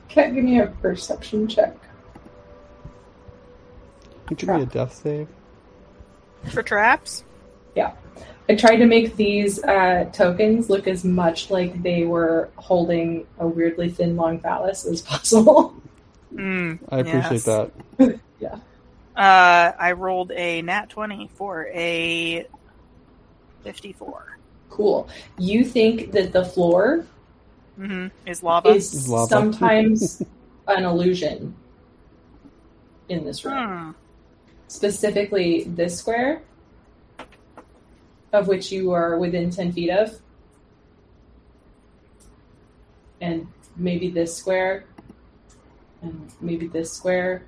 [0.09, 1.77] Can't give me a perception check.
[4.31, 5.29] It could be a death save.
[6.51, 7.25] For traps?
[7.75, 7.93] Yeah.
[8.49, 13.47] I tried to make these uh, tokens look as much like they were holding a
[13.47, 15.75] weirdly thin, long phallus as possible.
[16.35, 17.71] Mm, I appreciate yes.
[17.99, 18.21] that.
[19.17, 22.47] Uh, I rolled a nat 20 for a
[23.65, 24.39] 54.
[24.69, 25.09] cool.
[25.39, 27.07] You think that the floor
[27.77, 28.69] hmm Is lava?
[28.71, 29.29] is Is lava.
[29.29, 30.23] sometimes
[30.69, 31.55] an illusion
[33.09, 33.55] in this room.
[33.69, 33.91] Hmm.
[34.69, 36.43] Specifically, this square,
[38.33, 40.19] of which you are within 10 feet of,
[43.21, 43.47] and
[43.77, 44.85] maybe this square,
[46.03, 47.45] and maybe this square.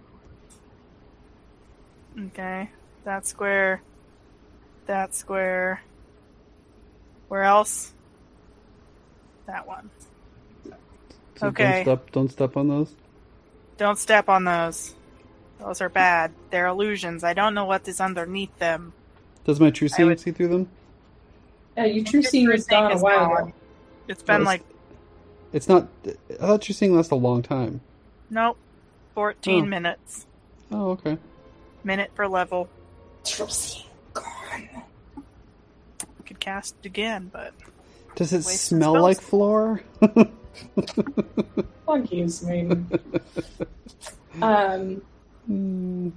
[2.27, 2.71] Okay.
[3.05, 3.83] That square.
[4.87, 5.83] That square.
[7.29, 7.93] Where else?
[9.47, 9.91] That one.
[11.39, 11.85] So Okay.
[11.85, 12.93] Don't step, don't step on those.
[13.77, 14.95] Don't step on those.
[15.61, 16.33] Those are bad.
[16.51, 17.25] They're illusions.
[17.25, 18.93] I don't know what is underneath them.
[19.45, 20.69] Does my true seeing would- see through them?
[21.77, 23.43] Yeah, your true seeing True was gone a is while gone.
[23.49, 23.53] ago.
[24.09, 24.63] It's been Well, like
[25.53, 25.87] It's not.
[26.07, 27.81] I thought true seeing lasts a long time.
[28.31, 28.57] nope,
[29.15, 29.69] fourteen Oh.
[29.69, 30.27] minutes.
[30.73, 31.17] Oh, okay.
[31.85, 32.69] Minute per level.
[33.25, 34.69] True seeing gone.
[36.27, 37.55] Could cast it again, but
[38.17, 39.81] Does it smell like floor?
[41.87, 42.29] Fuck you,
[44.43, 45.03] um,
[45.47, 46.11] Hmm.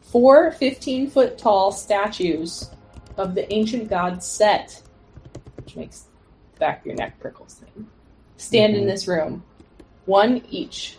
[0.00, 2.70] four 15 foot tall statues
[3.16, 4.82] of the ancient gods Set,
[5.56, 6.06] which makes
[6.54, 7.86] the back of your neck prickles thing,
[8.36, 8.86] stand in Mhm.
[8.86, 9.42] this room.
[10.06, 10.98] One each.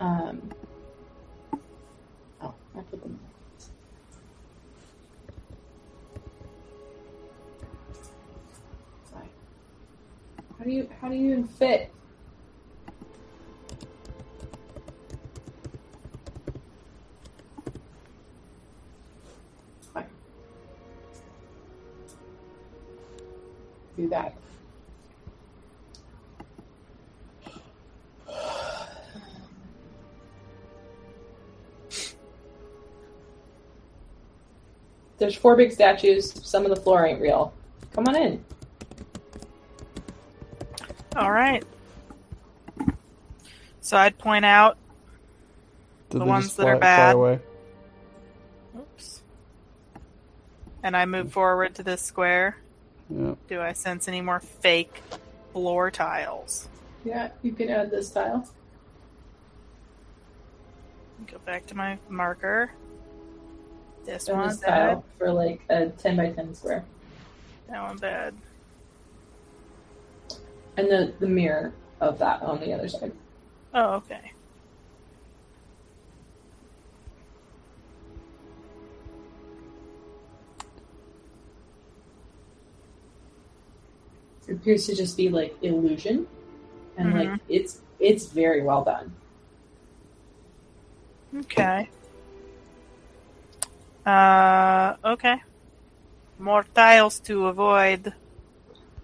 [0.00, 0.50] Um,
[2.40, 3.18] oh, I put them.
[10.60, 11.90] How do you how do you even fit?
[23.96, 24.34] Do that.
[35.16, 36.32] There's four big statues.
[36.46, 37.54] Some of the floor ain't real.
[37.94, 38.44] Come on in.
[41.16, 41.64] All right.
[43.80, 44.76] So I'd point out.
[46.10, 47.14] Did The ones that are fly- fly bad.
[47.14, 47.40] away?
[48.78, 49.22] Oops.
[50.82, 52.56] And I move forward to this square.
[53.08, 53.34] Yeah.
[53.48, 55.00] Do I sense any more fake
[55.52, 56.68] floor tiles?
[57.04, 58.46] Yeah, you can add this tile.
[61.26, 62.70] Go back to my marker.
[64.04, 65.02] This And one this bad.
[65.18, 66.84] for like a 10 by 10 square.
[67.68, 68.34] That one bad.
[70.76, 73.12] And the, the mirror of that on the other side.
[73.74, 74.32] Oh, okay.
[84.48, 86.26] It appears to just be like illusion.
[86.96, 87.18] And Mhm.
[87.18, 89.12] like it's it's very well done.
[91.36, 91.88] Okay.
[94.04, 95.36] Uh, okay.
[96.38, 98.12] More tiles to avoid.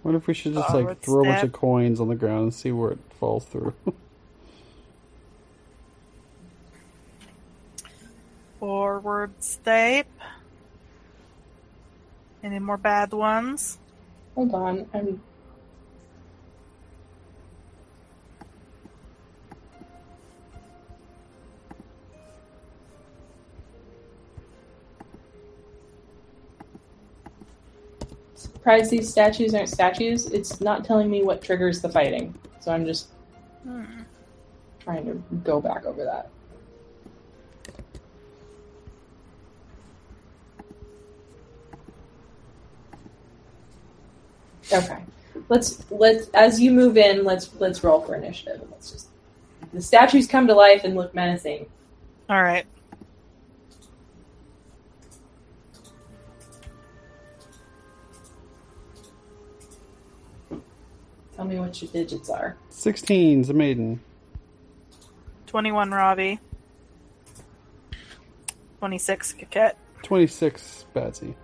[0.06, 2.14] What if we should just uh, like Forward throw a bunch of coins on the
[2.14, 3.74] ground and see where it falls through?
[8.60, 10.06] Forward step.
[12.40, 13.80] Any more bad ones?
[14.36, 14.88] Hold on.
[14.94, 15.20] I'm
[28.66, 30.26] surprised these statues aren't statues.
[30.26, 32.34] It's not telling me what triggers the fighting.
[32.58, 33.10] So I'm just
[33.62, 33.84] Hmm.
[34.80, 36.30] trying to go back over that.
[44.72, 44.98] Okay.
[45.48, 48.66] Let's let's as you move in, let's let's roll for initiative.
[48.72, 49.10] Let's just
[49.72, 51.66] the statues come to life and look menacing.
[52.28, 52.66] All right.
[61.36, 62.56] Tell me what your digits are.
[62.70, 64.00] 16's a maiden.
[65.46, 66.40] 21 Robbie.
[68.78, 69.76] 26 Coquette.
[70.02, 71.34] 26 Badsy.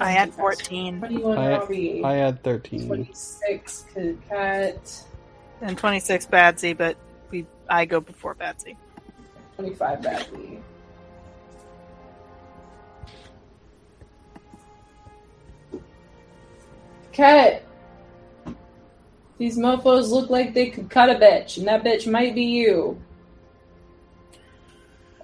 [0.00, 0.98] I had 14.
[1.00, 2.02] Twenty-one I- Robbie.
[2.04, 2.86] I had 13.
[2.86, 3.84] Twenty-six
[4.28, 5.02] cat.
[5.60, 6.96] And 26 Badsy, but
[7.30, 8.76] we I go before Badsy.
[9.56, 10.60] Twenty-five Badly.
[17.12, 17.62] Cat.
[19.38, 23.00] These mofos look like they could cut a bitch, and that bitch might be you.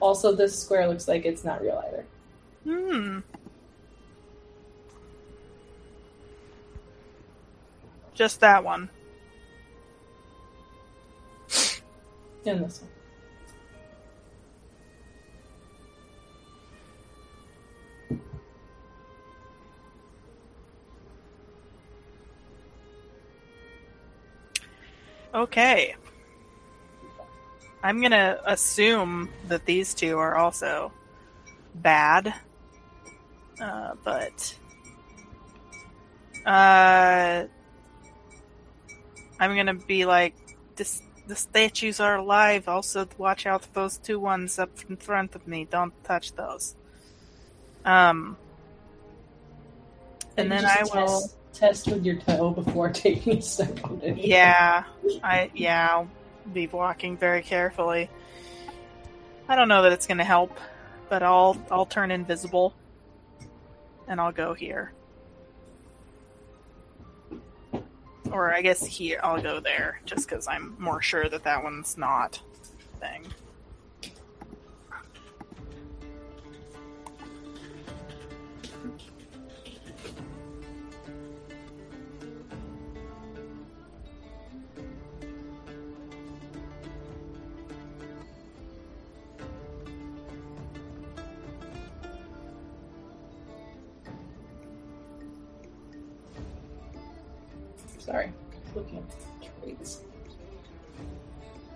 [0.01, 2.05] Also, this square looks like it's not real either.
[2.64, 3.20] Hmm.
[8.14, 8.90] Just that one.
[12.44, 12.91] And this one.
[25.34, 25.94] Okay.
[27.82, 30.92] I'm gonna assume that these two are also
[31.74, 32.34] bad.
[33.60, 34.59] Uh, but
[36.46, 37.44] uh,
[39.40, 40.34] I'm gonna be like,
[40.76, 42.68] this, the statues are alive.
[42.68, 45.66] Also, watch out for those two ones up in front of me.
[45.70, 46.76] Don't touch those.
[47.84, 48.36] Um,
[50.36, 51.30] and then I will.
[51.53, 54.19] Test, with your toe before taking a step on it.
[54.19, 54.85] Yeah,
[55.23, 56.09] I yeah, I'll
[56.53, 58.11] be walking very carefully.
[59.49, 60.59] I don't know that it's going to help,
[61.09, 62.74] but I'll I'll turn invisible,
[64.09, 64.93] and I'll go here,
[68.31, 71.99] or I guess here I'll go there, just because I'm more sure that that one's
[71.99, 72.41] not
[73.01, 73.27] thing.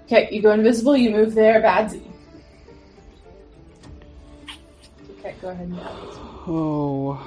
[0.06, 0.96] Okay, you go invisible.
[0.96, 2.00] You move there, Badsy.
[5.18, 5.66] Okay, go ahead.
[5.68, 5.80] And
[6.48, 7.20] Oh.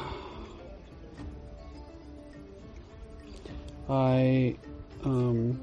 [3.89, 4.56] I
[5.03, 5.60] um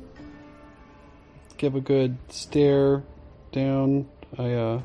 [1.57, 3.03] give a good stare
[3.51, 4.07] down.
[4.37, 4.81] I uh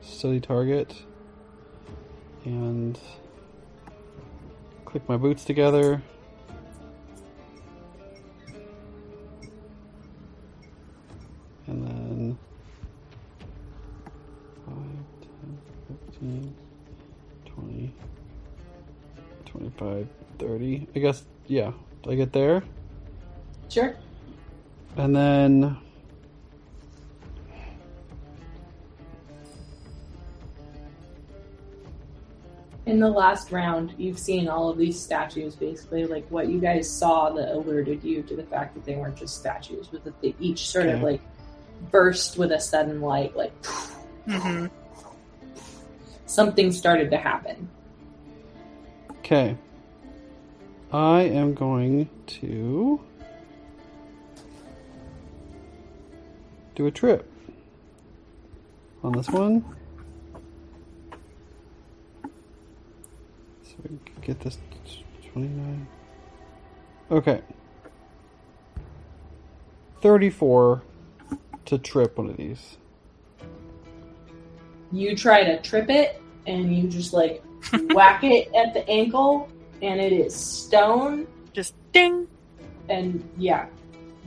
[0.00, 0.92] study target
[2.44, 2.98] and
[4.84, 6.02] click my boots together.
[19.70, 20.08] 25,
[20.38, 20.88] 30.
[20.94, 21.72] I guess, yeah.
[22.08, 22.64] I get there.
[23.68, 23.94] Sure.
[24.96, 25.76] And then.
[32.86, 36.90] In the last round, you've seen all of these statues, basically, like what you guys
[36.90, 40.34] saw that alerted you to the fact that they weren't just statues, but that they
[40.40, 41.20] each sort of like
[41.92, 43.52] burst with a sudden light, like
[44.26, 44.66] hmm
[46.26, 47.68] something started to happen.
[49.32, 49.56] Okay.
[50.92, 53.00] I am going to.
[56.74, 57.32] Do a trip.
[59.02, 59.64] On this one.
[63.62, 64.58] So we get this
[65.32, 65.86] 29.
[67.10, 67.40] Okay.
[70.02, 70.82] 34
[71.64, 72.76] to trip one of these.
[74.92, 77.42] You try to trip it, and you just like
[77.94, 79.48] whack it at the ankle,
[79.82, 82.26] and it is stone, Just ding.
[82.88, 83.66] and yeah,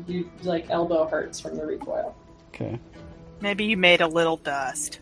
[0.08, 2.16] you like elbow hurts from the recoil.
[2.54, 2.80] Okay.
[3.42, 5.00] Maybe you made a little dust.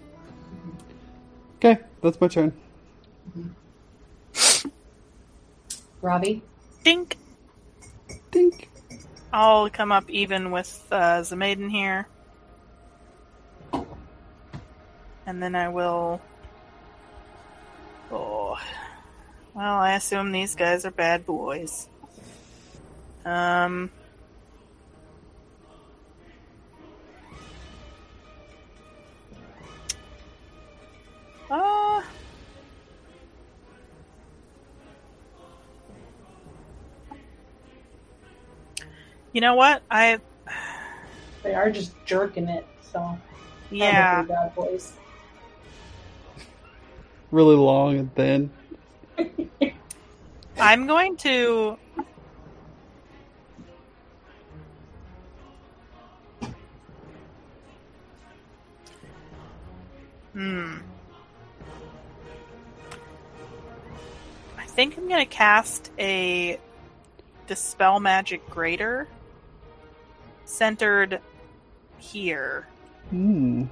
[1.57, 2.51] Okay, that's my turn.
[6.01, 6.41] Robbie,
[6.83, 7.17] Dink.
[8.31, 8.69] Dink.
[9.31, 12.07] I'll come up even with uh, the maiden here.
[15.25, 16.19] And then I will.
[18.13, 18.59] Oh.
[19.55, 21.89] Well, I assume these guys are bad boys.
[23.25, 23.89] Um.
[31.49, 32.01] Uh,
[39.33, 39.81] you know what?
[39.89, 40.19] I
[41.41, 43.17] they are just jerking it, so
[43.71, 44.21] yeah.
[44.23, 44.93] bad boys.
[47.33, 48.51] Really long and thin.
[50.59, 51.79] I'm going to.
[60.33, 60.77] Hmm.
[64.55, 66.59] I think I'm going to cast a
[67.47, 69.07] Dispel Magic Greater
[70.45, 71.19] centered
[71.97, 72.67] here
[73.09, 73.63] Hmm.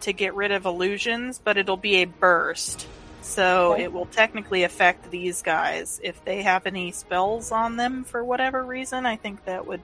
[0.00, 2.86] To get rid of illusions, but it'll be a burst.
[3.22, 3.84] So Okay.
[3.84, 6.00] it will technically affect these guys.
[6.02, 9.82] If they have any spells on them for whatever reason, I think that would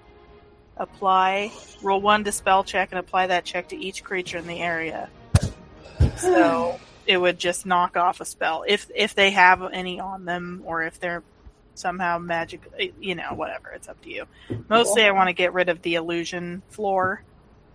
[0.77, 1.53] apply.
[1.83, 5.09] Roll one dispel check and apply that check to each creature in the area.
[6.17, 6.85] So hmm.
[7.07, 10.83] it would just knock off a spell if if they have any on them or
[10.83, 11.23] if they're
[11.75, 12.63] somehow magic
[13.01, 14.25] you know whatever it's up to you
[14.71, 17.23] mostly i want to get rid of the illusion floor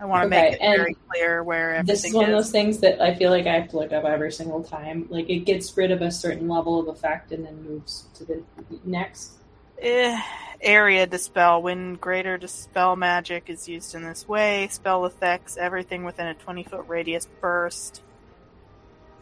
[0.02, 2.52] i want to Okay, make it and very clear where This is one of those
[2.52, 5.08] things that I feel like I have to look up every single time.
[5.10, 8.44] Like it gets rid of a certain level of effect and then moves to the
[8.84, 9.34] next.
[9.80, 10.20] Eh,
[10.62, 11.62] area dispel.
[11.62, 16.64] When greater dispel magic is used in this way, spell effects everything within a 20
[16.64, 18.02] foot radius burst.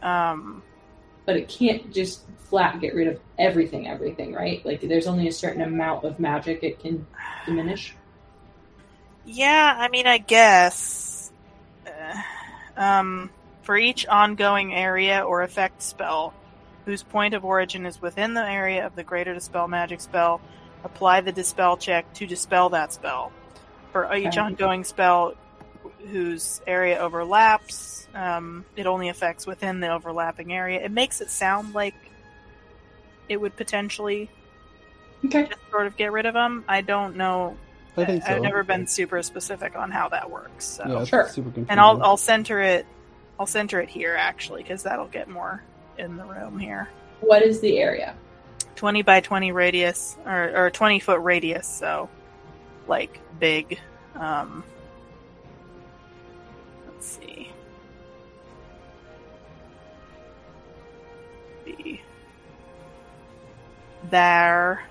[0.02, 0.62] Um,
[1.26, 4.64] But it can't just flat get rid of everything, everything, right?
[4.64, 7.06] Like there's only a certain amount of magic it can
[7.46, 7.94] diminish.
[9.24, 11.32] Yeah, I mean, I guess.
[11.86, 12.22] Uh,
[12.76, 13.30] um,
[13.62, 16.34] for each ongoing area or effect spell
[16.86, 20.40] whose point of origin is within the area of the greater dispel magic spell,
[20.84, 23.32] apply the dispel check to dispel that spell.
[23.92, 24.38] For each Okay.
[24.38, 25.34] ongoing spell
[26.08, 30.80] whose area overlaps, um, it only affects within the overlapping area.
[30.82, 31.94] It makes it sound like
[33.28, 34.30] it would potentially
[35.24, 35.46] Okay.
[35.48, 36.64] just sort of get rid of them.
[36.68, 37.56] I don't know.
[37.96, 38.30] I think so.
[38.34, 40.64] I've never been super specific on how that works.
[40.64, 40.84] So.
[40.86, 41.28] Yeah, Sure.
[41.28, 41.70] super confusing.
[41.70, 42.86] And I'll I'll center it.
[43.38, 45.62] I'll center it here actually because that'll get more
[45.98, 46.88] in the room here.
[47.20, 48.14] What is the area?
[48.76, 51.66] Twenty by twenty radius or or twenty foot radius.
[51.66, 52.08] So
[52.86, 53.78] like big.
[54.14, 54.64] Um,
[56.86, 57.50] let's see.
[61.64, 62.00] The
[64.10, 64.84] there.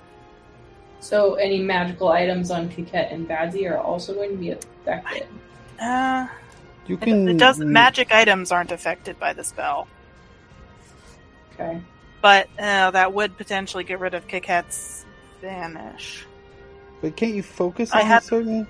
[0.99, 5.27] So any magical items on Coquette and Badsy are also going to be affected.
[5.79, 6.27] Uh,
[6.87, 7.71] you can it doesn't.
[7.71, 9.87] Magic items aren't affected by the spell.
[11.53, 11.81] Okay.
[12.21, 15.05] But uh, that would potentially get rid of Coquette's
[15.41, 16.25] vanish.
[17.01, 18.67] But can't you focus I on had- a certain?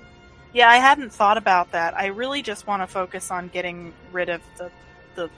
[0.52, 1.96] Yeah, I hadn't thought about that.
[1.96, 4.70] I really just want to focus on getting rid of the
[5.14, 5.30] the.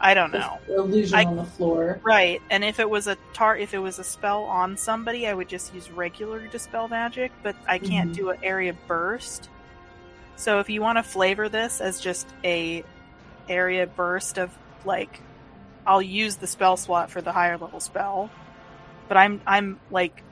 [0.00, 0.58] I don't know.
[0.68, 2.00] Illusion I- on the floor.
[2.02, 5.34] Right, and if it was a tar, if it was a spell on somebody, I
[5.34, 7.32] would just use regular dispel magic.
[7.42, 8.16] But I can't Mhm.
[8.16, 9.48] do an area burst.
[10.36, 12.84] So if you want to flavor this as just a
[13.48, 14.50] area burst of
[14.84, 15.20] like,
[15.86, 18.28] I'll use the spell slot for the higher level spell,
[19.08, 20.22] but I'm I'm like,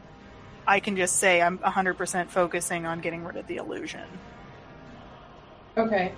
[0.67, 4.05] I can just say I'm 100% focusing on getting rid of the illusion.
[5.77, 6.13] Okay.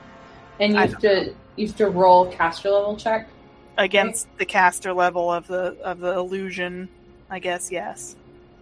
[0.58, 3.28] And you I have to you have to roll caster level check.
[3.76, 6.88] Against the caster level of the of the illusion.
[7.30, 8.16] I guess yes.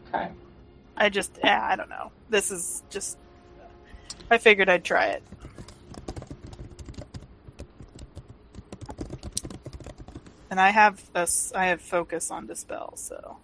[0.09, 0.31] Okay.
[0.97, 2.11] I just yeah, I don't know.
[2.29, 3.19] This is just
[4.31, 5.23] I figured I'd try it.
[10.51, 13.39] And I have this I have focus on dispel, so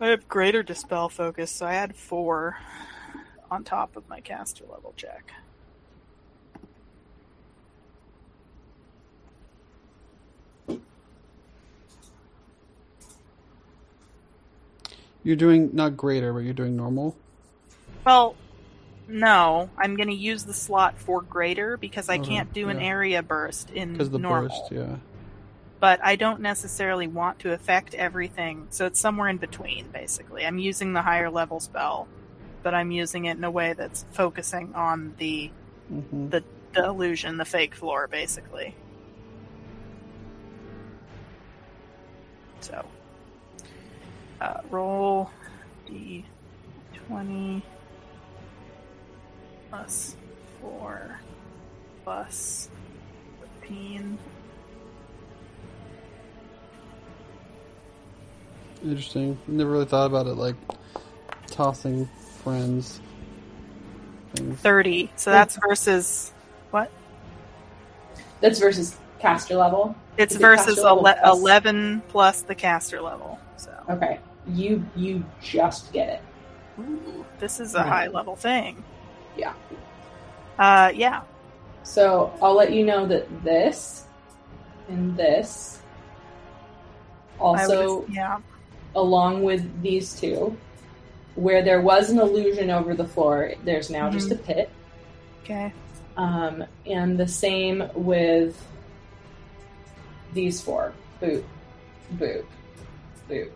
[0.00, 2.58] I have greater dispel focus, so I had 4
[3.50, 5.32] on top of my caster level check.
[15.26, 17.18] You're doing not greater, but you're doing normal.
[18.06, 18.38] Well,
[19.08, 22.80] no, I'm going to use the slot for greater because I Uh-huh, can't do an
[22.80, 24.46] area burst in Because the normal.
[24.46, 24.98] burst, yeah.
[25.80, 29.90] But I don't necessarily want to affect everything, so it's somewhere in between.
[29.90, 32.10] Basically, I'm using the higher level spell,
[32.62, 35.54] but I'm using it in a way that's focusing on the
[35.88, 36.44] hmm the,
[36.74, 38.78] the illusion, the fake floor, basically.
[42.60, 42.92] So,
[44.40, 45.30] uh, roll
[45.86, 46.24] d
[47.06, 47.62] twenty
[49.70, 50.16] plus
[50.60, 51.20] four
[52.04, 52.68] plus
[53.40, 54.18] fifteen.
[58.84, 59.38] Interesting.
[59.46, 60.56] Never really thought about it like
[61.48, 62.08] tossing
[62.42, 63.00] friends.
[64.34, 64.60] Things.
[64.60, 65.10] 30.
[65.16, 66.32] So that's versus
[66.70, 66.90] what?
[68.40, 68.96] That's versus
[69.26, 69.94] caster level.
[70.16, 71.38] It's Is versus level ele- plus?
[71.38, 73.38] 11 plus the caster level.
[73.56, 74.18] So Okay.
[74.48, 76.22] You you just get it.
[76.80, 77.86] Ooh, this is a Right.
[77.88, 78.82] high level thing.
[79.36, 79.52] Yeah.
[80.58, 81.22] Uh, yeah.
[81.82, 84.04] So I'll let you know that this
[84.88, 85.80] and this
[87.38, 88.38] also yeah.
[88.94, 90.56] along with these two,
[91.34, 94.70] where there was an illusion over the floor, there's now just a pit.
[95.44, 95.72] Okay.
[96.16, 98.56] Um, and the same with
[100.36, 100.92] these four.
[101.20, 101.42] Boop,
[102.16, 102.44] boop,
[103.28, 103.50] boop.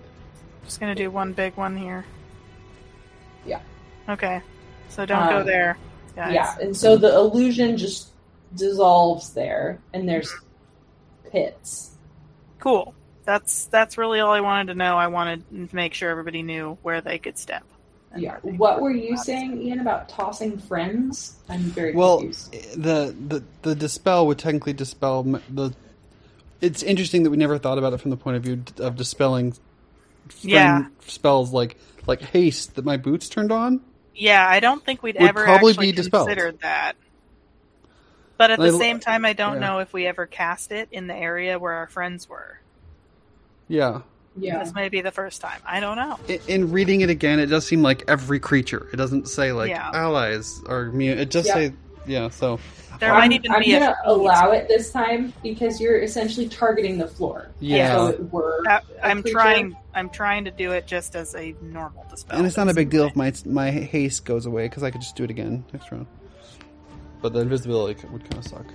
[0.65, 2.05] Just gonna do one big one here.
[3.47, 3.61] Yeah.
[4.09, 4.40] Okay.
[4.89, 5.78] So don't go Um, there,
[6.16, 6.35] guys.
[6.35, 8.09] Yeah, and so the illusion just
[8.57, 10.32] dissolves there, and there's
[11.31, 11.93] pits.
[12.59, 12.94] Cool.
[13.24, 14.97] That's that's really all I wanted to know.
[14.97, 17.62] I wanted to make sure everybody knew where they could step.
[18.16, 18.39] Yeah.
[18.43, 21.36] What were you saying, Ian, about tossing friends?
[21.48, 22.52] I'm very Well, confused.
[22.82, 25.73] the, the the dispel would technically dispel the.
[26.61, 29.55] It's interesting that we never thought about it from the point of view of dispelling.
[30.43, 30.87] Yeah.
[31.07, 31.77] Spells like
[32.07, 33.81] like haste that my boots turned on.
[34.15, 36.28] Yeah, I don't think we'd ever probably actually be dispelled.
[36.28, 36.95] considered that.
[38.37, 39.69] But at And the I- same time, I don't yeah.
[39.69, 42.59] know if we ever cast it in the area where our friends were.
[43.69, 44.01] Yeah.
[44.37, 44.62] Yeah.
[44.62, 45.61] This may be the first time.
[45.66, 46.19] I don't know.
[46.28, 48.89] In, in reading it again, it does seem like every creature.
[48.93, 49.91] It doesn't say like Yeah.
[49.93, 51.19] allies or immune.
[51.19, 51.55] It just Yeah.
[51.55, 51.73] say
[52.11, 52.28] yeah.
[52.28, 52.59] So
[52.99, 54.11] There I'm, might even I'm be a gonna feed.
[54.11, 57.49] allow it this time because you're essentially targeting the floor.
[57.61, 57.95] Yeah.
[57.97, 59.35] So it were I- a I'm creature.
[59.39, 59.77] trying.
[59.95, 62.37] I'm trying to do it just as a normal dispel.
[62.39, 65.01] and it's not a big deal if my my haste goes away because I could
[65.01, 66.07] just do it again next round.
[67.23, 68.66] But the invisibility would kind of suck.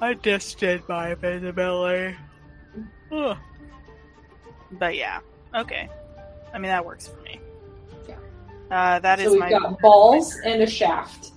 [0.00, 2.16] I just did my invisibility.
[3.12, 3.36] Ugh.
[4.72, 5.20] But yeah,
[5.54, 5.88] okay.
[6.52, 7.40] I mean that works for me.
[8.08, 8.16] Yeah.
[8.70, 11.32] Uh, that is so we've my got balls and a shaft.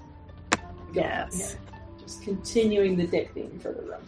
[0.93, 1.51] Going Yes.
[1.51, 1.59] here.
[2.01, 4.01] Just continuing the dick theme for the room.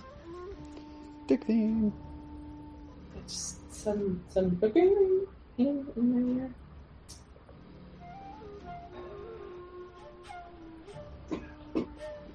[1.27, 1.93] Dick theme.
[3.17, 5.25] It's some some booking
[5.57, 6.49] in, in my ear.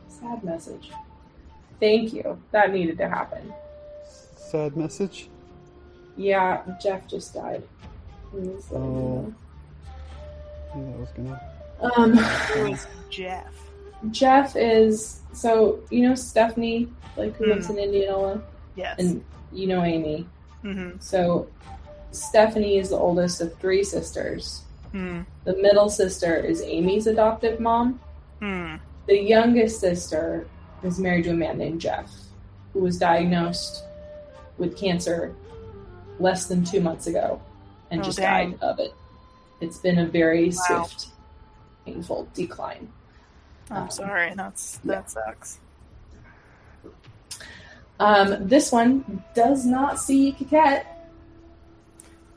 [0.08, 0.90] Sad message.
[1.80, 2.40] Thank you.
[2.52, 3.52] That needed to happen.
[4.36, 5.28] Sad message.
[6.16, 7.62] Yeah, Jeff just died.
[8.32, 9.34] He was, uh, Oh.
[10.74, 11.40] That was gonna.
[11.80, 13.52] Um, Who is Jeff?
[14.10, 17.50] Jeff is so you know Stephanie, like who Hmm.
[17.50, 18.42] lives in Indianola,
[18.76, 18.98] Yes.
[18.98, 20.26] and you know Amy.
[20.62, 21.48] hmm So
[22.12, 24.62] Stephanie is the oldest of three sisters.
[24.92, 25.22] Hmm.
[25.44, 28.00] The middle sister is Amy's adoptive mom.
[28.40, 28.76] Hmm.
[29.06, 30.46] The youngest sister
[30.82, 32.10] is married to a man named Jeff,
[32.72, 33.84] who was diagnosed
[34.58, 35.34] with cancer
[36.18, 37.40] less than two months ago
[37.90, 38.52] and Oh, just dang.
[38.52, 38.94] died of it.
[39.60, 40.84] It's been a very Wow.
[40.84, 41.06] swift,
[41.84, 42.88] painful decline.
[43.70, 44.32] I'm Um, sorry.
[44.36, 44.92] That's yeah.
[44.94, 45.60] that sucks.
[47.98, 50.86] Um, this one does not see Coquette.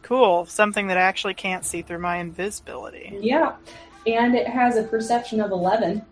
[0.01, 0.45] Cool.
[0.45, 3.18] Something that I actually can't see through my invisibility.
[3.22, 3.56] Yeah.
[4.07, 6.03] And it has a perception of 11.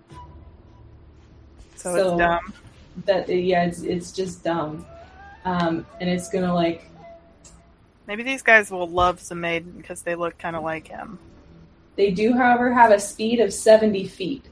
[1.76, 2.54] So, So- it's dumb.
[3.06, 4.86] That, yeah, it's, it's just dumb.
[5.46, 6.90] Um, and it's gonna, like,
[8.08, 11.20] Maybe these guys will love the maiden because they look kind of like him.
[11.98, 14.46] They do, however, have a speed of 70 feet,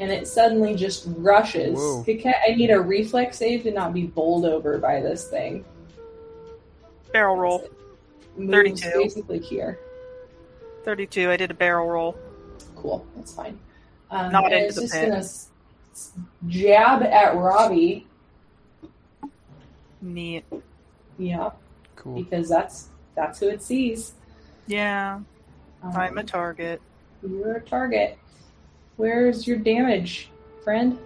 [0.00, 1.74] and it suddenly just rushes.
[1.78, 2.04] Whoa.
[2.48, 5.64] I need a reflex save to not be bowled over by this thing.
[7.12, 7.68] Barrel roll.
[8.38, 8.90] 32.
[8.94, 9.78] basically here.
[10.84, 11.30] 32.
[11.30, 12.16] I did a barrel roll.
[12.76, 13.58] Cool, that's fine.
[14.10, 15.08] Um, Not and into it's the just pit.
[15.08, 15.48] gonna s-
[15.92, 16.12] s-
[16.48, 18.06] jab at Robbie.
[20.00, 20.44] Neat.
[21.18, 21.50] Yeah,
[21.96, 22.14] Cool.
[22.22, 24.14] because that's that's who it sees.
[24.66, 25.20] Yeah.
[25.82, 26.80] Um, I'm a target.
[27.22, 28.18] You're a target.
[29.00, 30.28] Where's your damage,
[30.62, 30.98] friend?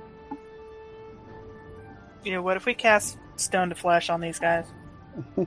[2.24, 4.66] You know, what if we cast Stone to Flesh on these guys?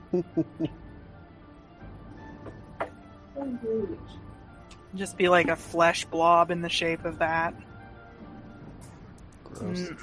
[4.96, 7.54] Just be like a flesh blob in the shape of that.
[9.44, 9.80] Gross.
[9.80, 10.00] Mm.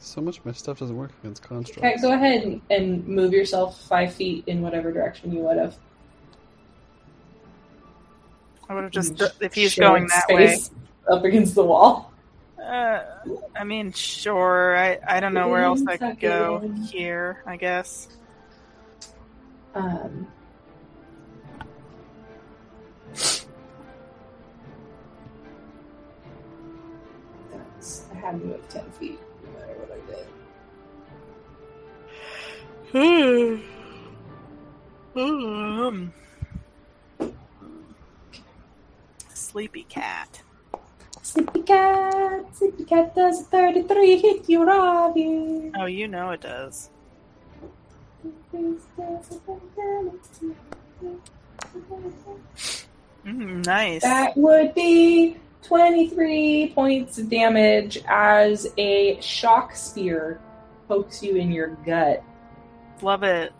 [0.00, 1.78] So much of my stuff doesn't work against constructs.
[1.78, 5.78] Okay, go ahead and, and move yourself five feet in whatever direction you would have.
[8.68, 10.56] I would have just, if he's going that way.
[11.08, 12.12] up against the wall.
[12.62, 13.02] Uh,
[13.56, 14.76] I mean, sure.
[14.76, 16.60] I, I don't know where else I could go.
[16.90, 18.08] Here, I guess.
[19.74, 20.28] Um,
[27.50, 30.26] that's, I had to move ten feet, no matter what I did.
[35.14, 35.20] Hmm.
[35.20, 36.12] um,
[39.52, 40.42] sleepy cat.
[41.20, 45.70] Sleepy cat, sleepy cat does thirty-three hit you, Robbie.
[45.78, 46.88] Oh, you know it does.
[53.24, 54.02] Mm, nice.
[54.02, 60.40] That would be 23 points of damage as a shock spear
[60.88, 62.22] pokes you in your gut.
[63.00, 63.52] Love it.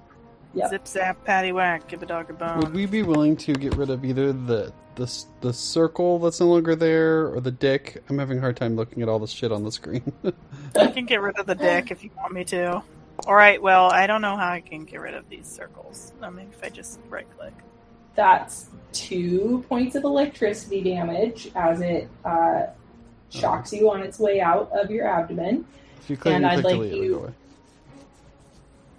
[0.54, 0.70] Yep.
[0.70, 2.58] Zip zap, patty whack, give a dog a bone.
[2.60, 6.48] Would we be willing to get rid of either the the the circle that's no
[6.48, 8.02] longer there or the dick?
[8.10, 10.12] I'm having a hard time looking at all this shit on the screen.
[10.78, 12.82] I can get rid of the dick if you want me to.
[13.26, 16.12] Alright, well, I don't know how I can get rid of these circles.
[16.20, 17.52] I mean, if I just right click.
[18.14, 22.64] That's two points of electricity damage as it uh,
[23.30, 25.64] shocks you on its way out of your abdomen.
[26.00, 27.32] if you click And and I'd click like delete, it'll you- go away.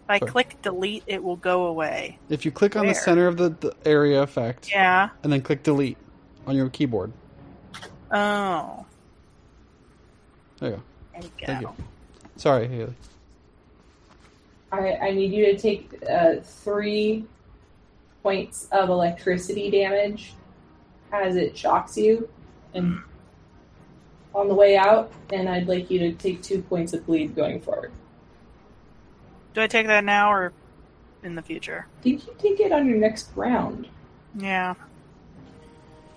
[0.04, 0.32] If I Sorry.
[0.32, 2.20] click delete, it will go away.
[2.30, 5.10] If you click on the center of the, the area effect Yeah.
[5.24, 5.98] and then click delete
[6.46, 7.14] on your keyboard,
[8.12, 8.86] Oh.
[10.60, 10.82] there you go.
[11.14, 11.46] There we go.
[11.46, 11.70] Thank you.
[12.36, 12.94] Sorry, Haley.
[14.74, 17.26] I, I need you to take uh, three
[18.24, 20.34] points of electricity damage
[21.14, 22.28] as it shocks you
[22.74, 23.00] and
[24.36, 27.62] on the way out, and I'd like you to take two points of bleed going
[27.62, 27.92] forward.
[29.54, 30.54] Do I take that now or
[31.24, 31.88] in the future?
[32.02, 33.88] Did you take it on your next round?
[34.36, 34.74] Yeah.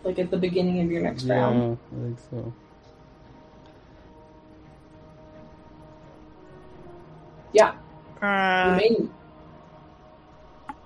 [0.05, 1.79] like at the beginning of your next yeah, round.
[1.93, 2.53] I think so.
[7.53, 7.75] Yeah,
[8.21, 9.13] Uh, you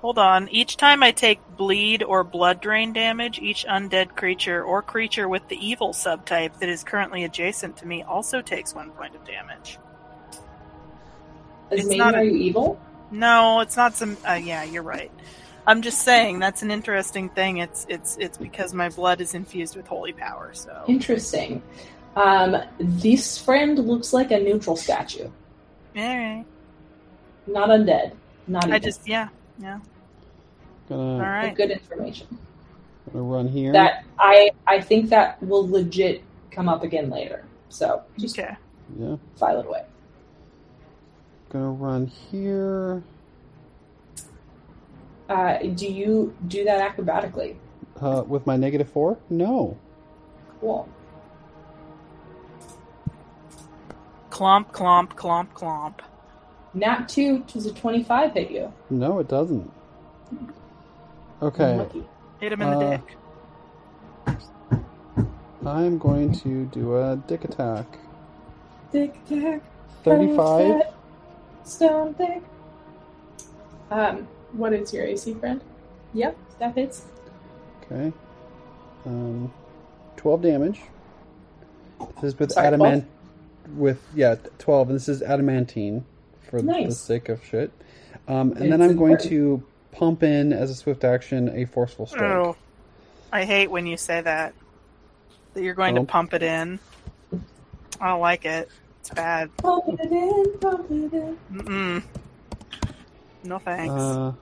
[0.00, 0.48] hold on.
[0.48, 5.46] Each time I take bleed or blood drain damage, each undead creature or creature with
[5.48, 9.78] the evil subtype that is currently adjacent to me also takes one point of damage.
[11.70, 12.80] As It's not are a- you evil?
[13.10, 14.16] No, it's not some.
[14.28, 15.10] Uh, yeah, you're right.
[15.66, 17.58] I'm just saying that's an interesting thing.
[17.58, 20.52] It's it's it's because my blood is infused with holy power.
[20.54, 21.62] So Interesting.
[22.16, 25.24] Um, this friend looks like a neutral statue,
[25.96, 26.44] all right.
[27.46, 28.12] not undead.
[28.48, 28.80] Not I evil.
[28.80, 29.28] just yeah
[29.60, 29.78] yeah.
[30.88, 31.54] Gonna, All But right.
[31.54, 32.26] good information.
[33.12, 33.72] gonna run here.
[33.72, 37.44] That I I think that will legit come up again later.
[37.68, 38.56] So just Okay.
[38.98, 39.16] yeah.
[39.36, 39.84] file it away.
[41.50, 43.02] Gonna run here.
[45.28, 47.56] Uh, do you do that acrobatically?
[48.00, 49.18] Uh, with my negative four?
[49.28, 49.76] No.
[50.60, 50.88] Cool.
[54.30, 55.94] Clomp clomp clomp clomp.
[56.72, 58.72] Nat two does a twenty five hit you?
[58.88, 59.70] No, it doesn't.
[61.42, 61.86] Okay.
[62.40, 63.16] Hit him in the Uh, dick.
[65.66, 67.86] I'm going to do a dick attack.
[68.92, 69.62] Dick tack.
[70.04, 70.82] 35.
[71.64, 72.42] Stone dick.
[73.90, 75.60] Um, what is your AC, friend?
[76.14, 77.04] Yep, that hits.
[77.84, 78.12] Okay.
[79.06, 79.52] Um,
[80.16, 80.80] 12 damage.
[82.16, 83.06] This is with Sorry, adamant.
[83.76, 84.88] With, yeah, 12.
[84.90, 86.04] And this is adamantine
[86.48, 87.70] for the sake of shit.
[88.28, 89.30] Um, and then I'm going important.
[89.30, 89.62] to
[89.92, 92.22] pump in, as a swift action, a forceful strike.
[92.22, 92.56] Oh,
[93.32, 94.54] I hate when you say that.
[95.54, 96.02] That you're going Oh.
[96.02, 96.78] to pump it in.
[98.00, 98.68] I don't like it.
[99.00, 99.56] It's bad.
[99.58, 101.38] Pump it in, pump it in.
[101.52, 102.02] Mm-mm.
[103.44, 103.92] No thanks.
[103.94, 104.32] Uh,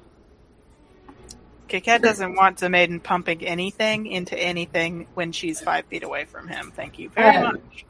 [1.69, 6.49] Kit doesn't want the maiden pumping anything into anything when she's five feet away from
[6.49, 6.73] him.
[6.75, 7.85] Thank you very Um, much.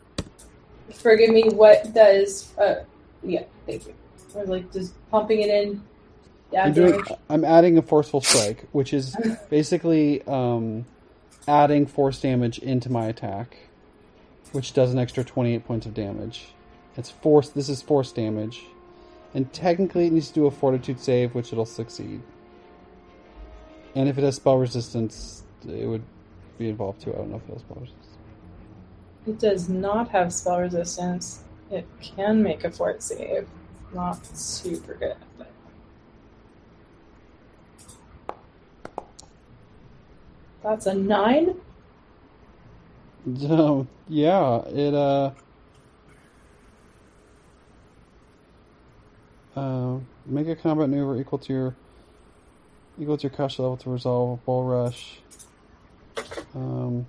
[0.95, 2.83] Forgive me, what does, uh,
[3.23, 3.95] yeah, thank you.
[4.35, 5.83] I was like, does pumping it in,
[6.51, 7.03] yeah, I'm doing.
[7.29, 9.15] I'm adding a forceful strike, which is
[9.51, 10.87] basically um,
[11.47, 13.57] adding force damage into my attack,
[14.53, 16.47] which does an extra 28 points of damage.
[16.99, 17.51] It's force.
[17.51, 18.65] This is force damage,
[19.33, 22.21] and technically it needs to do a Fortitude save, which it'll succeed.
[23.95, 26.03] And if it has spell resistance, it would
[26.59, 27.15] be involved too.
[27.15, 28.19] I don't know if it has spell resistance.
[29.29, 31.45] It does not have spell resistance.
[31.71, 33.47] It can make a fort save.
[33.95, 35.17] Not super good.
[35.39, 35.53] But...
[40.65, 41.55] That's a nine.
[43.37, 45.33] So yeah, it uh,
[49.57, 51.77] uh, make a combat maneuver equal to your
[53.01, 55.21] equal to your caster level to resolve a bull rush.
[56.55, 57.07] Um.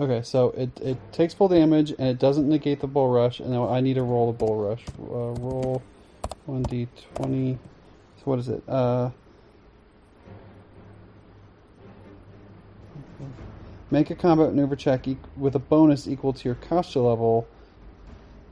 [0.00, 3.52] Okay, so it, it takes full damage and it doesn't negate the bull rush, and
[3.56, 4.84] I need to roll the bull rush.
[5.00, 5.82] Uh, roll
[6.46, 7.58] one d twenty.
[8.18, 8.62] So what is it?
[8.68, 9.10] Uh.
[13.90, 17.48] Make a combat maneuver check e- with a bonus equal to your caster level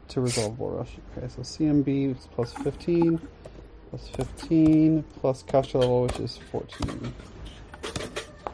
[0.09, 0.91] to resolve Bull Rush.
[1.17, 3.21] Okay, so CMB is plus 15,
[3.91, 7.13] plus 15, plus caster level, which is 14.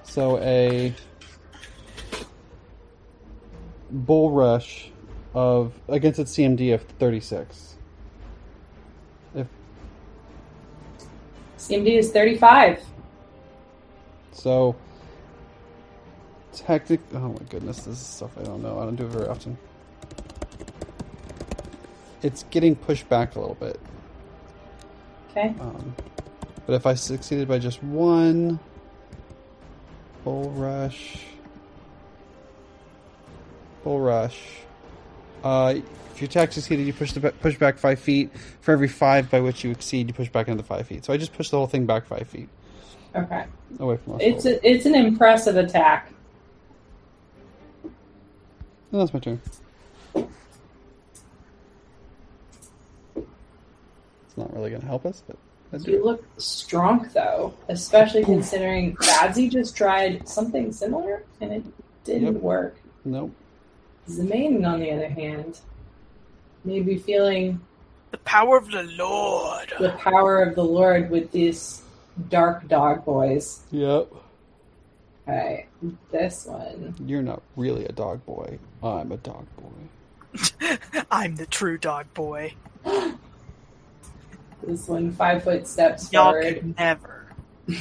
[0.03, 0.95] So a
[3.91, 4.91] Bull Rush
[5.35, 7.77] of against its CMD of 36.
[9.35, 9.47] If
[11.59, 12.81] CMD is 35.
[14.33, 14.77] so,
[16.55, 17.01] tactic.
[17.15, 18.79] Oh my goodness, this is stuff I don't know.
[18.79, 19.57] I don't do it very often.
[22.23, 23.81] It's getting pushed back a little bit.
[25.31, 25.55] Okay.
[25.61, 25.95] Um,
[26.67, 28.61] but if I succeeded by just one,
[30.25, 31.19] bull rush,
[33.83, 34.41] bull rush.
[35.43, 35.75] Uh,
[36.15, 38.31] if your attack succeeded, you push the push back five feet.
[38.61, 41.05] For every five by which you exceed, you push back another five feet.
[41.05, 42.49] So I just pushed the whole thing back five feet
[43.17, 43.45] Okay.
[43.81, 44.21] away from us.
[44.23, 46.13] It's a, it's an impressive attack.
[48.93, 49.41] No, that's my turn.
[54.33, 55.37] It's not really going to help us, but
[55.75, 55.91] I do.
[55.91, 56.05] You it.
[56.07, 61.65] look strong though, especially considering Badsy just tried something similar and it
[62.05, 62.43] didn't Yep.
[62.43, 62.77] work.
[63.05, 63.31] Nope.
[64.09, 65.61] Zemain, on the other hand,
[66.65, 67.61] may be feeling
[68.11, 69.71] The power of the Lord.
[69.79, 71.83] the power of the Lord with these
[72.31, 73.61] dark dog boys.
[73.71, 74.09] Yep.
[75.29, 75.67] Okay,
[76.11, 76.95] this one.
[77.07, 78.59] You're not really a dog boy.
[78.83, 80.79] I'm a dog boy.
[81.11, 82.55] I'm the true dog boy.
[84.67, 86.55] This one five foot steps Y'all forward.
[86.55, 87.27] could never.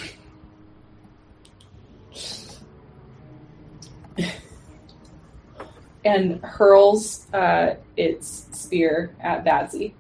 [6.06, 9.94] and hurls uh, its spear at Badsy.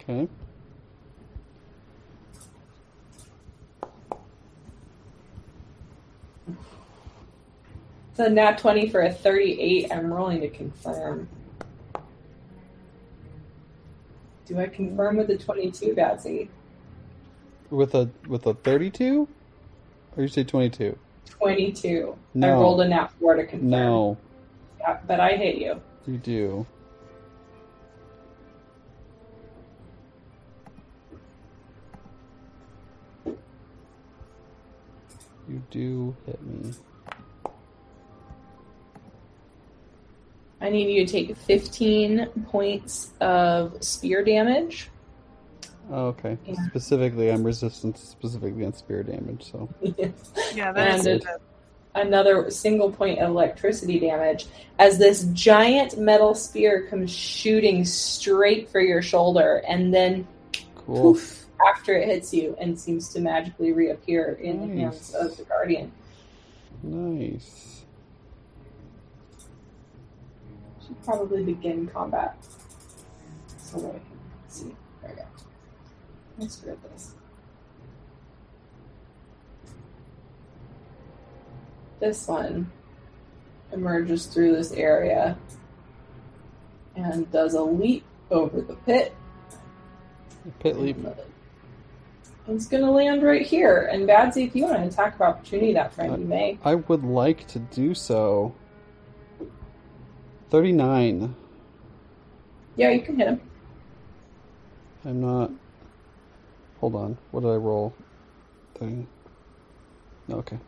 [0.00, 0.28] Okay.
[8.10, 9.92] It's a nat 20 for a 38.
[9.92, 11.28] I'm rolling to confirm.
[14.48, 16.48] Do I confirm with a 22, Badsy?
[17.70, 19.28] With a with a thirty-two,
[20.16, 20.98] or you say twenty-two?
[21.28, 22.16] 22.
[22.16, 22.60] I No.
[22.62, 23.68] rolled a nat 4 to confirm.
[23.70, 24.16] No,
[24.80, 25.78] Yeah, but I hit you.
[26.06, 26.66] you do.
[35.48, 36.72] You do hit me.
[40.60, 44.88] I need you to take 15 points of spear damage.
[45.90, 46.36] Oh, okay.
[46.46, 46.54] Yeah.
[46.68, 49.68] Specifically, I'm resistant specifically against spear damage, so
[50.54, 51.26] Yeah, that is And it.
[51.94, 54.46] Another single point of electricity damage
[54.78, 60.28] as this giant metal spear comes shooting straight for your shoulder and then
[60.76, 61.14] cool.
[61.14, 65.44] poof after it hits you and seems to magically reappear in the hands of the
[65.44, 65.90] guardian.
[66.82, 67.77] Nice.
[70.88, 72.34] Should probably begin combat.
[73.58, 74.02] So that I can
[74.48, 74.74] see.
[75.02, 76.44] There we go.
[76.44, 77.14] I screwed this.
[82.00, 82.70] This one
[83.72, 85.36] emerges through this area
[86.96, 89.14] and does a leap over the pit.
[90.60, 90.96] Pit leap.
[91.04, 91.10] Uh,
[92.48, 93.90] it's going to land right here.
[93.92, 96.58] And Badsy, if you want to attack of opportunity that friend, you may.
[96.64, 98.54] I would like to do so.
[100.50, 101.34] Thirty-nine.
[102.76, 103.40] Yeah, you can hit him.
[105.04, 105.50] I'm not.
[106.80, 107.18] Hold on.
[107.30, 107.94] What did I roll?
[108.78, 109.06] Thing.
[110.30, 110.58] Okay.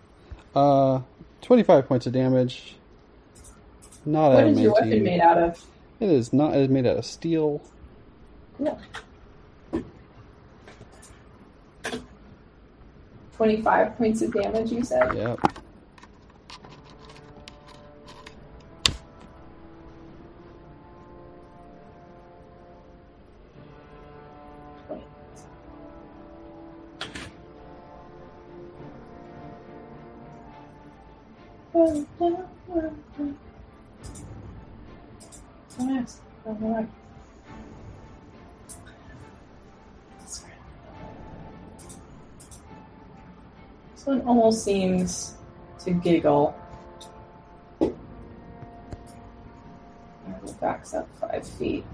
[0.55, 1.01] Uh,
[1.43, 2.77] twenty-five points of damage.
[4.05, 5.65] Not What is your weapon made out of?
[6.01, 6.55] It is not.
[6.55, 7.62] It is made out of steel.
[8.57, 8.78] Cool.
[13.40, 15.16] 25 points of damage, you said?
[15.16, 15.40] Yep.
[32.20, 32.36] Nice.
[36.44, 36.88] My God.
[43.94, 45.34] This one almost seems
[45.84, 46.55] to giggle.
[47.80, 47.94] And
[50.44, 51.84] it backs up five feet.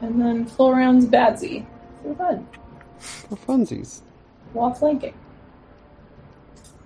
[0.00, 1.66] And then full rounds Badsy.
[2.02, 2.48] For fun.
[2.98, 4.00] For funsies.
[4.52, 5.14] While flanking.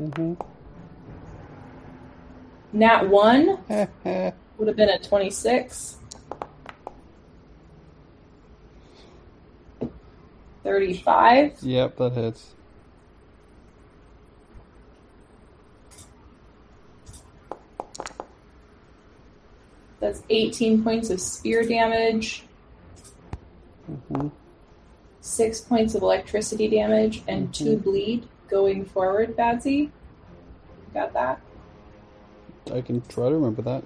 [0.00, 0.34] Mm-hmm.
[2.72, 3.58] Nat 1
[4.58, 5.98] would have been a 26.
[10.62, 11.58] 35.
[11.62, 12.54] Yep, That hits.
[20.00, 22.44] That's 18 points of spear damage,
[23.90, 24.28] Mm-hmm.
[25.20, 29.90] 6 points of electricity damage, and 2 bleed going forward, Badsy.
[30.94, 31.40] Got that?
[32.70, 33.84] I can try to remember that.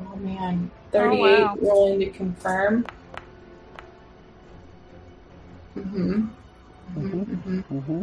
[0.00, 0.70] Oh man.
[0.94, 1.56] Oh, 38 wow.
[1.60, 2.86] rolling to confirm.
[5.76, 6.26] Mm-hmm.
[6.98, 7.24] Mhm.
[7.24, 7.60] Mm-hmm.
[7.78, 8.02] Mm-hmm.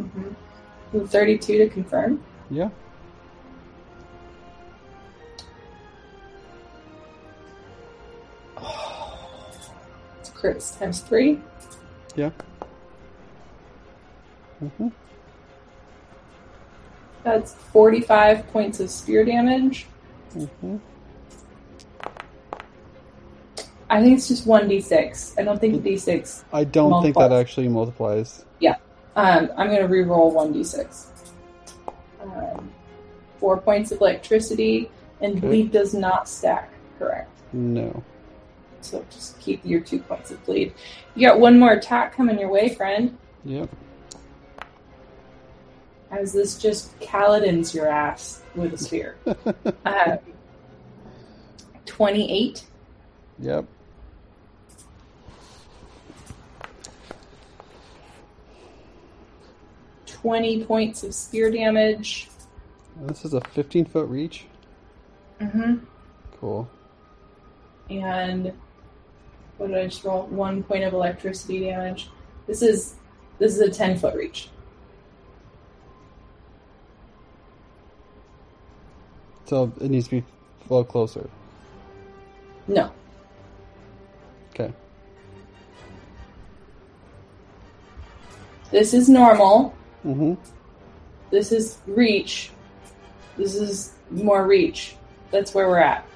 [0.92, 1.04] Mm-hmm.
[1.06, 2.22] 32 to confirm.
[2.50, 2.70] Yeah.
[10.18, 11.38] It's crits times 3.
[12.16, 12.30] Yeah.
[14.62, 14.88] Mm-hmm.
[17.22, 19.86] That's 45 points of spear damage.
[20.34, 20.76] Mm-hmm.
[23.90, 25.38] I think it's just 1d6.
[25.38, 26.44] I don't think d6.
[26.52, 28.44] I don't think that actually multiplies.
[28.60, 28.76] Yeah.
[29.16, 31.06] Um, I'm going to re-roll 1d6.
[32.22, 32.70] Um,
[33.38, 34.90] four points of electricity,
[35.20, 35.46] and Okay.
[35.46, 37.30] bleed does not stack, correct?
[37.52, 38.02] No.
[38.80, 40.72] So just keep your two points of bleed.
[41.16, 43.18] You got one more attack coming your way, friend.
[43.44, 43.68] Yep.
[46.10, 49.16] As this just Kaladin's your ass with a spear.
[49.84, 50.18] um,
[51.86, 52.64] 28.
[53.38, 53.64] Yep.
[60.06, 62.28] Twenty points of spear damage.
[63.02, 64.46] This is a 15 foot reach.
[65.40, 65.84] Mm-hmm.
[66.38, 66.68] Cool.
[67.88, 68.52] And
[69.56, 70.26] what did I just roll?
[70.26, 72.10] One point of electricity damage.
[72.46, 72.96] This is
[73.38, 74.48] This is a 10 foot reach.
[79.50, 81.28] So it needs to be a little closer.
[82.68, 82.92] No.
[84.50, 84.72] Okay.
[88.70, 89.74] This is normal.
[90.06, 90.34] Mm-hmm.
[91.32, 92.52] This is reach.
[93.36, 94.94] This is more reach.
[95.32, 96.06] That's where we're at.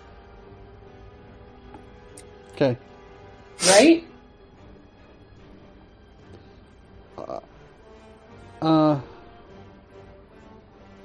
[2.53, 2.79] Okay.
[3.67, 4.07] Right?
[8.63, 9.01] Uh,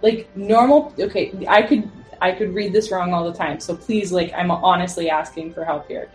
[0.03, 1.89] Like normal okay, I could
[2.21, 3.59] I could read this wrong all the time.
[3.59, 6.09] So please like I'm honestly asking for help here.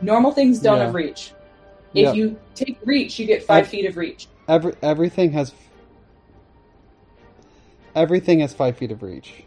[0.00, 0.84] Normal things don't Yeah.
[0.86, 1.32] have reach.
[1.94, 2.12] If Yeah.
[2.12, 4.28] you take reach, you get 5 I- feet of reach.
[4.48, 5.52] every everything has
[7.94, 9.44] everything has five feet of reach.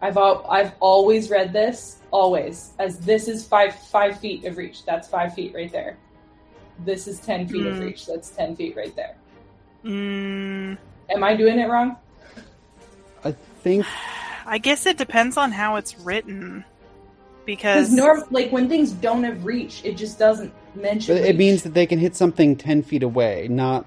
[0.00, 4.84] I've al- I've always read this always as this is five five feet of reach.
[4.84, 5.96] That's five feet right there.
[6.84, 7.82] This is ten feet of Hmm.
[7.84, 8.06] reach.
[8.06, 9.16] That's ten feet right there.
[9.84, 10.78] Mm,
[11.10, 11.96] Am I doing it wrong?
[13.24, 13.32] I
[13.62, 13.84] think
[14.46, 16.64] I guess it depends on how it's written.
[17.46, 21.14] Because Because norm like when things don't have reach, it just doesn't mention.
[21.16, 21.36] but it reach.
[21.36, 23.84] means that they can hit something ten feet away, not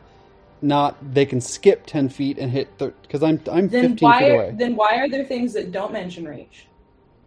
[0.61, 4.29] not they can skip ten feet and hit because I'm I'm then fifteen why feet
[4.29, 4.51] are, away.
[4.55, 6.67] then why are there things that don't mention reach?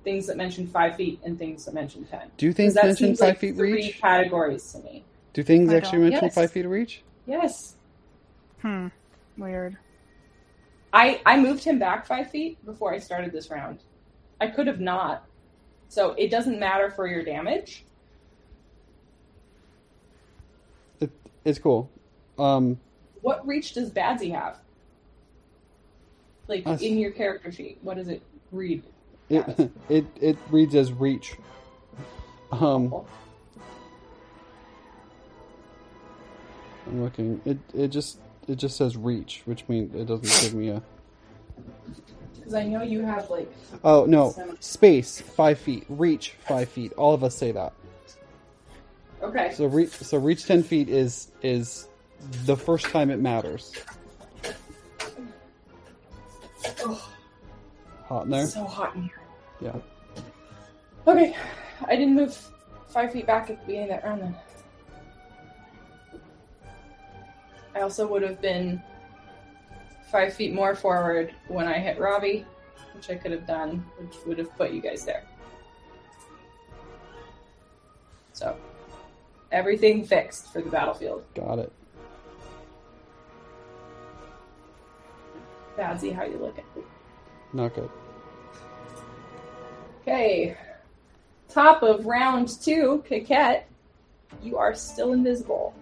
[0.05, 2.31] Things that mention five feet and things that mention ten.
[2.37, 4.01] Do things that mention seems five like feet three reach?
[4.01, 5.05] categories to me.
[5.33, 6.35] Do things I actually mention Yes.
[6.35, 7.03] five feet of reach?
[7.27, 7.75] Yes.
[8.63, 8.87] hmm,
[9.37, 9.77] weird.
[10.93, 13.81] I I moved him back five feet before I started this round.
[14.41, 15.25] I could have not.
[15.89, 17.85] So it doesn't matter for your damage.
[21.01, 21.11] It,
[21.45, 21.91] it's cool.
[22.39, 22.79] Um,
[23.23, 24.59] What reach does Badsy have?
[26.49, 28.83] Like in your character sheet, what does it read?
[29.29, 31.37] it it it reads as reach.
[32.53, 32.93] Um,
[36.87, 37.41] I'm looking.
[37.45, 38.19] It it just
[38.49, 40.83] it just says reach, which means it doesn't give me a.
[42.37, 43.53] Because I know you have like
[43.85, 44.61] Oh no, Seven.
[44.61, 46.93] space five feet, reach five feet.
[46.95, 47.73] All of us say that.
[49.23, 49.53] okay.
[49.55, 51.89] So reach so reach ten feet is is
[52.45, 53.73] the first time it matters.
[56.85, 57.11] Oh,
[58.07, 58.47] Hot in there.
[58.47, 59.21] so hot in here.
[59.61, 59.77] Yeah.
[61.07, 61.37] Okay,
[61.87, 62.37] I didn't move
[62.89, 64.37] five feet back at the beginning of that round then.
[67.75, 68.83] I also would have been
[70.11, 72.45] five feet more forward when I hit Robbie,
[72.95, 75.25] which I could have done, which would have put you guys there.
[78.33, 78.57] So,
[79.53, 81.25] everything fixed for the battlefield.
[81.35, 81.73] Got it.
[85.77, 86.65] Badsy, how you looking?
[87.53, 87.91] Not good.
[90.03, 90.57] Okay,
[91.49, 93.65] top of round two, Coquette.
[94.43, 95.75] You are still invisible,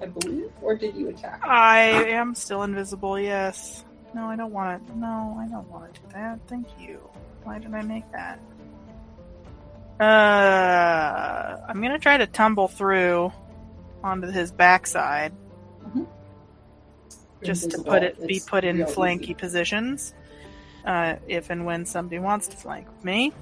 [0.00, 1.40] I believe, or did you attack?
[1.44, 3.84] I am still invisible, yes.
[4.14, 4.98] No, I don't want to.
[4.98, 6.38] No, I don't want to do that.
[6.48, 6.98] Thank you.
[7.44, 8.40] Why did I make that?
[9.98, 13.32] Uh, I'm gonna try to tumble through
[14.04, 15.32] onto his backside
[17.42, 19.34] just to put it be put in flanky easy.
[19.34, 20.14] positions.
[20.84, 23.32] Uh, if and when somebody wants to flank me,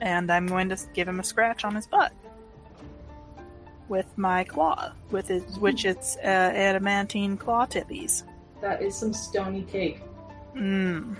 [0.00, 2.12] and I'm going to give him a scratch on his butt
[3.92, 8.22] with my claw, with his which it's uh, adamantine claw tippies.
[8.62, 10.00] That is some stony cake.
[10.56, 11.14] Mmm,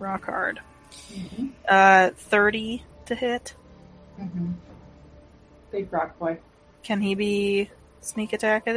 [0.00, 0.60] rock hard.
[1.12, 1.46] Mm-hmm.
[1.68, 3.54] Uh, thirty to hit.
[4.20, 4.50] Mm-hmm.
[5.70, 6.38] Big rock boy.
[6.82, 8.68] Can he be sneak attacked?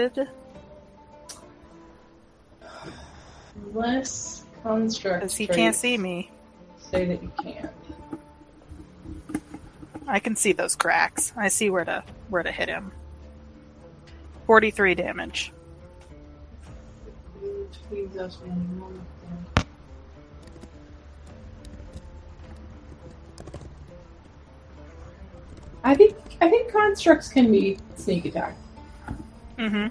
[3.55, 6.29] Unless construct Because he can't see me.
[6.77, 7.71] Say that you can't.
[10.05, 11.33] I can see those cracks.
[11.35, 12.91] I see where to where to hit him.
[14.47, 15.51] Forty-three damage.
[25.83, 28.55] I think I think constructs can be sneak attack.
[29.57, 29.87] Mm-hmm.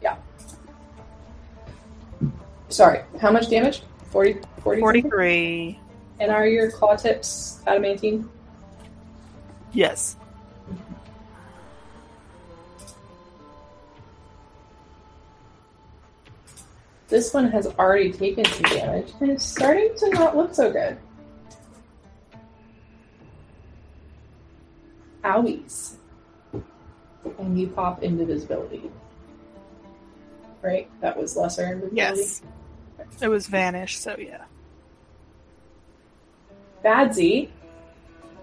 [0.00, 0.16] Yeah.
[2.68, 3.82] Sorry, how much damage?
[4.10, 4.80] 40, 40 something?
[4.80, 5.80] Forty-three.
[6.20, 8.28] And are your claw tips adamantine?
[9.72, 10.16] Yes.
[17.08, 20.98] This one has already taken some damage and it's starting to not look so good.
[25.22, 25.94] Owies.
[27.38, 28.90] And you pop invisibility.
[30.62, 30.88] Right?
[31.00, 31.96] That was lesser invisibility.
[31.96, 32.42] Yes.
[33.20, 33.98] It was vanish.
[33.98, 34.44] So yeah.
[36.84, 37.50] Badsy,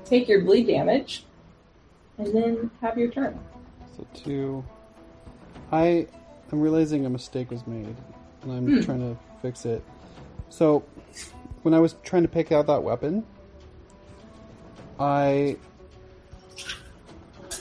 [0.05, 1.23] take your bleed damage,
[2.17, 3.39] and then have your turn.
[3.95, 4.65] So two.
[5.71, 6.07] I
[6.51, 7.95] I'm realizing a mistake was made,
[8.43, 8.81] and I'm Hmm.
[8.81, 9.83] trying to fix it.
[10.49, 10.83] So,
[11.63, 13.23] when I was trying to pick out that weapon,
[14.99, 15.57] I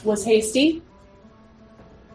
[0.04, 0.82] Was hasty?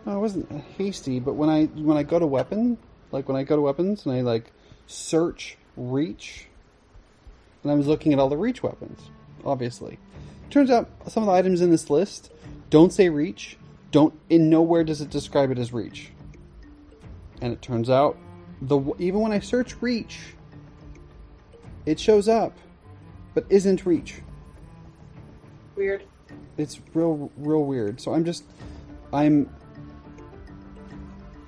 [0.06, 2.78] No, I wasn't hasty, but when I when I go to weapon,
[3.12, 4.52] like when I go to weapons and I like
[4.88, 6.48] search reach,
[7.64, 9.00] and I was looking at all the reach weapons,
[9.46, 10.00] obviously.
[10.50, 12.32] Turns out some of the items in this list
[12.70, 13.58] don't say reach.
[13.92, 16.12] Don't in nowhere does it describe it as reach.
[17.42, 18.18] And it turns out
[18.62, 20.20] the even when I search reach,
[21.86, 22.58] it shows up,
[23.34, 24.22] but isn't reach
[25.76, 26.04] Weird.
[26.58, 28.44] it's real real weird so i'm just
[29.14, 29.48] i'm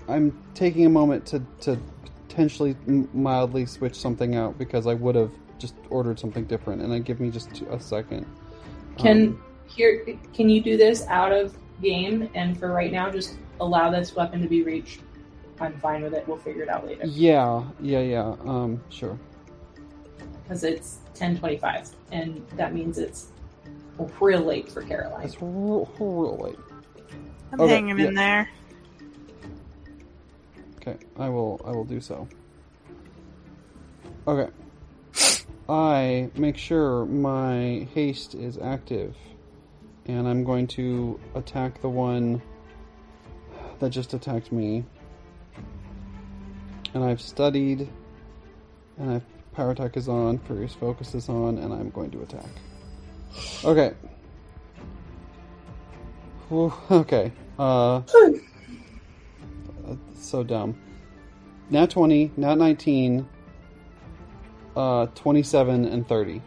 [0.07, 1.79] i'm taking a moment to to
[2.27, 2.75] potentially
[3.11, 7.19] mildly switch something out because i would have just ordered something different and it give
[7.19, 8.23] me just a second
[8.99, 10.05] Can Um, here?
[10.33, 12.29] Can you do this out of game?
[12.35, 15.01] And for right now, just allow this weapon to be reached.
[15.59, 16.27] I'm fine with it.
[16.27, 19.19] We'll figure it out later yeah yeah yeah um sure
[20.43, 23.27] because it's 10:25, and that means it's
[24.19, 25.23] real late for Caroline.
[25.25, 26.59] it's real, real late
[27.51, 28.07] I'm Okay, hanging yeah.
[28.07, 28.49] in there.
[30.77, 31.59] Okay, I will.
[31.65, 32.27] I will do so.
[34.27, 34.49] Okay.
[35.67, 39.15] I make sure my haste is active,
[40.05, 42.41] and I'm going to attack the one
[43.79, 44.85] that just attacked me.
[46.93, 47.87] And I've studied,
[48.97, 52.49] and I've power attack is on, furious focus is on, and I'm going to attack.
[53.63, 53.93] Okay.
[56.49, 57.31] Whew, okay.
[57.57, 58.01] Uh
[60.15, 60.77] so dumb.
[61.69, 63.27] Now 20, now 19,
[64.75, 66.41] uh, 27, and 30.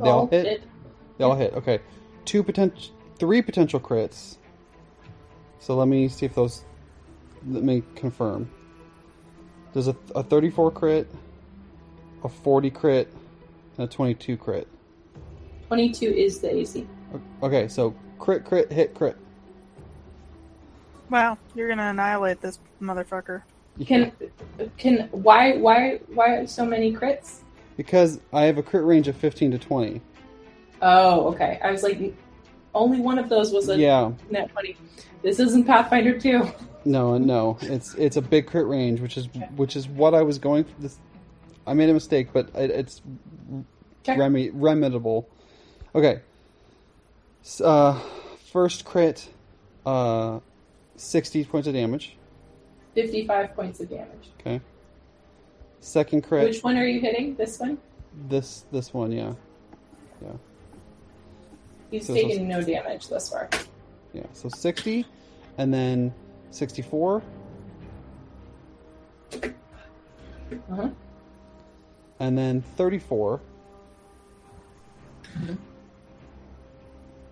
[0.00, 0.62] They all hit?
[1.18, 1.54] They all hit.
[1.54, 1.80] Okay.
[2.24, 4.38] Two potential, three potential crits.
[5.62, 6.64] So let me see if those,
[7.46, 8.50] let me confirm.
[9.72, 11.08] There's a, a 34 crit,
[12.24, 13.08] a 40 crit,
[13.78, 14.66] and a 22 crit.
[15.68, 16.84] 22 is the AC.
[17.44, 19.16] Okay, so crit, crit, hit, crit.
[21.10, 23.42] Wow, you're gonna annihilate this motherfucker.
[23.86, 24.10] Can
[24.76, 27.38] can why why why so many crits?
[27.76, 30.00] Because I have a crit range of 15 to 20.
[30.82, 31.60] Oh, okay.
[31.62, 32.14] I was like,
[32.74, 34.76] only one of those was a Yeah, net 20.
[35.22, 36.42] This isn't Pathfinder 2.
[36.84, 40.38] no, no, it's it's a big crit range, which is which is what I was
[40.38, 40.72] going for.
[40.80, 40.98] This,
[41.66, 43.02] I made a mistake, but it, it's
[44.00, 44.18] Okay.
[44.18, 45.26] remi- remediable.
[45.94, 46.20] Okay.
[47.62, 48.00] Uh,
[48.52, 49.28] first crit,
[49.86, 50.40] uh,
[50.96, 52.16] 60 points of damage.
[52.94, 54.30] 55 points of damage.
[54.40, 54.60] Okay.
[55.80, 57.34] Second crit, Which one are you hitting?
[57.36, 57.78] This one?
[58.28, 59.32] this this one, yeah.
[60.20, 60.32] yeah,
[61.92, 63.50] He's So- taken no damage thus far.
[64.14, 64.22] yeah.
[64.32, 65.04] So 60,
[65.58, 66.12] and then
[66.50, 67.22] 64,
[70.70, 70.88] Uh-huh.
[72.18, 73.40] and then 34,
[75.34, 75.58] Mhm.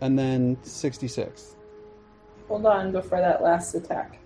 [0.03, 1.57] and then 66.
[2.49, 4.19] Hold on before that last attack.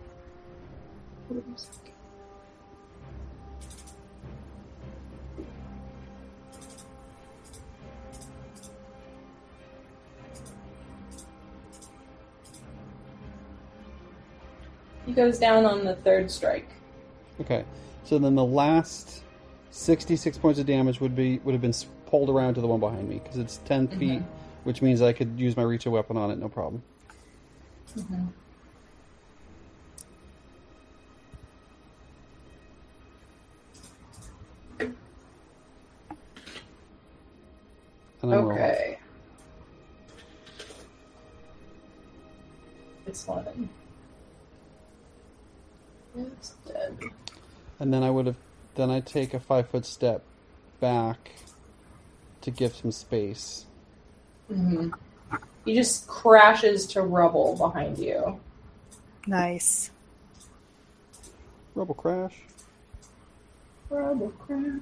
[15.14, 16.68] Goes down on the third strike.
[17.40, 17.64] Okay,
[18.04, 19.22] so then the last
[19.70, 21.74] sixty-six points of damage would be would have been
[22.06, 23.98] pulled around to the one behind me because it's 10 mm-hmm.
[23.98, 24.22] feet,
[24.62, 26.82] which means I could use my reach of weapon on it, no problem.
[27.96, 28.26] Mm-hmm.
[38.22, 38.52] Rolling.
[38.52, 38.98] Okay.
[43.04, 43.68] This one.
[46.16, 46.98] It's dead.
[47.78, 48.36] And then I would have
[48.74, 50.22] then I take a five foot step
[50.80, 51.30] back
[52.42, 53.66] to give some space.
[54.48, 54.90] hmm
[55.64, 58.40] He just crashes to rubble behind you.
[59.26, 59.90] Nice.
[61.74, 62.34] Rubble crash.
[63.88, 64.80] Rubble crash.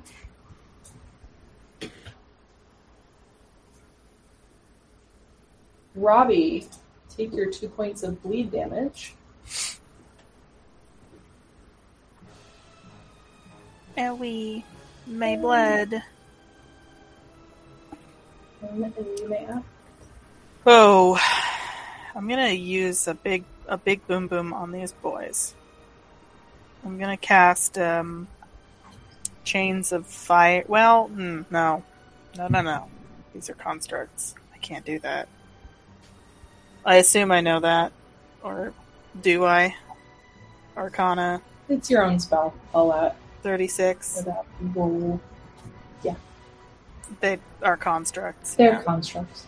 [5.95, 6.67] Robbie,
[7.15, 9.15] take your two points of bleed damage.
[13.97, 14.65] And we
[15.07, 15.95] may act.
[20.65, 21.19] Oh,
[22.15, 25.55] I'm gonna use a big a big boom boom on these boys.
[26.85, 28.29] I'm gonna cast um,
[29.45, 30.65] chains of fire.
[30.67, 31.83] Well, mm, no,
[32.37, 32.89] no, no, no.
[33.35, 34.35] These are constructs.
[34.55, 35.29] I can't do that.
[36.85, 37.93] I assume I know that.
[38.43, 38.73] Or
[39.21, 39.75] do I?
[40.77, 42.55] Arcana It's your own spell.
[42.73, 44.19] All that 36.
[44.19, 45.21] for that roll.
[47.21, 48.55] They are constructs.
[48.55, 48.83] They're yeah.
[48.83, 49.47] constructs.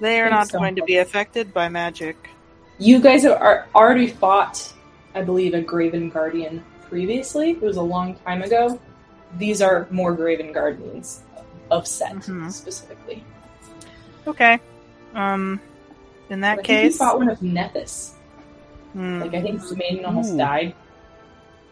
[0.00, 0.58] They are not so.
[0.58, 2.30] going to be affected by magic.
[2.78, 4.72] You guys have are, already fought,
[5.14, 7.50] I believe, a Graven Guardian previously.
[7.50, 8.80] It was a long time ago.
[9.38, 11.22] These are more Graven Guardians
[11.70, 12.50] of Set Mhm.
[12.52, 13.24] specifically.
[14.28, 14.60] Okay.
[15.14, 15.60] Um,
[16.30, 18.12] in that But I think you fought one of Nethys.
[18.92, 20.38] hmm, Like I think the maiden almost Ooh.
[20.38, 20.74] died.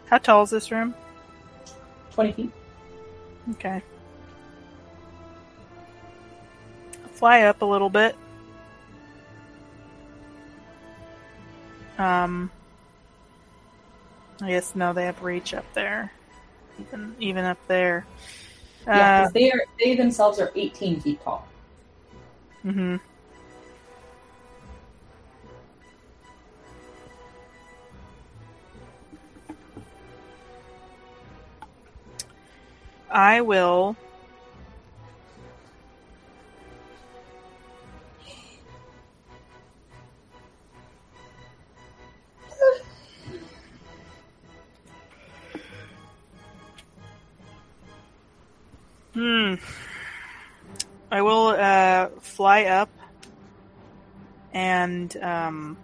[0.06, 0.94] how tall is this room?
[2.16, 2.50] Twenty feet.
[3.52, 3.82] Okay.
[7.12, 8.16] Fly up a little bit.
[11.98, 12.50] Um,
[14.42, 16.10] I guess no, they have reach up there,
[16.80, 18.06] even even up there.
[18.86, 21.46] yeah, Uh, they are they themselves are eighteen feet tall.
[22.62, 22.96] hmm
[33.16, 33.96] I will.
[49.14, 49.54] Hmm.
[51.10, 52.90] I will uh, fly up
[54.52, 55.78] and um,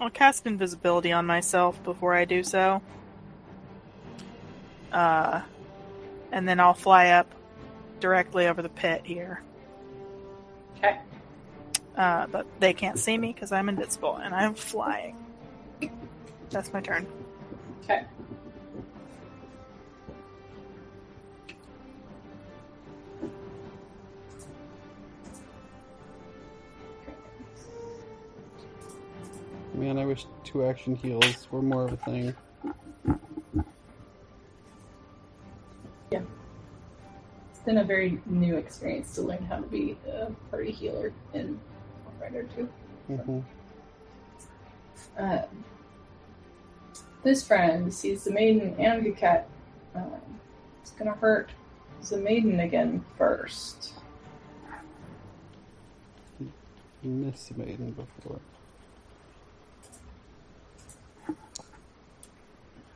[0.00, 2.80] I'll cast invisibility on myself before I do so.
[4.92, 5.42] Uh,
[6.32, 7.32] and then I'll fly up
[8.00, 9.42] directly over the pit here.
[10.78, 10.98] Okay.
[11.96, 15.16] Uh, but they can't see me because I'm invisible and I'm flying.
[16.50, 17.06] That's my turn.
[17.84, 18.04] Okay.
[29.74, 32.34] Man, I wish two action heals were more of a thing.
[37.66, 41.60] Been a very new experience to learn how to be a party healer in
[42.20, 42.68] Rider 2.
[43.16, 43.40] hmm
[45.18, 45.42] Uh,
[47.22, 49.46] this friend sees the maiden and Coquette.
[49.94, 50.00] Uh,
[50.80, 51.50] it's gonna hurt
[52.08, 53.92] the maiden again first.
[57.02, 58.40] Missed the maiden before.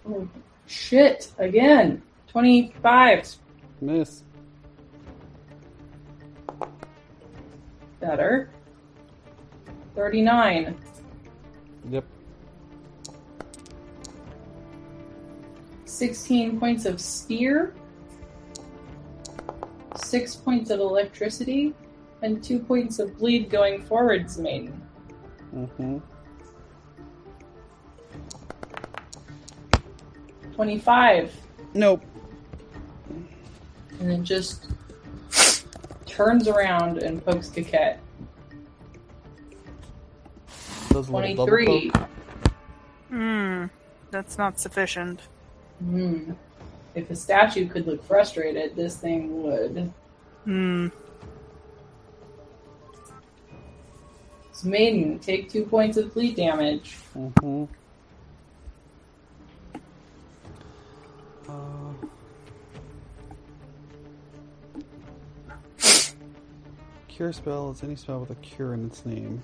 [0.06, 0.28] Oh,
[0.66, 2.02] shit, again.
[2.28, 3.36] 25.
[3.80, 4.23] Miss.
[8.04, 8.50] Better.
[9.94, 10.76] 39.
[11.88, 12.04] Yep.
[15.86, 17.74] 16 points of spear.
[19.96, 21.72] 6 points of electricity.
[22.20, 24.82] And 2 points of bleed going forwards, maiden.
[25.54, 25.98] Mm-hmm.
[30.52, 31.32] 25.
[31.72, 32.02] Nope.
[33.98, 34.73] and then just
[36.14, 37.98] turns around and pokes Coquette.
[40.90, 41.92] Does a little double 23.
[43.08, 43.64] Hmm.
[44.12, 45.22] That's not sufficient.
[45.80, 46.32] Hmm.
[46.94, 49.92] If a statue could look frustrated, this thing would.
[50.44, 50.88] Hmm.
[54.52, 56.96] So Maiden, take two points of bleed damage.
[57.18, 57.64] Mm-hmm.
[61.48, 62.06] Uh,
[67.14, 69.40] cure spell is any spell with a cure in its name.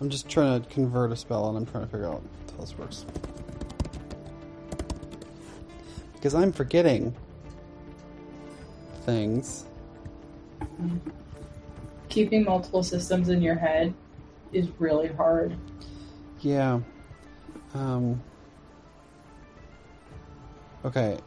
[0.00, 2.76] I'm just trying to convert a spell and I'm trying to figure out how this
[2.76, 3.06] works.
[6.12, 7.14] Because I'm forgetting
[9.06, 9.64] things.
[12.10, 13.94] Keeping multiple systems in your head
[14.52, 15.56] is really hard.
[16.40, 16.80] Yeah.
[17.72, 18.22] Um.
[20.84, 21.18] Okay.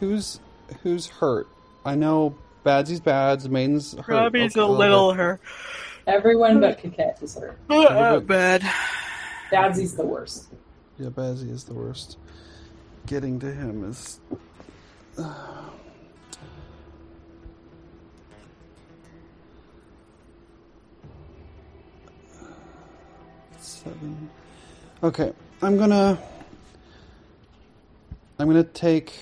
[0.00, 0.40] Who's
[0.82, 1.46] who's hurt?
[1.84, 2.36] I know
[2.66, 3.48] Badsy's bad.
[3.48, 4.08] Maiden's hurt.
[4.08, 5.38] Robbie's okay, a little her.
[6.08, 7.56] Everyone but Coquette is hurt.
[7.70, 8.62] Uh, bad.
[9.52, 10.48] Badsy's the worst.
[10.98, 12.18] Yeah, Badsy is the worst.
[13.06, 14.18] Getting to him is.
[23.60, 24.30] Seven.
[25.04, 25.32] Okay,
[25.62, 26.18] I'm gonna.
[28.40, 29.12] I'm gonna take.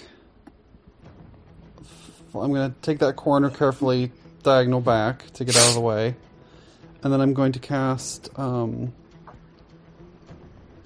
[2.43, 4.11] I'm gonna take that corner carefully,
[4.43, 6.17] diagonal back to get out of the way,
[7.03, 8.93] and then I'm going to cast um,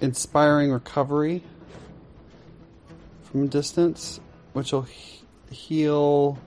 [0.01, 1.43] inspiring recovery
[3.23, 4.19] from a distance,
[4.53, 6.37] which will he- heal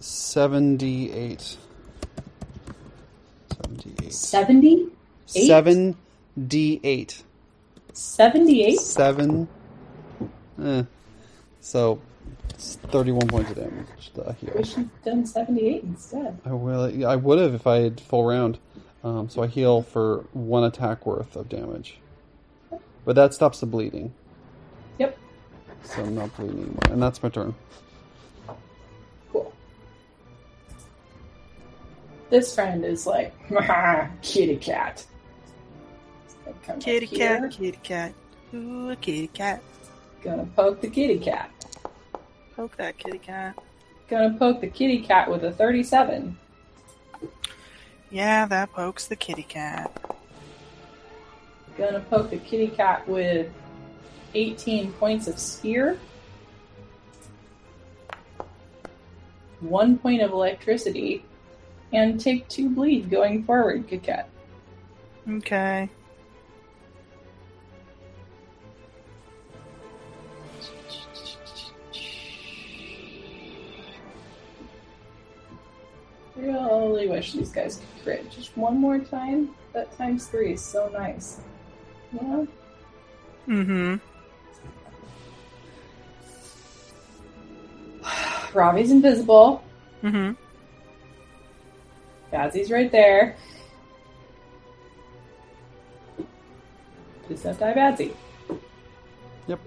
[0.00, 1.56] 78.
[3.68, 4.12] 78.
[4.12, 4.88] 70?
[5.34, 5.48] Eight?
[5.48, 5.96] Seven
[6.48, 7.22] D eight.
[7.92, 8.80] 78?
[8.80, 9.48] Seven.
[10.62, 10.82] Eh.
[11.60, 12.00] So
[12.50, 13.86] it's thirty-one points of damage.
[14.14, 14.52] to heal.
[14.54, 16.38] Wish you'd done 78 instead.
[16.44, 17.06] I will.
[17.06, 18.58] I would have if I had full round.
[19.02, 21.98] Um, so I heal for one attack worth of damage,
[23.04, 24.14] but that stops the bleeding.
[24.98, 25.18] Yep.
[25.82, 27.54] So I'm not bleeding anymore, and that's my turn.
[29.30, 29.52] Cool.
[32.30, 33.34] This friend is like,
[34.22, 35.04] kitty cat.
[36.28, 38.14] So come up Kitty cat, kitty cat.
[38.54, 39.62] Ooh, a kitty cat.
[40.22, 41.50] Gonna poke the kitty cat.
[42.56, 43.58] Poke that kitty cat.
[44.08, 46.36] Gonna poke the kitty cat with a 37.
[48.10, 49.90] Yeah, that pokes the kitty cat.
[51.76, 53.50] Gonna poke the kitty cat with
[54.34, 55.98] 18 points of spear.
[59.60, 61.24] One point of electricity.
[61.92, 64.28] And take two bleed going forward, Kit Kat.
[65.28, 65.88] Okay.
[76.36, 79.50] Really wish these guys could crit just one more time.
[79.72, 81.40] That times three is so nice.
[82.12, 82.48] You know?
[83.48, 83.96] Mm-hmm.
[88.58, 89.62] Robbie's invisible.
[90.02, 90.32] Mm-hmm.
[92.34, 93.36] Badsy's right there.
[97.26, 98.12] Please don't die, Badsy.
[99.46, 99.60] Yep.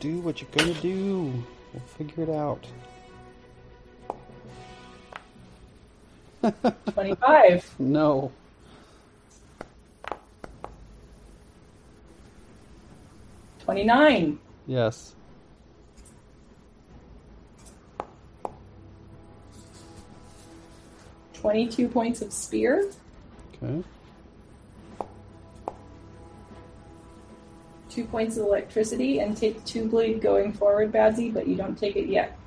[0.00, 1.44] Do what you're gonna do.
[1.72, 2.66] We'll figure it out.
[6.92, 7.74] 25.
[7.78, 8.32] No.
[13.60, 14.38] Twenty-nine.
[14.66, 15.14] Yes.
[21.34, 22.90] Twenty-two points of spear.
[23.62, 23.82] Okay.
[27.90, 31.96] Two points of electricity, and take two bleed going forward, Badsy, but you don't take
[31.96, 32.38] it yet.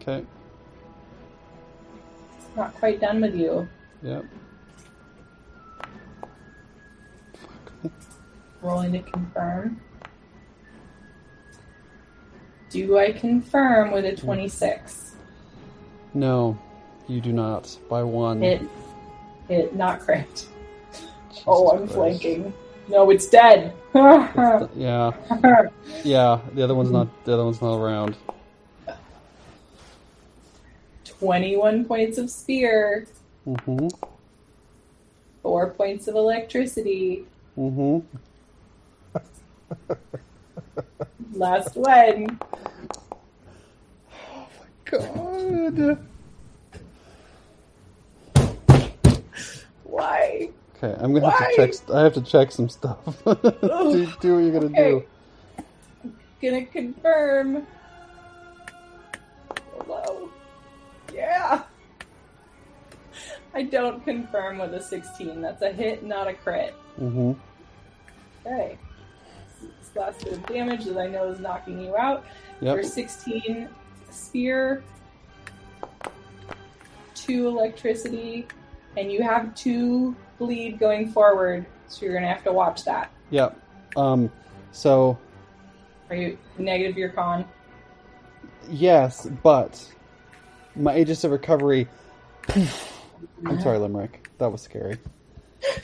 [0.00, 0.24] Okay.
[2.56, 3.68] Not quite done with you.
[4.02, 4.24] Yep.
[8.62, 9.80] Rolling to confirm.
[12.70, 15.16] Do I confirm with a 26?
[16.14, 16.56] No,
[17.08, 17.76] you do not.
[17.90, 18.40] By one.
[18.40, 18.62] Hit.
[19.48, 20.46] Hit, not crit.
[21.30, 21.94] Jesus Oh, I'm Christ.
[21.94, 22.52] flanking.
[22.88, 23.72] No, it's dead.
[23.94, 25.12] Yeah.
[26.04, 26.40] Yeah.
[26.54, 27.08] The other one's not.
[27.24, 28.16] The other one's not around.
[31.04, 33.06] 21 points of spear,
[33.46, 33.88] Mm-hmm.
[35.42, 37.24] 4 points of electricity.
[37.58, 38.00] Mm-hmm.
[41.38, 42.40] Last one.
[44.32, 45.98] Oh my god.
[49.84, 50.48] Why?
[50.84, 51.90] Okay, I'm gonna have to check.
[51.90, 52.98] I have to check some stuff.
[53.24, 54.82] do, do what you're gonna do.
[54.82, 55.06] Okay.
[56.42, 57.66] Gonna confirm.
[59.78, 60.28] Hello.
[61.12, 61.62] Yeah.
[63.54, 65.40] I don't confirm with a 16.
[65.40, 66.74] That's a hit, not a crit.
[67.00, 67.32] Mm-hmm.
[68.44, 68.76] Okay.
[69.62, 72.26] This last bit of damage that I know is knocking you out.
[72.60, 72.76] Yep.
[72.76, 73.68] For 16
[74.10, 74.82] spear,
[77.14, 78.48] 2 electricity,
[78.96, 83.10] and you have 2 bleed going forward, so you're gonna have to watch that.
[83.30, 83.58] Yep.
[83.96, 84.30] Um.
[84.72, 85.16] So
[86.10, 87.44] Are you negative your con?
[88.68, 89.84] yes, but
[90.76, 91.88] my Aegis of Recovery.
[93.46, 94.28] I'm sorry, Limerick.
[94.38, 94.98] That was scary.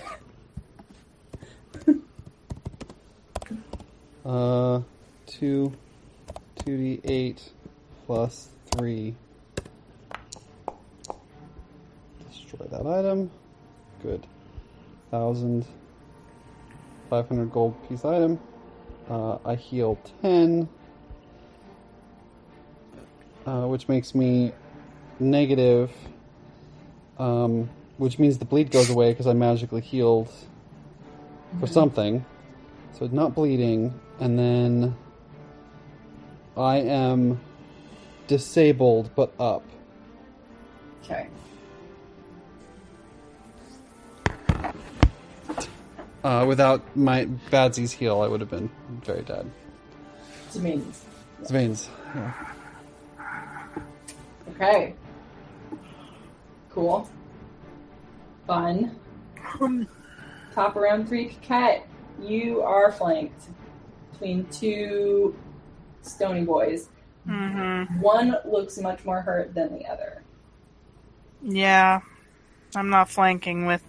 [4.25, 4.83] Uh,
[5.27, 5.73] two,
[6.65, 7.43] two d eight
[8.07, 9.15] plus three.
[12.51, 13.31] Destroy that item.
[14.03, 14.27] Good.
[15.11, 15.67] Thousand.
[17.09, 18.41] Five hundred gold piece item.
[19.09, 20.69] Uh, I heal ten.
[23.47, 24.53] Uh, which makes me
[25.19, 25.93] negative.
[27.19, 30.33] Um, which means the bleed goes away because I magically healed
[31.61, 32.25] for something.
[32.93, 34.97] So it's not bleeding, and then
[36.57, 37.41] I am
[38.27, 39.63] disabled but up.
[41.05, 41.29] Okay.
[46.23, 48.71] Uh, without my Badsy's heal, I would have been
[49.03, 49.51] very dead.
[50.55, 51.05] It means.
[51.49, 51.89] Veins.
[52.15, 52.33] Yeah.
[54.51, 54.95] Okay.
[56.71, 57.09] Cool.
[58.47, 58.97] Fun.
[60.55, 61.87] Top of round three, cat.
[62.21, 63.49] You are flanked
[64.13, 65.35] between two
[66.03, 66.91] stony boys.
[67.27, 68.01] Mm-hmm.
[68.01, 70.23] One looks much more hurt than the other.
[71.43, 72.01] Yeah,
[72.75, 73.83] I'm not flanking with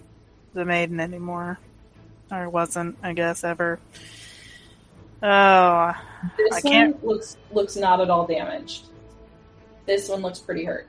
[0.54, 1.60] the maiden anymore.
[2.32, 3.80] Or wasn't, I guess, ever.
[5.24, 5.94] Oh,
[6.38, 8.86] This I one can't- looks looks not at all damaged.
[9.86, 10.88] This one looks pretty hurt.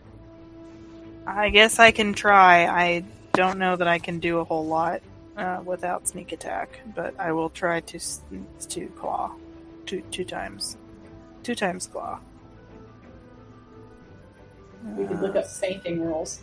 [1.26, 2.66] I guess I can try.
[2.66, 5.02] I don't know that I can do a whole lot
[5.36, 7.98] uh, without sneak attack, but I will try to
[8.68, 9.32] to claw
[9.86, 10.76] two two times,
[11.42, 12.18] two times claw.
[14.96, 16.40] We could look up fainting rules.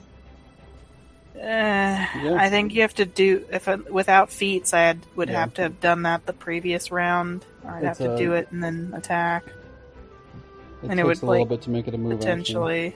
[1.35, 2.05] Uh,
[2.37, 4.73] I think you have to do if I, without feats.
[4.73, 5.39] I had, would Yeah.
[5.41, 7.45] have to have done that the previous round.
[7.65, 9.45] I'd It's have to a- do it and then attack.
[9.47, 12.13] It And it takes would, a little like, bit to make it a move.
[12.13, 12.19] action.
[12.29, 12.95] Potentially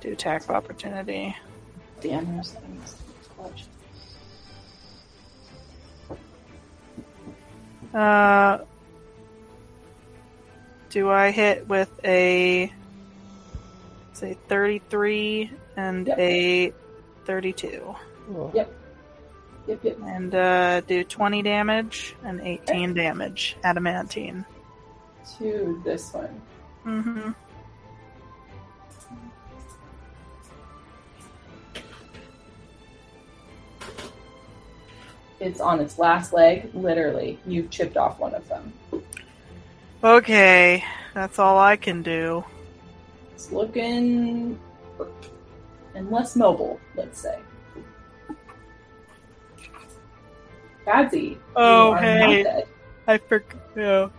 [0.00, 1.36] do attack of opportunity.
[2.00, 2.54] Damn those
[7.94, 8.58] Uh,
[10.90, 12.72] do I hit with a
[14.12, 16.18] say thirty-three and Yep.
[16.18, 16.72] a
[17.26, 17.94] thirty-two,
[18.34, 18.72] Oh, Yep.
[19.66, 19.98] Yep, yep.
[20.04, 24.44] and uh, do twenty damage and eighteen damage, adamantine.
[25.38, 26.40] To this one.
[26.86, 27.30] Mm-hmm.
[35.40, 37.38] It's on its last leg, literally.
[37.46, 38.72] You've chipped off one of them.
[40.02, 40.82] Okay,
[41.14, 42.44] that's all I can do.
[43.34, 44.58] It's looking
[44.96, 45.12] hurt.
[45.96, 47.38] And less mobile, let's say.
[50.86, 52.20] Badsy, Oh, you are hey.
[52.20, 52.68] not dead.
[53.08, 53.56] I forgot.
[53.74, 54.12] No,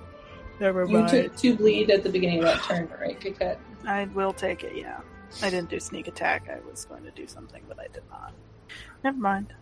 [0.59, 1.09] never You mind.
[1.09, 3.59] took two bleed at the beginning of that turn, right, Coquette?
[3.87, 4.75] I will take it.
[4.75, 4.99] Yeah,
[5.43, 6.49] I didn't do sneak attack.
[6.49, 8.33] I was going to do something, but I did not.
[9.03, 9.53] Never mind.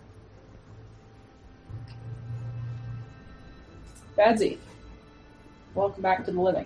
[4.18, 4.58] Badsy,
[5.74, 6.66] welcome back to the living.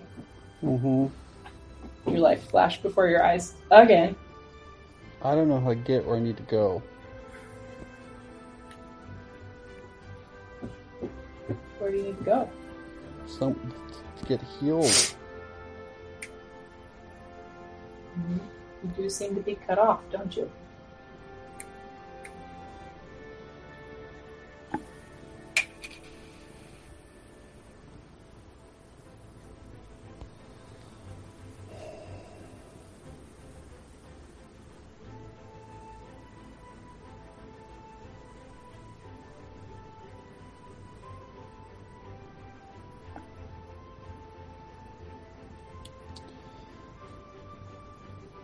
[0.62, 4.14] Mm hmm Your life flashed before your eyes again.
[5.22, 6.82] I don't know how to get where I need to go.
[11.78, 12.50] Where do you need to go?
[13.26, 13.54] Some
[14.18, 14.84] to get healed.
[18.18, 18.38] Mm-hmm.
[18.82, 20.50] You do seem to be cut off, don't you?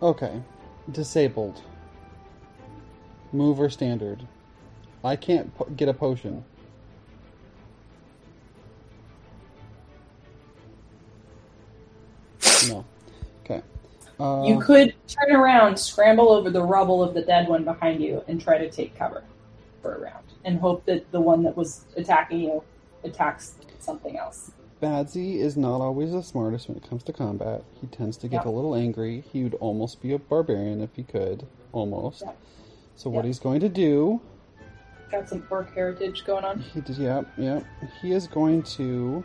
[0.07, 0.41] Okay.
[0.89, 1.61] Disabled.
[3.33, 4.25] Move or standard.
[5.03, 6.45] I can't po- get a potion.
[12.69, 12.85] No.
[13.43, 13.61] Okay.
[14.17, 18.23] Uh, You could turn around, scramble over the rubble of the dead one behind you,
[18.29, 19.25] and try to take cover
[19.81, 22.63] for a round, and hope that the one that was attacking you
[23.03, 24.51] attacks something else.
[24.81, 27.63] Badsy is not always the smartest when it comes to combat.
[27.81, 28.45] He tends to get Yep.
[28.45, 29.23] a little angry.
[29.31, 31.45] He would almost be a barbarian if he could.
[31.71, 32.21] Almost.
[32.21, 32.37] Yep.
[32.95, 33.25] So what Yep.
[33.25, 34.21] he's going to do
[35.11, 36.59] Got some orc heritage going on.
[36.59, 37.61] He did, yeah, yeah.
[38.01, 39.23] He is going to.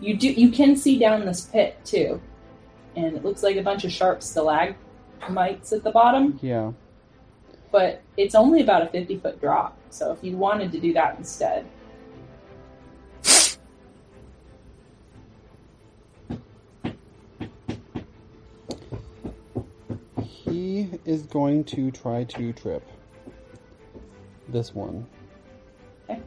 [0.00, 0.28] You do.
[0.30, 2.20] You can see down this pit too,
[2.94, 6.38] and it looks like a bunch of sharp stalagmites at the bottom.
[6.40, 6.70] Yeah.
[7.72, 9.76] But it's only about a fifty foot drop.
[9.90, 11.66] So if you wanted to do that instead,
[20.62, 22.88] He is going to try to trip
[24.48, 25.08] this one.
[26.08, 26.22] Okay.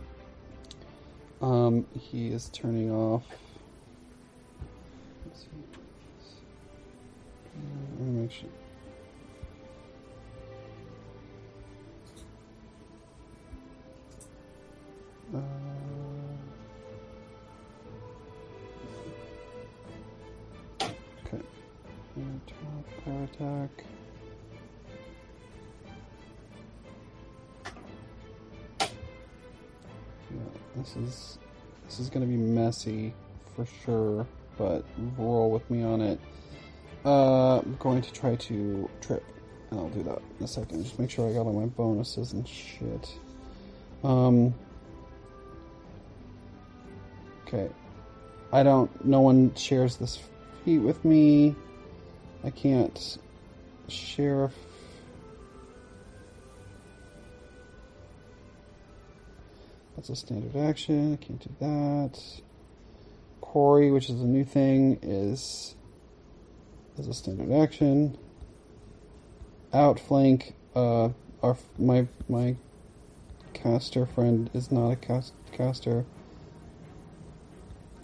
[1.42, 3.24] Um, he is turning off.
[5.26, 5.48] Let's see.
[7.46, 7.60] Uh,
[7.98, 8.50] Let me make sure.
[15.34, 15.40] Uh,
[21.26, 21.42] okay.
[23.06, 23.86] Power attack.
[30.78, 31.40] This is
[31.86, 33.14] this is gonna be messy
[33.56, 34.84] for sure, but
[35.18, 36.20] roll with me on it.
[37.06, 39.24] Uh, I'm going to try to trip,
[39.70, 40.84] and I'll do that in a second.
[40.84, 43.20] Just make sure I got all my bonuses and shit.
[44.04, 44.54] Um.
[47.48, 47.70] Okay.
[48.52, 49.06] I don't.
[49.06, 50.20] No one shares this
[50.64, 51.56] feat with me.
[52.44, 53.18] I can't
[53.88, 54.52] share.
[60.08, 61.14] That's a standard action.
[61.14, 62.22] I can't do that.
[63.42, 65.76] Quarry, which is a new thing, is
[66.96, 68.16] is a standard action.
[69.74, 71.10] outflank uh,
[71.42, 72.56] our my my
[73.56, 76.06] caster friend is not a cast, caster.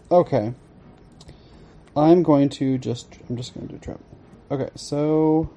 [0.10, 0.56] Okay.
[1.96, 4.00] I'm going to just I'm just going to do trap.
[4.50, 5.52] Okay, so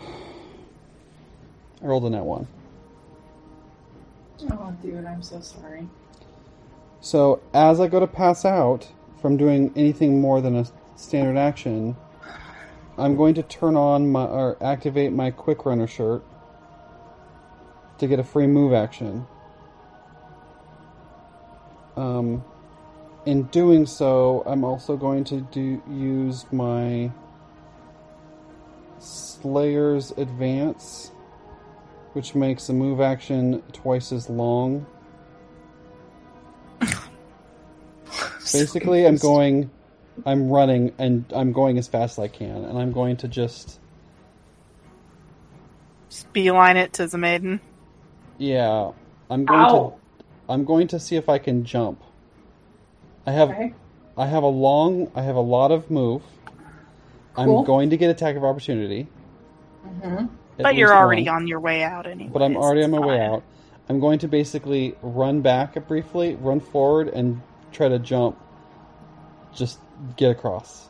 [0.00, 2.48] I rolled a net one.
[4.50, 5.88] Oh, dude, I'm so sorry.
[7.00, 8.88] So as I go to pass out
[9.20, 11.96] from doing anything more than a standard action,
[12.98, 16.24] I'm going to turn on my or activate my quick runner shirt
[17.98, 19.26] to get a free move action.
[21.96, 22.44] Um,
[23.26, 27.12] in doing so, I'm also going to do use my
[28.98, 31.12] Slayer's Advance,
[32.12, 34.86] which makes the move action twice as long.
[38.52, 39.70] Basically, I'm going,
[40.26, 43.80] I'm running, and I'm going as fast as I can, and I'm going to just,
[46.10, 47.60] Just beeline it to the maiden.
[48.38, 48.92] yeah,
[49.30, 49.68] I'm going Ow.
[49.68, 49.94] to,
[50.48, 52.02] I'm going to see if I can jump.
[53.26, 53.74] I have, Okay.
[54.16, 56.22] I have a long, I have a lot of move.
[57.36, 57.58] Cool.
[57.58, 59.08] I'm going to get attack of opportunity.
[59.84, 61.36] hmm at But you're already one.
[61.36, 62.30] on your way out anyway.
[62.32, 63.42] But I'm already on my way out.
[63.88, 67.40] I'm going to basically run back briefly, run forward, and
[67.72, 68.38] try to jump.
[69.54, 69.78] Just
[70.16, 70.88] get across.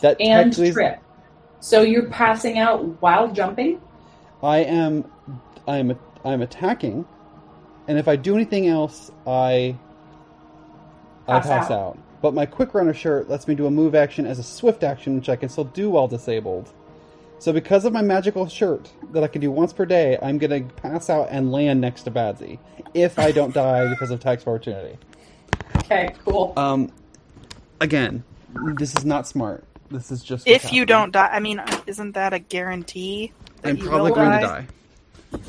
[0.00, 1.00] That And trip.
[1.60, 3.80] So you're passing out while jumping?
[4.42, 5.10] I am,
[5.66, 7.06] I am, I am attacking,
[7.88, 9.76] and if I do anything else, I,
[11.26, 11.72] I Pass pass out.
[11.72, 11.98] out.
[12.20, 15.14] But my quick runner shirt lets me do a move action as a swift action,
[15.16, 16.70] which I can still do while disabled.
[17.44, 20.62] So because of my magical shirt that I can do once per day, I'm gonna
[20.62, 22.58] pass out and land next to Badsy
[22.94, 24.96] if I don't die because of tax opportunity.
[25.76, 26.54] Okay, cool.
[26.56, 26.90] Um,
[27.82, 28.24] again,
[28.78, 29.62] this is not smart.
[29.90, 33.34] This is just If you don't die, I mean, isn't that a guarantee?
[33.60, 34.66] That I'm you probably will going die?
[35.32, 35.42] to die.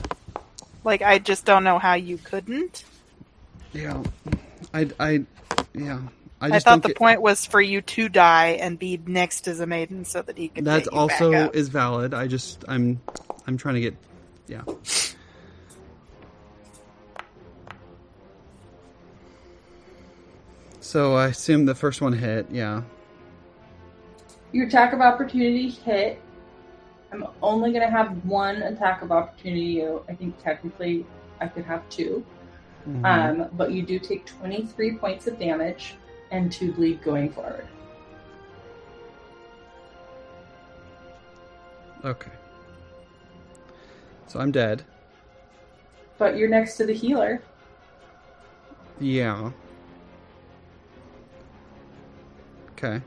[0.84, 2.84] Like, I just don't know how you couldn't.
[3.72, 4.04] Yeah,
[4.74, 5.26] I, I,
[5.74, 6.02] yeah.
[6.52, 9.60] I I, thought the get- point was for you to die and be next as
[9.60, 10.66] a maiden so that he could.
[10.66, 11.56] That get you also back up.
[11.56, 12.14] is valid.
[12.14, 13.02] I just I'm
[13.48, 13.96] I'm trying to get
[14.48, 14.62] yeah.
[20.80, 22.84] So I assume the first one hit, yeah.
[24.52, 26.22] Your attack of opportunity hit.
[27.12, 29.84] I'm only going to have one attack of opportunity.
[29.86, 31.06] I think technically
[31.42, 32.26] I could have 2
[32.88, 33.04] Mhm.
[33.42, 35.96] Um, but you do take 23 points of damage
[36.32, 37.68] and to bleed going forward.
[42.04, 42.32] okay.
[44.28, 44.84] So I'm dead.
[46.18, 47.42] But you're next to the healer.
[49.00, 49.52] Yeah.
[52.72, 53.02] Okay.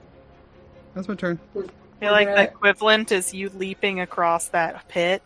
[0.94, 1.38] That's my turn.
[1.56, 1.60] I
[2.00, 5.22] feel like the equivalent is you leaping across that pit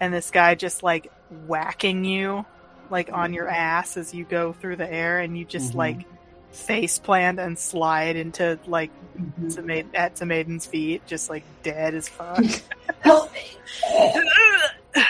[0.00, 1.10] and this guy just like
[1.46, 2.44] whacking you
[2.90, 5.76] like on your ass as you go through the air and you just Mhm.
[5.76, 6.06] like
[6.52, 9.48] face plant and slide into like Mm-hmm.
[9.48, 12.42] to maid at to maiden's feet, just like dead as fuck.
[13.00, 13.44] Help me!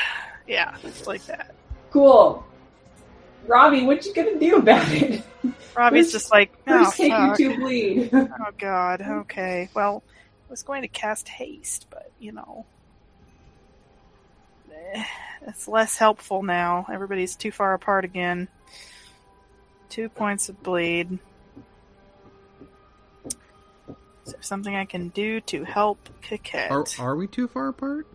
[0.49, 1.55] yeah, it's like that.
[1.93, 2.45] Cool.
[3.47, 5.23] Robbie, what you gonna do about it?
[5.77, 7.37] Robbie's Who's- just like, oh, your fuck.
[7.37, 8.11] two bleed.
[8.13, 9.69] oh god, okay.
[9.73, 10.03] Well,
[10.49, 12.67] I was going to cast haste, but you know,
[15.47, 16.87] it's less helpful now.
[16.93, 18.49] Everybody's too far apart again.
[19.89, 21.21] Two points of bleed.
[24.27, 26.71] Is there something I can do to help Coquette?
[26.71, 28.07] Are are we too far apart?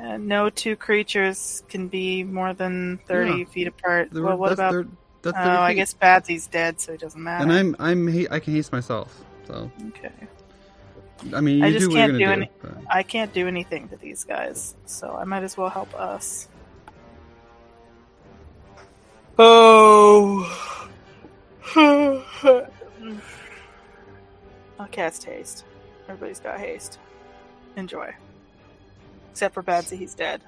[0.00, 3.44] Uh, no two creatures can be more than thirty Yeah.
[3.44, 4.10] feet apart.
[4.10, 4.72] There well, what that's about?
[4.72, 4.88] thir-
[5.22, 5.74] that's oh, 30 I feet.
[5.76, 7.44] guess Badsy's dead, so it doesn't matter.
[7.44, 9.16] And I'm I'm I can haste myself.
[9.46, 10.10] So okay.
[11.32, 12.52] I mean, you I just do can't you're do gonna any- do.
[12.62, 16.48] but- I can't do anything to these guys, so I might as well help us.
[19.38, 20.48] Oh.
[24.82, 25.64] I'll cast haste.
[26.08, 26.98] Everybody's got haste.
[27.76, 28.12] Enjoy.
[29.30, 30.42] Except for Badsy, he's dead.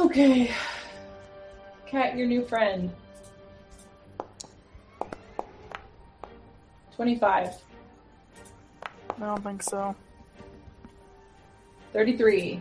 [0.00, 0.50] okay.
[1.86, 2.90] Cat, your new friend.
[6.96, 7.50] 25.
[9.08, 9.94] I don't think so.
[11.92, 12.60] 33.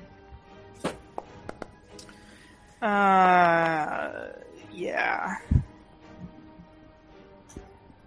[2.81, 4.29] Uh,
[4.71, 5.37] yeah.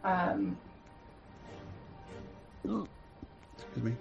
[0.02, 0.56] Um,
[2.64, 2.88] Excuse
[3.76, 3.92] me.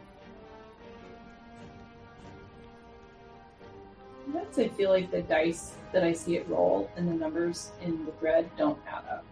[4.23, 8.05] Sometimes I feel like the dice that I see it roll and the numbers in
[8.05, 9.25] the thread don't add up.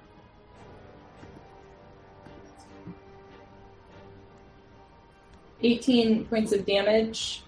[5.61, 7.43] Eighteen points of damage.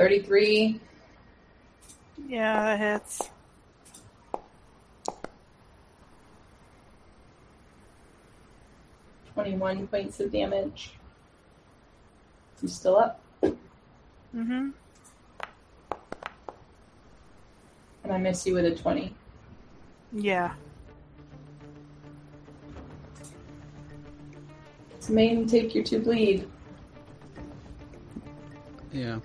[0.00, 0.80] Thirty-three.
[2.26, 3.28] Yeah, that hits.
[9.34, 10.92] Twenty-one points of damage.
[12.62, 13.20] You still up?
[13.42, 14.70] Mm-hmm.
[18.04, 19.14] And I miss you with a twenty.
[20.14, 20.54] Yeah.
[25.00, 26.48] So main take your two bleed.
[28.94, 29.20] Yeah.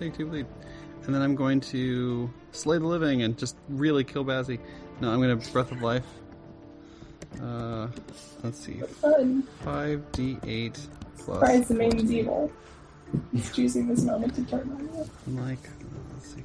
[0.00, 0.08] Okay.
[0.08, 0.46] Take two lead.
[1.04, 4.58] And then I'm going to slay the living and just really kill Badsy.
[5.00, 6.04] No, I'm going to Breath of Life.
[7.40, 7.88] Uh,
[8.42, 8.82] let's see.
[9.02, 10.88] 5d8
[11.18, 11.38] plus.
[11.38, 12.50] Surprise the main's evil.
[13.32, 15.10] He's choosing this moment to turn on you.
[15.26, 16.44] I'm like, uh, let's see.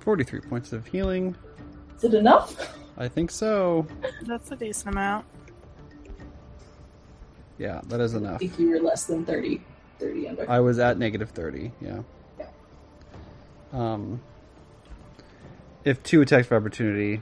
[0.00, 1.36] 43 points of healing.
[1.96, 2.74] Is it enough?
[2.96, 3.86] I think so.
[4.22, 5.26] That's a decent amount.
[7.58, 8.24] Yeah, that is enough.
[8.24, 8.40] I enough.
[8.40, 9.60] think you were less than 30.
[9.98, 10.50] 30 under.
[10.50, 12.02] I was at negative 30, yeah.
[12.38, 12.46] Yeah.
[13.72, 14.20] Um,
[15.84, 17.20] if two attacks of opportunity,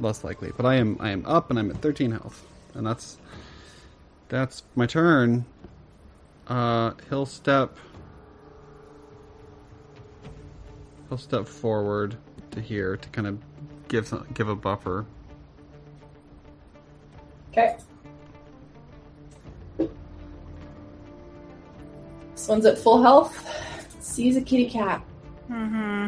[0.00, 0.52] less likely.
[0.56, 3.18] But I am I am up and I'm at 13 health, and that's
[4.28, 5.44] that's my turn.
[6.46, 7.76] Uh, he'll step.
[11.08, 12.16] He'll step forward
[12.52, 13.38] to here to kind of
[13.88, 15.06] give some, give a buffer.
[17.50, 17.76] Okay.
[22.40, 23.46] This one's at full health.
[24.00, 25.02] Sees a kitty cat.
[25.50, 26.06] Mm-hmm.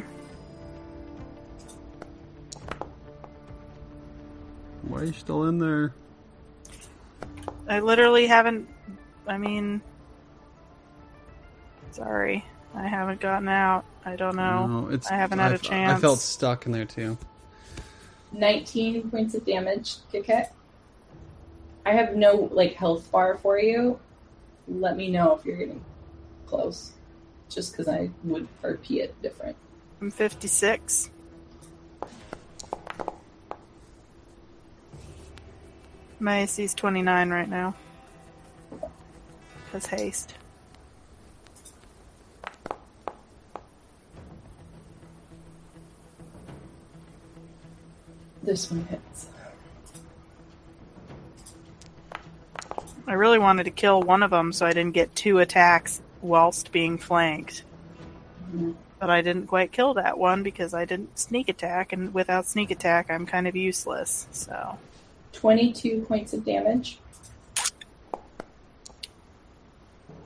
[4.89, 5.93] Why are you still in there?
[7.69, 8.67] I literally haven't.
[9.27, 9.83] I mean,
[11.91, 12.43] sorry,
[12.75, 13.85] I haven't gotten out.
[14.07, 14.67] I don't know.
[14.67, 15.99] No, it's I haven't had a chance.
[15.99, 17.19] I felt stuck in there too.
[18.33, 20.55] 19 points of damage, Kit Kat.
[21.85, 24.01] I have no like health bar for you.
[24.67, 25.85] Let me know if you're getting
[26.53, 26.93] close.
[27.49, 29.57] Just because I would RP it different.
[30.01, 31.11] I'm 56.
[36.21, 37.75] My AC's 29 right now.
[39.65, 40.35] Because haste.
[48.43, 49.27] This one hits.
[53.07, 56.73] I really wanted to kill one of them so I didn't get two attacks whilst
[56.73, 57.65] being flanked.
[58.99, 62.71] But I didn't quite kill that one because I didn't sneak attack, and without sneak
[62.71, 64.29] attack, I'm kind of useless.
[64.31, 64.79] So
[65.33, 66.99] 22 points of damage.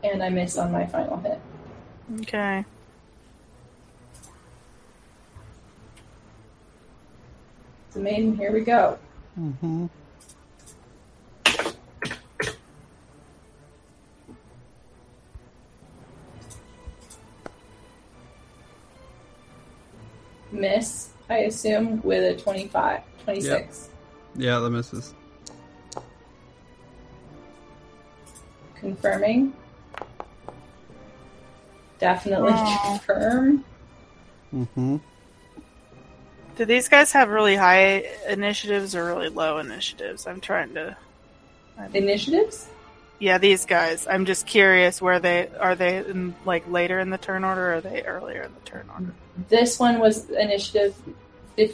[0.04, 1.40] And I miss on my final hit.
[2.20, 2.64] okay.
[7.90, 8.98] So, maiden, here we go.
[9.40, 9.86] Mm-hmm.
[20.56, 23.90] Miss, I assume, with a 25, 26.
[24.36, 25.14] Yeah, that misses.
[28.74, 29.52] Confirming.
[31.98, 32.52] Definitely
[32.84, 33.64] confirm.
[34.54, 34.96] Mm-hmm.
[36.56, 40.26] Do these guys have really high initiatives or really low initiatives?
[40.26, 40.96] I'm trying to.
[41.92, 42.68] Initiatives?
[43.18, 44.06] Yeah, these guys.
[44.06, 45.74] I'm just curious where they are.
[45.74, 48.88] They in like later in the turn order, or are they earlier in the turn
[48.92, 49.14] order?
[49.48, 50.94] This one was initiative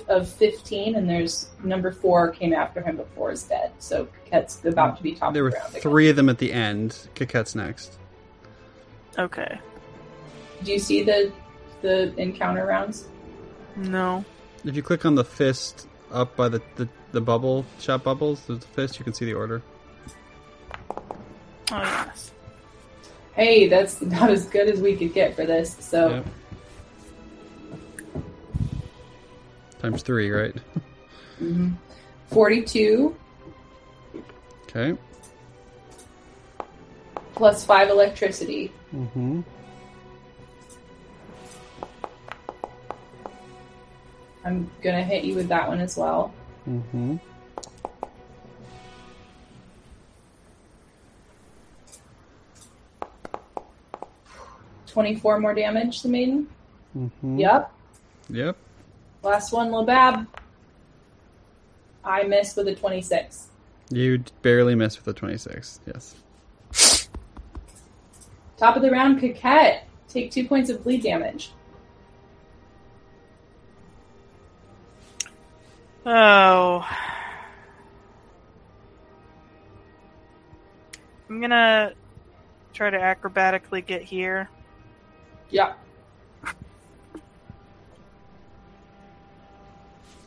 [0.08, 3.72] of 15, and there's number four came after him before is dead.
[3.80, 5.70] So Ket's about to be top There were of the round.
[5.72, 5.82] again.
[5.82, 7.08] three of them at the end.
[7.16, 7.98] Coquette's next.
[9.18, 9.58] Okay.
[10.62, 11.32] Do you see the
[11.80, 13.08] the encounter rounds?
[13.74, 14.24] No.
[14.64, 18.62] If you click on the fist up by the, the, the bubble, shot bubbles, there's
[18.62, 19.60] a fist, you can see the order.
[21.72, 22.30] Oh yes.
[23.34, 25.76] Hey, that's about as good as we could get for this.
[25.80, 26.26] So Yep.
[29.80, 30.54] Times three, right?
[31.40, 31.72] mhm.
[32.28, 33.16] 42
[34.64, 34.96] Okay.
[37.34, 38.70] plus 5 electricity.
[38.94, 39.40] Mm-hmm.
[44.44, 46.32] I'm gonna hit you with that one as well.
[46.68, 47.16] Mm-hmm.
[54.92, 56.46] 24 more damage, the maiden.
[56.96, 57.38] Mm-hmm.
[57.38, 57.72] Yep.
[58.28, 58.56] Yep.
[59.22, 60.26] Last one, Labab.
[62.04, 63.48] I missed with a 26.
[63.90, 65.80] You barely missed with a 26.
[65.86, 67.08] Yes.
[68.56, 69.84] Top of the round, Coquette.
[70.08, 71.52] Take two points of bleed damage.
[76.04, 76.86] Oh.
[81.30, 81.94] I'm gonna
[82.74, 84.50] try to acrobatically get here.
[85.52, 85.74] Yeah.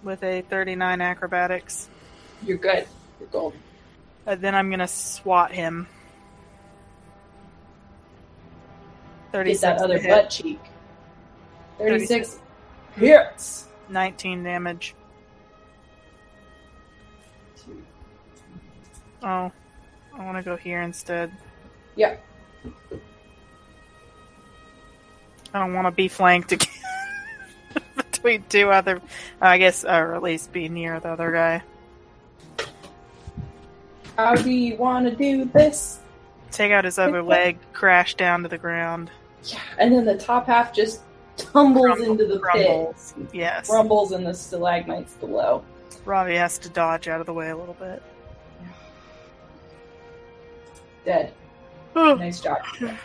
[0.06, 1.90] with a 39 acrobatics.
[2.44, 2.88] You're good.
[3.20, 3.60] You're golden.
[4.26, 5.88] And then I'm gonna swat him.
[9.34, 10.60] Get 36 that other butt cheek.
[11.78, 12.40] 36
[12.96, 13.68] hits.
[13.90, 14.96] 19 damage.
[19.22, 19.52] Oh,
[20.14, 21.32] I want to go here instead.
[21.96, 22.16] Yeah.
[25.56, 26.68] I don't want to be flanked again
[27.96, 29.02] between two other.
[29.42, 31.64] Oh, I guess, uh, or at least be near the other guy.
[34.18, 36.00] How do you want to do this?
[36.52, 39.10] Take out his other leg, crash down to the ground.
[39.46, 39.60] Yeah.
[39.78, 41.00] And then the top half just
[41.38, 43.14] tumbles Crumble- into the crumbles.
[43.18, 43.28] pit.
[43.34, 43.70] Yes.
[43.70, 45.64] Rumbles in the stalagmites below.
[46.04, 48.04] Ravi has to dodge out of the way a little bit.
[51.06, 51.32] Dead.
[51.96, 52.58] Oh, Nice job.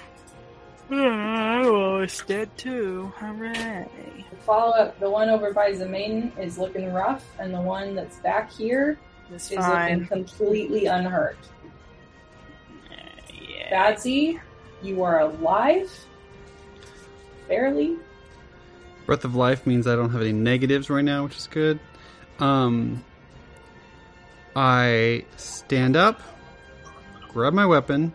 [0.90, 3.12] I'm almost dead too.
[3.16, 3.86] Hooray.
[4.30, 8.18] The follow up, the one over by Zemain is looking rough, and the one that's
[8.18, 8.98] back here
[9.32, 11.38] It's is looking completely unhurt.
[13.32, 13.92] Yeah.
[13.92, 14.40] Badsy,
[14.82, 15.90] you are alive.
[17.48, 17.96] Barely.
[19.06, 21.78] Breath of Life means I don't have any negatives right now, which is good.
[22.38, 23.04] Um,
[24.56, 26.20] I stand up,
[27.28, 28.12] grab my weapon.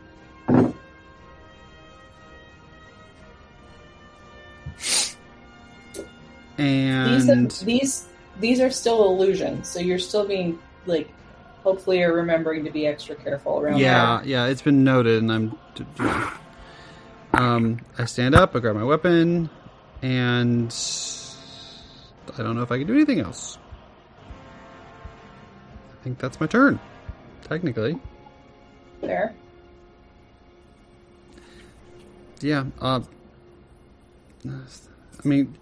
[6.57, 8.07] And these
[8.39, 11.09] these are still illusions, so you're still being like
[11.63, 16.39] hopefully you're remembering to be extra careful around yeah, yeah, it's been noted, and I'm.
[17.33, 19.49] Um, I stand up, I grab my weapon,
[20.01, 20.73] and
[22.37, 23.57] I don't know if I can do anything else.
[25.91, 26.79] I think that's my turn,
[27.43, 27.99] technically.
[29.01, 29.35] there.
[32.39, 32.65] Yeah.
[32.79, 33.01] Uh,
[34.47, 35.57] I mean,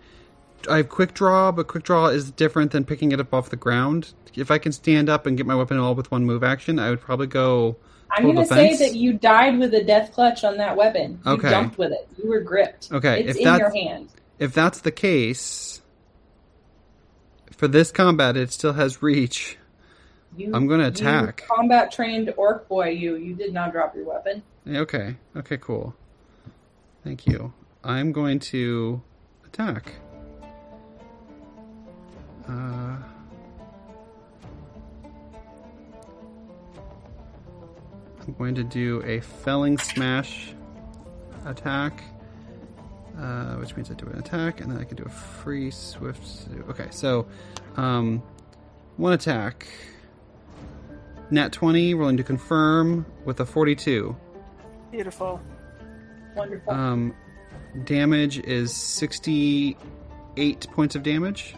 [0.69, 3.55] I have quick draw, but quick draw is different than picking it up off the
[3.55, 4.13] ground.
[4.35, 6.89] If I can stand up and get my weapon all with one move action, I
[6.89, 7.75] would probably go.
[8.11, 11.19] I'm going to say that you died with a death clutch on that weapon.
[11.25, 11.49] You Okay.
[11.49, 12.07] jumped with it.
[12.21, 12.91] You were gripped.
[12.91, 14.09] Okay, It's if in that's- your hand.
[14.39, 15.81] If that's the case,
[17.51, 19.57] for this combat, it still has reach.
[20.35, 21.43] You, I'm gonna you attack.
[21.47, 23.15] combat trained orc boy, you.
[23.15, 24.41] You did not drop your weapon.
[24.67, 25.15] Okay.
[25.37, 25.57] Okay.
[25.57, 25.95] Cool.
[27.03, 27.53] Thank you.
[27.83, 29.01] I'm going to
[29.45, 29.93] attack.
[32.47, 32.97] Uh,
[38.25, 40.53] I'm going to do a felling smash
[41.45, 42.03] attack,
[43.17, 46.47] uh, which means I do an attack, and then I can do a free swift.
[46.69, 47.27] Okay, so
[47.75, 48.23] um,
[48.97, 49.67] one attack.
[51.31, 54.15] Nat 20, rolling to confirm with a 42.
[54.91, 55.41] Beautiful.
[56.35, 56.73] Wonderful.
[56.73, 57.15] Um,
[57.85, 61.55] damage is 68 points of damage.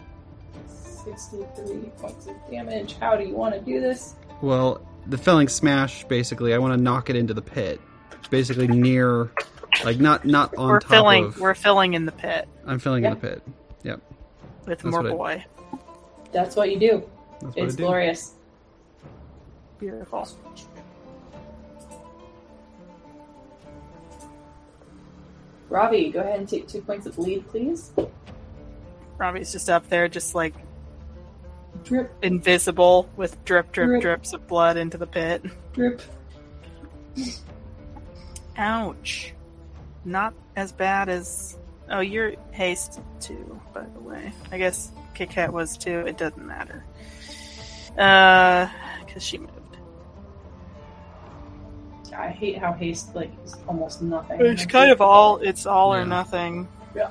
[1.14, 2.96] 63 points of damage.
[2.98, 4.16] How do you want to do this?
[4.42, 7.80] Well, the felling smash basically, I want to knock it into the pit.
[8.28, 9.30] Basically near,
[9.84, 11.24] like not not on we're top filling.
[11.26, 11.38] of.
[11.40, 13.12] We're filling in the pit I'm filling Yeah.
[13.12, 13.42] in the pit.
[13.84, 14.00] Yep,
[14.66, 15.44] with That's more what I- boy.
[16.32, 17.02] That's what you do.
[17.40, 17.82] that's what It's I do.
[17.84, 18.34] glorious.
[19.78, 20.26] Beautiful.
[25.68, 27.92] Robbie, go ahead and take two points of lead, please.
[29.18, 30.54] Robbie's just up there, just like
[31.86, 34.02] Drip, invisible, with drip, drip, Drip.
[34.02, 35.42] drips of blood into the pit.
[35.72, 36.02] drip.
[38.56, 39.32] Ouch.
[40.04, 41.58] Not as bad as.
[41.90, 44.32] Oh, you're haste too, by the way.
[44.50, 46.00] I guess Kit Kat was too.
[46.00, 46.84] It doesn't matter.
[47.96, 48.68] Uh,
[49.04, 49.52] because she moved.
[52.16, 54.40] I hate how haste like is almost nothing.
[54.40, 55.36] It's kind of all.
[55.38, 56.02] It's all Yeah.
[56.02, 56.66] or nothing.
[56.96, 57.10] Yeah.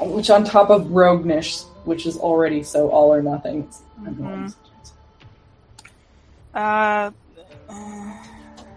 [0.00, 3.62] Which on top of rogueness, which is already so all or nothing.
[3.62, 4.54] It's Mhm.
[6.52, 7.10] Uh,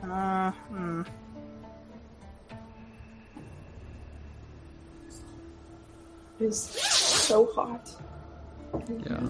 [0.03, 1.01] uh, hmm.
[6.39, 7.89] It's so hot.
[9.09, 9.27] Yeah,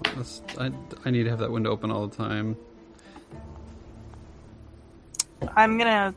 [0.58, 0.72] I
[1.06, 2.56] I need to have that window open all the time.
[5.56, 6.14] I'm gonna.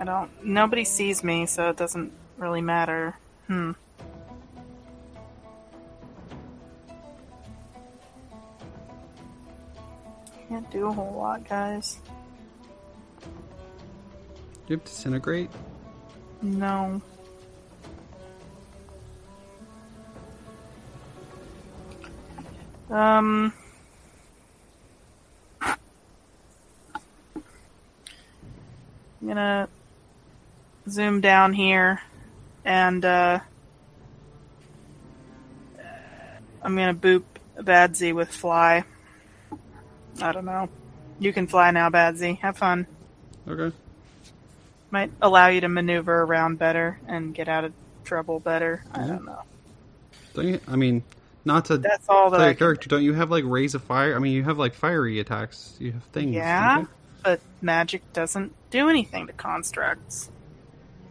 [0.00, 0.44] I don't.
[0.44, 3.16] Nobody sees me, so it doesn't really matter.
[3.46, 3.72] Hmm.
[10.48, 11.98] Can't do a whole lot, guys.
[13.20, 15.50] Do you have disintegrate?
[16.40, 17.02] No.
[22.90, 23.52] Um.
[29.20, 29.68] I'm gonna
[30.88, 32.00] zoom down here
[32.68, 33.40] and uh,
[36.62, 37.24] I'm gonna boop
[37.56, 38.84] Badsy with fly.
[40.20, 40.68] I don't know.
[41.18, 42.38] You can fly now, Badsy.
[42.40, 42.86] Have fun.
[43.48, 43.74] Okay.
[44.90, 47.72] Might allow you to maneuver around better and get out of
[48.04, 48.84] trouble better.
[48.92, 49.42] I don't know.
[50.34, 50.60] Don't you?
[50.68, 51.02] I mean,
[51.46, 52.88] not to That's all that play your can character.
[52.90, 54.14] Don't you have like rays of fire?
[54.14, 55.74] I mean, you have like fiery attacks.
[55.78, 56.34] You have things.
[56.34, 56.84] Yeah.
[57.24, 60.30] But magic doesn't do anything to constructs.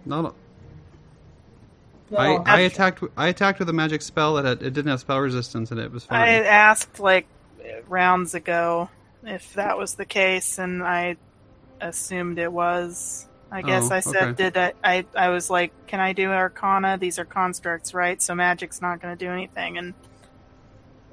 [0.06, 0.36] Not.
[2.10, 3.04] No, I, I attacked.
[3.18, 5.92] I attacked with a magic spell that had, it didn't have spell resistance, and it
[5.92, 6.22] was fine.
[6.22, 7.28] I asked like
[7.88, 8.90] rounds ago
[9.24, 11.18] if that was the case, and I
[11.82, 13.28] assumed it was.
[13.50, 14.44] I guess Oh, I said, okay.
[14.44, 15.06] did I, I?
[15.16, 16.98] I was like, can I do Arcana?
[16.98, 18.22] These are constructs, right?
[18.22, 19.78] So magic's not going to do anything.
[19.78, 19.94] And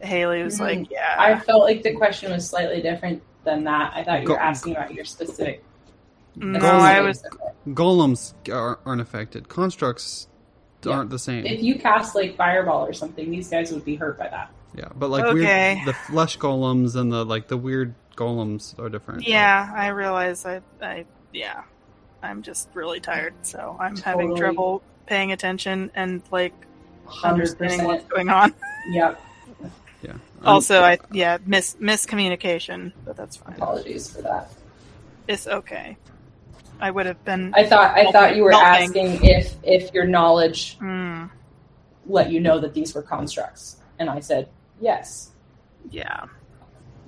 [0.00, 0.60] Haley was Mhm.
[0.60, 1.14] like, yeah.
[1.18, 3.92] I felt like the question was slightly different than that.
[3.94, 5.62] I thought you were Go- asking about your specific.
[6.36, 7.22] no, I was.
[7.68, 8.34] Golems
[8.84, 9.48] aren't affected.
[9.48, 10.26] Constructs
[10.90, 10.96] Yeah.
[10.96, 11.46] aren't the same.
[11.46, 14.50] If you cast like fireball or something, these guys would be hurt by that.
[14.76, 15.74] yeah, but like Okay.
[15.76, 19.26] weird, the flesh golems and the like the weird golems are different.
[19.26, 20.44] Yeah, I realize.
[20.46, 21.62] I, I, yeah,
[22.22, 26.54] I'm just really tired, so I'm having trouble paying attention and like
[27.06, 28.54] Hundred understanding what's going on.
[28.90, 29.20] Yep.
[30.02, 30.10] yeah.
[30.12, 33.54] Um, Also, I yeah mis miscommunication, but that's fine.
[33.56, 34.50] Apologies for that.
[35.28, 35.96] It's okay.
[36.80, 37.52] I would have been.
[37.54, 38.84] I thought I thought you were Nothing.
[39.16, 41.26] asking if if your knowledge Hmm,
[42.06, 44.48] let you know that these were constructs, and I said
[44.80, 45.30] yes.
[45.90, 46.26] yeah.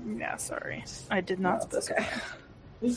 [0.09, 0.37] Yeah.
[0.37, 2.05] Sorry, I did not it's specify.
[2.83, 2.95] okay.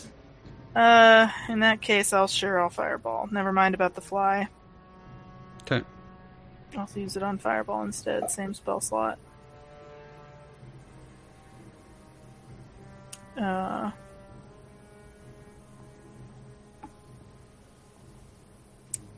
[0.76, 3.28] Uh, in that case, I'll sure I'll fireball.
[3.32, 4.48] Never mind about the fly.
[5.64, 5.84] Okay.
[6.78, 8.30] I'll use it on fireball instead.
[8.30, 9.18] Same spell slot.
[13.36, 13.90] Uh.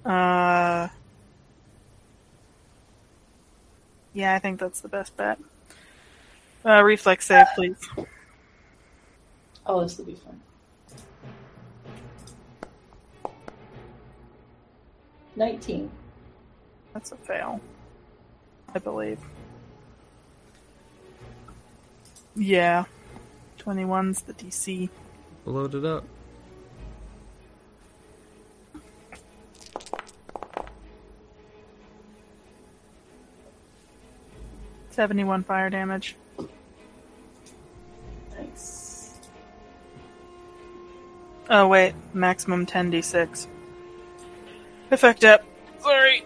[0.05, 0.88] Uh.
[4.13, 5.39] Yeah, I think that's the best bet.
[6.65, 7.77] Uh, reflex save, please.
[9.65, 10.41] Oh, this will be fun.
[15.35, 15.89] Nineteen.
[16.93, 17.61] That's a fail.
[18.75, 19.19] I believe.
[22.35, 22.85] Yeah.
[23.59, 24.89] 21's the DC.
[25.45, 26.03] load it up.
[35.05, 36.15] Seventy-one fire damage.
[38.39, 39.15] Nice.
[41.49, 43.47] Oh wait, maximum ten d6.
[44.91, 45.43] Effect up.
[45.80, 46.23] Sorry,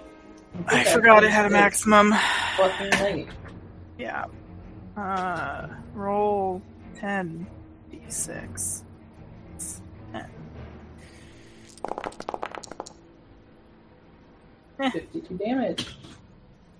[0.67, 0.91] I Okay.
[0.91, 2.13] forgot it had a maximum.
[2.57, 3.27] Fucking late.
[3.97, 4.25] Yeah.
[4.97, 6.61] Uh, roll
[6.99, 7.47] ten
[7.93, 8.81] d6.
[14.77, 15.95] Fifty-two damage.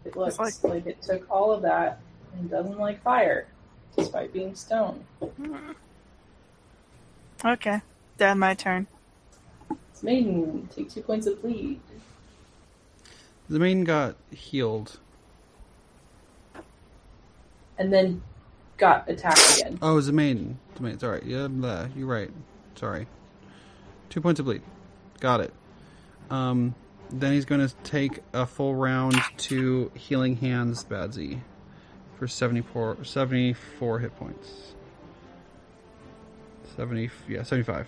[0.06, 0.64] It looks like...
[0.64, 2.00] like- it took all of that
[2.38, 3.48] and doesn't like fire,
[3.98, 5.06] despite being stone.
[7.44, 7.82] Okay,
[8.18, 8.88] dad, my turn.
[9.92, 10.70] It's maiden.
[10.76, 11.80] Take two points of bleed.
[13.50, 15.00] The main got healed.
[17.78, 18.22] And then
[18.78, 19.78] got attacked again.
[19.82, 20.60] Oh, it was a maiden.
[20.76, 21.00] The maiden.
[21.00, 21.22] Sorry.
[21.26, 22.32] Yeah, blah, you're right.
[22.76, 23.08] Sorry.
[24.10, 24.62] Two points of bleed.
[25.20, 25.54] Got it.
[26.30, 26.74] Um,
[27.20, 31.40] then he's going to take a full round to Healing Hands Badsy
[32.18, 34.74] for 74, 74 hit points.
[36.76, 37.88] 70, yeah, 75.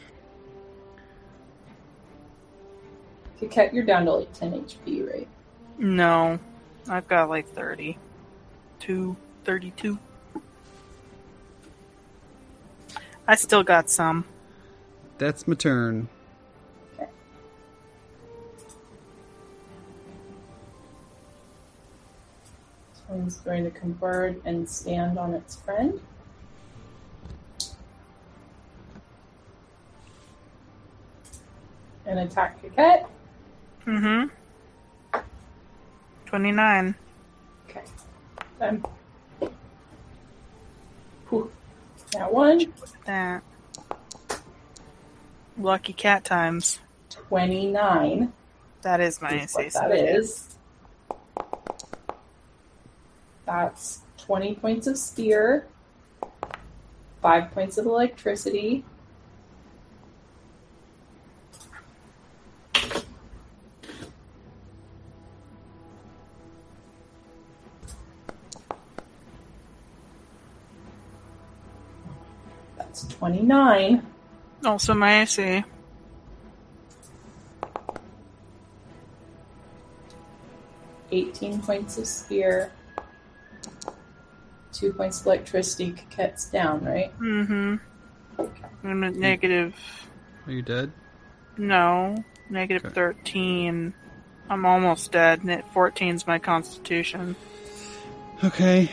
[3.39, 5.27] Keket, you're down to like 10 HP, right?
[5.77, 6.39] No,
[6.89, 7.97] I've got like 30.
[8.79, 9.99] Two, 32.
[13.27, 14.25] I still got some.
[15.17, 16.07] That's my turn.
[23.09, 25.99] One's going to convert and stand on its friend.
[32.05, 33.05] And attack Keket.
[33.85, 35.19] Mm hmm.
[36.25, 36.95] 29.
[37.69, 37.81] Okay.
[38.59, 38.83] Done.
[41.29, 41.51] Whew.
[42.11, 42.73] That one,
[43.05, 43.43] that.
[45.57, 46.79] Lucky cat times.
[47.09, 48.31] 29.
[48.81, 49.69] That is my AC.
[49.69, 50.56] that is.
[53.47, 55.67] That's 20 points of spear,
[57.21, 58.83] five points of electricity.
[72.77, 74.05] That's 29.
[74.65, 75.63] Also my AC.
[81.09, 82.73] Eighteen points of spear.
[84.77, 85.91] Two points of electricity.
[85.93, 87.11] Coquette's down, right?
[87.19, 87.75] Mm-hmm.
[88.87, 89.73] I'm at negative
[90.45, 90.91] Are you dead?
[91.57, 92.23] no.
[92.49, 92.93] Negative Okay.
[92.93, 93.93] thirteen.
[94.49, 95.43] I'm almost dead.
[95.43, 97.35] Net fourteen's my constitution.
[98.43, 98.89] Okay.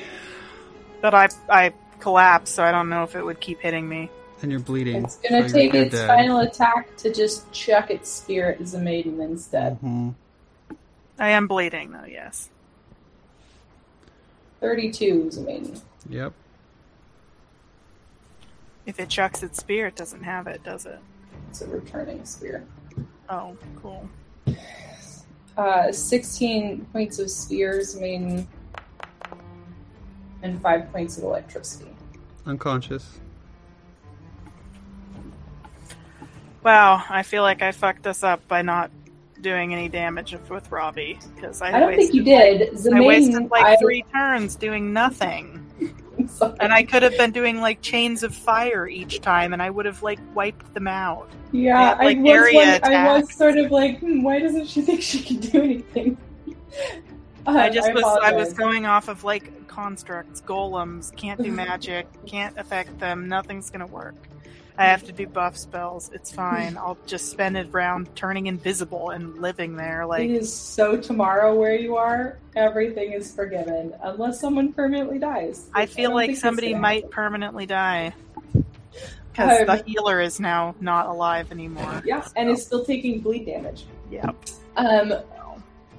[1.00, 4.10] But I I collapsed, so I don't know if it would keep hitting me.
[4.42, 5.04] And you're bleeding.
[5.04, 6.06] It's gonna so take its dead.
[6.08, 9.78] final attack to just chuck its spirit as a maiden instead.
[9.80, 10.14] Mhm.
[11.18, 12.48] I am bleeding though, yes.
[14.64, 15.78] 32 is a maiden.
[16.08, 16.32] Yep.
[18.86, 21.00] If it chucks its spear, it doesn't have it, does it?
[21.50, 22.64] It's a returning spear.
[23.28, 24.08] Oh, cool.
[25.58, 28.48] Uh, 16 points of spears, maiden,
[30.42, 31.90] and 5 points of electricity.
[32.46, 33.20] Unconscious.
[36.62, 38.90] Wow, I feel like I fucked this up by not
[39.44, 42.76] doing any damage with Robbie because I, I don't wasted, think you did.
[42.78, 45.64] The I wasted like I, three turns doing nothing,
[46.60, 49.86] and I could have been doing like chains of fire each time, and I would
[49.86, 51.31] have like wiped them out.
[51.52, 55.02] yeah, had, like, I, was I was sort of like, hmm, why doesn't she think
[55.02, 56.16] she can do anything?
[57.47, 62.06] Uh, I just was I was going off of like constructs, golems, can't do magic,
[62.24, 64.14] can't affect them, nothing's gonna work.
[64.76, 66.10] I have to do buff spells.
[66.12, 66.76] It's fine.
[66.76, 70.04] I'll just spend it round turning invisible and living there.
[70.04, 75.68] Like it is so tomorrow where you are, everything is forgiven unless someone permanently dies.
[75.72, 78.14] I feel don't like somebody might permanently die
[79.32, 82.02] because Um, the healer is now not alive anymore.
[82.04, 83.84] Yeah, and is still taking bleed damage.
[84.10, 84.36] Yep.
[84.76, 85.14] Um,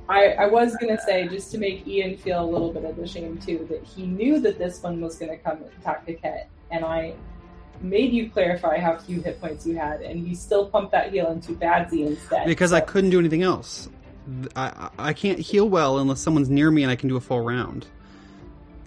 [0.10, 3.08] I, I was gonna say just to make Ian feel a little bit of the
[3.08, 6.84] shame too that he knew that this one was gonna come and attack Coquette, and
[6.84, 7.16] I
[7.82, 11.32] made you clarify how few hit points you had, and you still pumped that heal
[11.32, 12.46] into Badsy instead.
[12.46, 13.90] Because I couldn't do anything else.
[14.56, 17.22] I, I I can't heal well unless someone's near me and I can do a
[17.22, 17.86] full round.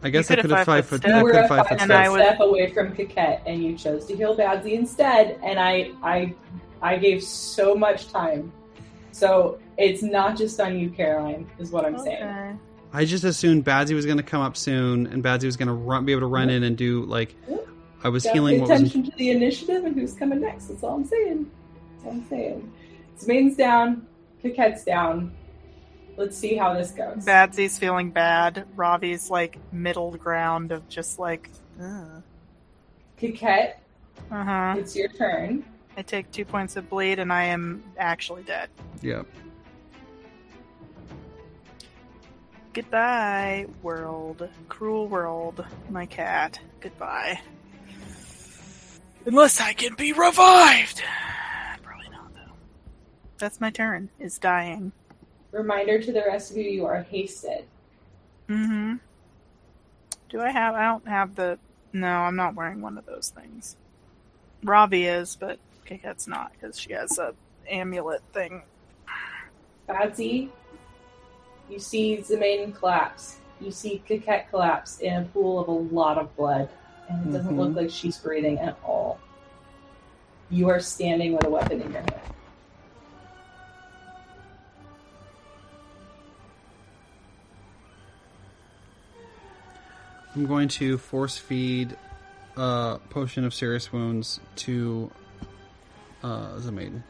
[0.03, 1.11] I guess I could could have have five five foot foot.
[1.11, 3.43] you I were could a five five foot and step I would- away from Coquette,
[3.47, 6.35] and you chose to heal Badsy instead, and I I
[6.83, 8.53] I gave so much time.
[9.13, 12.59] So it's not just on you, Caroline, is what I'm saying.
[12.93, 15.75] I just assumed Badsy was going to come up soon, and Badsy was going to
[15.75, 17.35] run, be able to run in and do like.
[17.49, 17.67] Yep.
[18.05, 18.81] I was Gotta healing pay what was.
[18.81, 20.67] attention to the initiative and who's coming next.
[20.67, 21.51] That's all I'm saying.
[21.95, 22.73] That's all I'm saying.
[23.19, 24.07] Zemain's down,
[24.43, 25.33] Coquette's down.
[26.17, 27.25] Let's see how this goes.
[27.25, 28.67] Badsy's feeling bad.
[28.77, 31.49] Robbie's like middle ground of just like,
[31.81, 32.21] uh-huh.
[34.79, 35.65] it's your turn.
[35.97, 38.69] I take two points of bleed and I am actually dead.
[39.03, 39.27] Yep.
[42.73, 44.49] Goodbye, world.
[44.69, 45.65] Cruel world.
[45.91, 46.61] My cat.
[46.81, 47.41] Goodbye.
[49.29, 51.03] Unless I can be revived.
[51.83, 52.55] Probably not, though.
[53.37, 54.93] That's my turn, is dying.
[55.53, 57.67] Reminder to the rest of you: you are hasted.
[58.49, 58.95] Mm-hmm.
[60.31, 60.75] Do I have...
[60.75, 61.59] I don't have the...
[61.93, 63.77] No, I'm not wearing one of those things.
[64.63, 67.35] Robbie is, but Keket's not, because she has a
[67.71, 68.63] amulet thing.
[69.89, 70.49] Badsy,
[71.69, 73.37] you see Zemain collapse.
[73.61, 76.71] You see Coquette collapse in a pool of a lot of blood,
[77.09, 77.59] and it doesn't Mhm.
[77.59, 79.19] look like she's breathing at all.
[80.51, 82.21] You are standing with a weapon in your hand.
[90.35, 91.97] I'm going to force feed
[92.57, 95.11] a potion of serious wounds to
[96.23, 97.03] uh, maiden.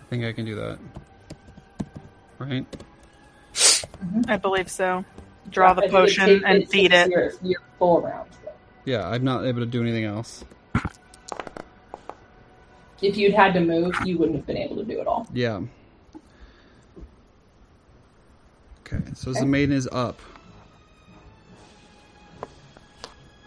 [0.00, 0.78] I think I can do that.
[2.38, 2.66] Right?
[4.28, 5.04] I believe so.
[5.50, 7.10] Draw I the potion take- and feed it.
[7.10, 8.29] Your, your full round.
[8.84, 8.90] Though.
[8.90, 10.44] Yeah, I'm not able to do anything else.
[13.02, 15.26] If you'd had to move, you wouldn't have been able to do it all.
[15.32, 15.60] Yeah.
[18.86, 19.40] Okay, so Okay.
[19.40, 20.20] the maiden is up.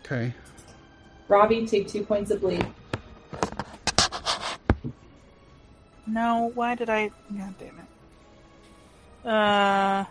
[0.06, 0.34] Okay.
[1.28, 2.66] Robbie, take two points of bleed.
[6.06, 7.08] No, why did I?
[7.38, 9.28] God damn it.
[9.28, 10.06] Uh,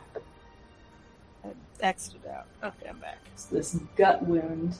[1.45, 2.47] I X'd it out.
[2.63, 3.19] Okay, I'm back.
[3.37, 4.79] So this gut wound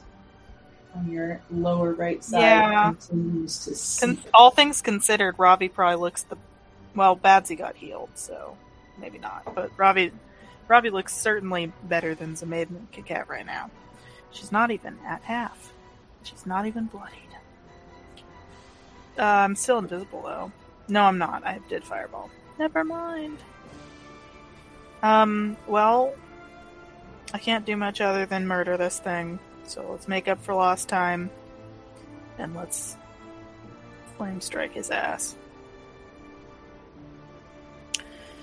[0.95, 2.93] on your lower right side Yeah.
[2.93, 6.37] continues to Con- all things considered, Robbie probably looks the
[6.95, 7.17] well.
[7.17, 8.57] Badsy got healed, so
[8.99, 9.55] maybe not.
[9.55, 10.13] But Robbie,
[10.69, 13.71] Robbie looks certainly better than Zamaiden and Keket right now.
[14.31, 15.73] She's not even at half.
[16.23, 17.17] She's not even bloodied.
[19.19, 20.53] Uh, I'm still invisible though.
[20.89, 21.45] No, I'm not.
[21.47, 22.31] I did fireball.
[22.59, 23.39] Never mind.
[25.03, 26.15] Um, well,
[27.35, 29.39] I can't do much other than murder this thing.
[29.65, 31.31] So let's make up for lost time.
[32.39, 32.97] And let's
[34.17, 35.37] flame strike his ass.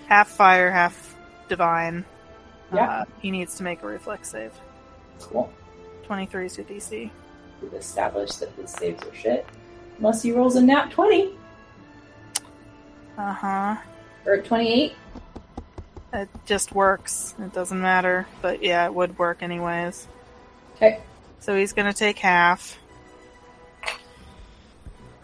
[0.07, 1.15] Half fire, half
[1.47, 2.05] divine.
[2.73, 2.89] Yeah.
[3.01, 4.53] Uh, he needs to make a reflex save.
[5.19, 5.51] Cool.
[6.03, 7.09] 23 is your DC.
[7.61, 9.45] We've established that his saves are shit.
[9.97, 11.33] Unless he rolls a nat 20
[13.17, 13.75] Uh huh.
[14.25, 14.93] or a 28.
[16.13, 17.35] It just works.
[17.39, 18.25] It doesn't matter.
[18.41, 20.07] But yeah, it would work anyways.
[20.75, 21.01] Okay.
[21.39, 22.77] So he's gonna take half.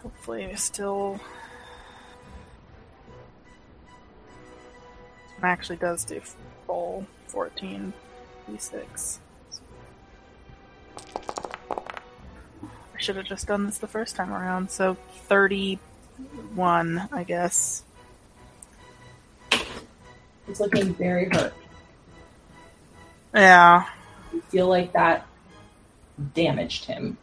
[0.02, 1.20] Hopefully, he still.
[5.42, 6.20] Actually, does do
[6.66, 7.92] full 14
[8.50, 9.18] d6.
[12.96, 14.70] I should have just done this the first time around.
[14.70, 14.96] So
[15.28, 17.84] 31, I guess.
[20.46, 21.52] He's looking very hurt.
[23.34, 23.86] Yeah.
[24.32, 25.26] You feel like that
[26.34, 27.18] damaged him.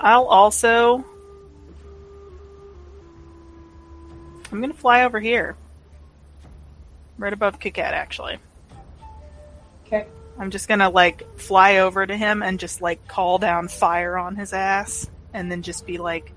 [0.00, 1.04] I'll also.
[4.52, 5.56] I'm gonna fly over here.
[7.18, 8.38] Right above Keket, actually.
[9.86, 10.06] Okay.
[10.38, 14.36] I'm just gonna, like, fly over to him and just, like, call down fire on
[14.36, 15.08] his ass.
[15.32, 16.32] And then just be like,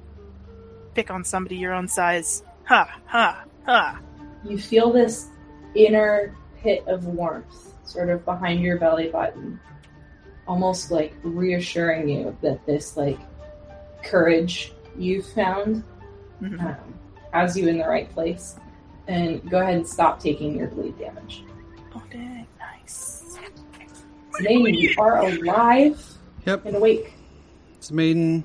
[0.93, 2.43] pick on somebody your own size.
[2.65, 3.99] Ha, ha, ha.
[4.43, 5.27] You feel this
[5.75, 9.59] inner pit of warmth sort of behind your belly button,
[10.47, 13.19] almost like reassuring you that this like
[14.03, 15.83] courage you've found
[16.41, 16.59] Mhm.
[16.61, 16.75] um,
[17.31, 18.55] has you in the right place.
[19.07, 21.43] And go ahead and stop taking your bleed damage.
[21.95, 22.45] Oh, dang.
[22.59, 23.37] Nice.
[24.41, 26.03] Zane, you are alive
[26.45, 26.65] Yep.
[26.65, 27.13] and awake.
[27.77, 28.43] It's maiden.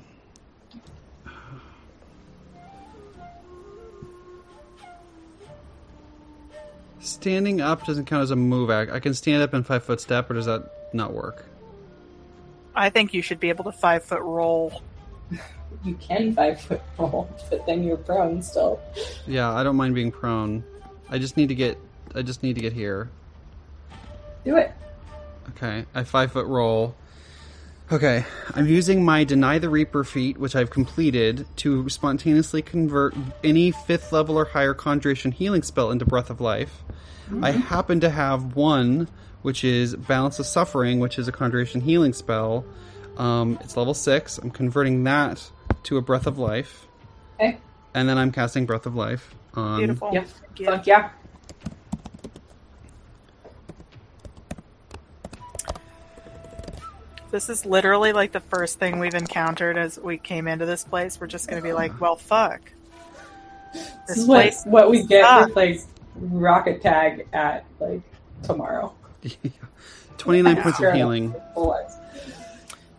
[6.99, 8.91] Standing up doesn't count as a move act.
[8.91, 11.45] I can stand up in five foot step, or does that not work?
[12.75, 14.81] I think you should be able to five foot roll.
[15.83, 18.79] You can five foot roll, but then you're prone still.
[19.27, 20.63] Yeah, I don't mind being prone.
[21.09, 21.77] I just need to get.
[22.15, 23.09] I just need to get here.
[24.45, 24.71] Do it.
[25.49, 26.95] Okay, I five foot roll.
[27.91, 33.71] Okay, I'm using my Deny the Reaper feat, which I've completed, to spontaneously convert any
[33.71, 36.83] fifth level or higher Conjuration healing spell into Breath of Life.
[37.27, 37.59] I mm-hmm.
[37.59, 39.09] happen to have one,
[39.43, 42.65] which is Balance of Suffering, which is a Conjuration healing spell.
[43.17, 44.39] Um, it's level six.
[44.39, 45.47] I'm converting that
[45.83, 46.87] to a Breath of Life,
[47.39, 47.57] Okay.
[47.93, 49.77] and then I'm casting Breath of Life on.
[49.77, 50.09] Beautiful.
[50.11, 50.27] Yep.
[50.27, 50.65] Thank you.
[50.65, 51.09] Fuck yeah.
[57.31, 61.19] This is literally like the first thing we've encountered as we came into this place.
[61.19, 62.61] We're just going to be like, well, fuck.
[63.73, 65.47] This This is what, place what we get sucks.
[65.47, 65.81] with like
[66.15, 68.01] rocket tag at like
[68.43, 68.93] tomorrow.
[70.17, 71.35] 29 points of healing.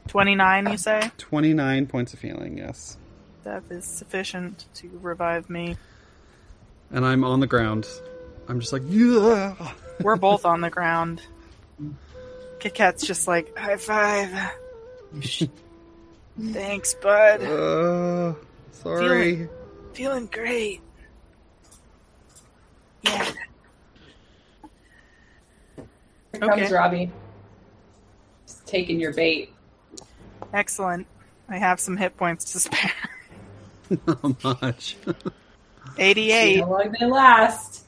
[0.09, 1.11] 29, you say?
[1.19, 2.97] 29 points of healing, yes.
[3.45, 5.77] That is sufficient to revive me.
[6.91, 7.87] And I'm on the ground.
[8.49, 9.55] I'm just like, yeah.
[10.01, 11.23] We're both on the ground.
[12.59, 14.53] Kit Kat's just like, high five.
[16.41, 17.43] Thanks, bud.
[17.43, 18.35] Uh,
[18.73, 19.49] sorry.
[19.93, 20.81] Feeling great.
[23.03, 23.31] Yeah.
[26.35, 27.11] Here comes Robbie.
[28.47, 29.53] Just taking your bait.
[30.53, 31.07] Excellent.
[31.49, 32.93] I have some hit points to spare.
[34.07, 34.97] Not much.
[35.05, 35.13] See
[35.99, 36.61] 88.
[36.61, 37.85] how long they last.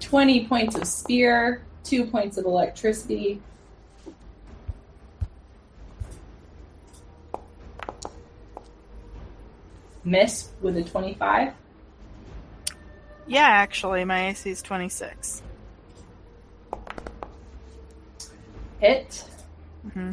[0.00, 3.40] 20 points of spear, 2 points of electricity.
[10.04, 11.54] Miss with a 25.
[13.26, 15.42] Yeah, actually, my AC is 26.
[18.84, 19.24] Hit.
[19.94, 20.10] hmm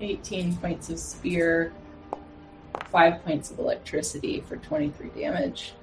[0.00, 1.72] 18 points of spear,
[2.90, 5.74] 5 points of electricity for 23 damage.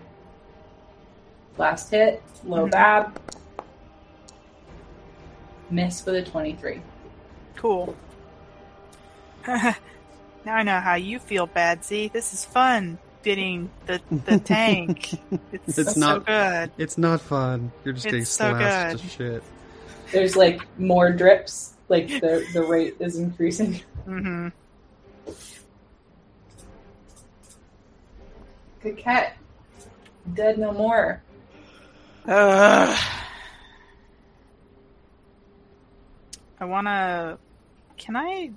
[1.57, 2.71] Last hit, low Mhm.
[2.71, 3.21] bab.
[5.69, 6.81] Miss with a 23.
[7.55, 7.95] Cool.
[9.47, 9.75] now
[10.45, 12.11] I know how you feel, Badsy.
[12.11, 12.97] This is fun.
[13.23, 15.13] Getting the, the tank.
[15.51, 16.71] It's, It's so not- good.
[16.77, 17.71] It's not fun.
[17.85, 19.01] You're just It's getting so slashed good.
[19.03, 19.43] to shit.
[20.11, 23.81] There's like more drips, like the, the rate is increasing.
[24.05, 24.49] hmm
[28.81, 29.37] Good cat.
[30.33, 31.21] Dead no more.
[32.27, 32.97] Ugh.
[36.59, 37.37] I want to.
[37.97, 38.51] Can I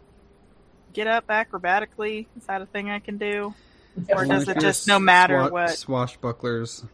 [0.93, 2.26] get up acrobatically?
[2.36, 3.55] Is that a thing I can do?
[4.15, 5.71] Or does it just no matter swa- what?
[5.71, 6.87] Swashbucklers.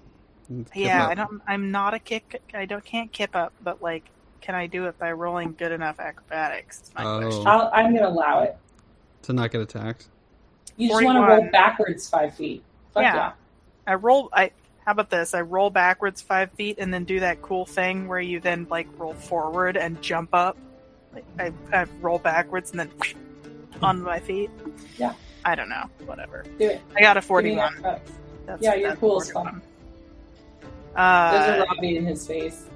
[0.75, 1.07] Yeah.
[1.07, 1.41] I don't.
[1.47, 2.43] I'm not a kick.
[2.55, 4.05] I don't can't kip up, but like,
[4.41, 6.83] can I do it by rolling good enough acrobatics?
[6.83, 7.21] Is my Oh.
[7.21, 7.47] question.
[7.47, 8.57] I'll, I'm going to allow it.
[9.23, 10.09] To not get attacked.
[10.77, 12.63] You just want to roll backwards five feet.
[12.95, 13.15] Fuck Yeah.
[13.15, 13.33] yeah.
[13.87, 14.29] I roll.
[14.33, 14.51] I
[14.85, 15.35] how about this?
[15.35, 18.89] I roll backwards five feet and then do that cool thing where you then like
[18.99, 20.57] roll forward and jump up.
[21.39, 22.91] I, I roll backwards and then
[23.83, 24.51] on my feet.
[24.97, 25.13] Yeah.
[25.45, 25.85] I don't know.
[26.07, 26.45] Whatever.
[26.59, 26.81] Do it.
[26.97, 27.59] I got a forty-one.
[27.75, 28.13] acrobatics.
[28.47, 29.63] That's, Yeah, you're that's cool as 41.
[30.95, 32.67] There's Uh, a Robbie in his face.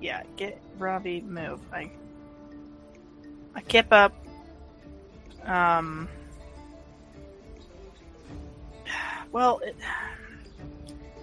[0.00, 1.60] yeah, get Robbie move.
[1.72, 1.90] I
[3.54, 4.12] I kip up.
[5.44, 6.08] Um.
[9.32, 9.76] Well, it,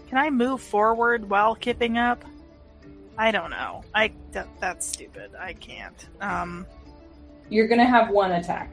[0.08, 2.24] can I move forward while kipping up?
[3.18, 3.84] I don't know.
[3.94, 5.32] I that, that's stupid.
[5.40, 6.08] I can't.
[6.22, 6.66] Um.
[7.50, 8.72] You're going to have one attack.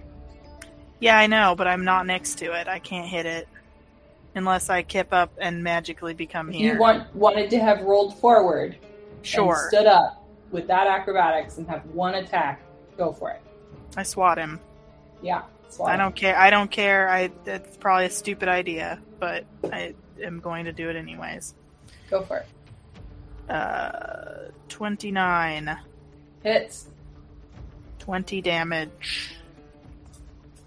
[1.03, 2.69] Yeah, I know, but I'm not next to it.
[2.69, 3.49] I can't hit it
[4.37, 6.75] unless I kip up and magically become here.
[6.75, 8.77] you want wanted to have rolled forward
[9.17, 12.63] and sure, stood up with that acrobatics and have one attack,
[12.97, 13.43] go for it.
[13.97, 14.61] I swat him.
[15.23, 15.43] Yeah.
[15.71, 16.39] swat I don't care.
[16.39, 17.09] I don't care.
[17.09, 21.57] I that's probably a stupid idea, but I am going to do it anyways.
[22.11, 23.53] Go for it.
[23.53, 25.77] Uh, 29,
[26.45, 26.89] Hits.
[27.99, 29.35] 20 damage.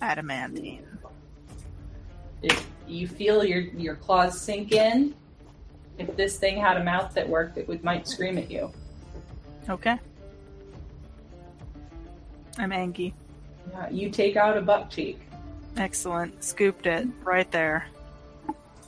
[0.06, 0.86] Adamantine.
[2.44, 5.16] If you feel your your claws sink in,
[5.98, 8.72] if this thing had a mouth that worked, it would might scream at you.
[9.68, 9.98] Okay.
[12.58, 13.14] I'm angry.
[13.72, 15.20] Yeah, you take out a buck cheek.
[15.76, 16.44] Excellent.
[16.44, 17.88] Scooped it right there.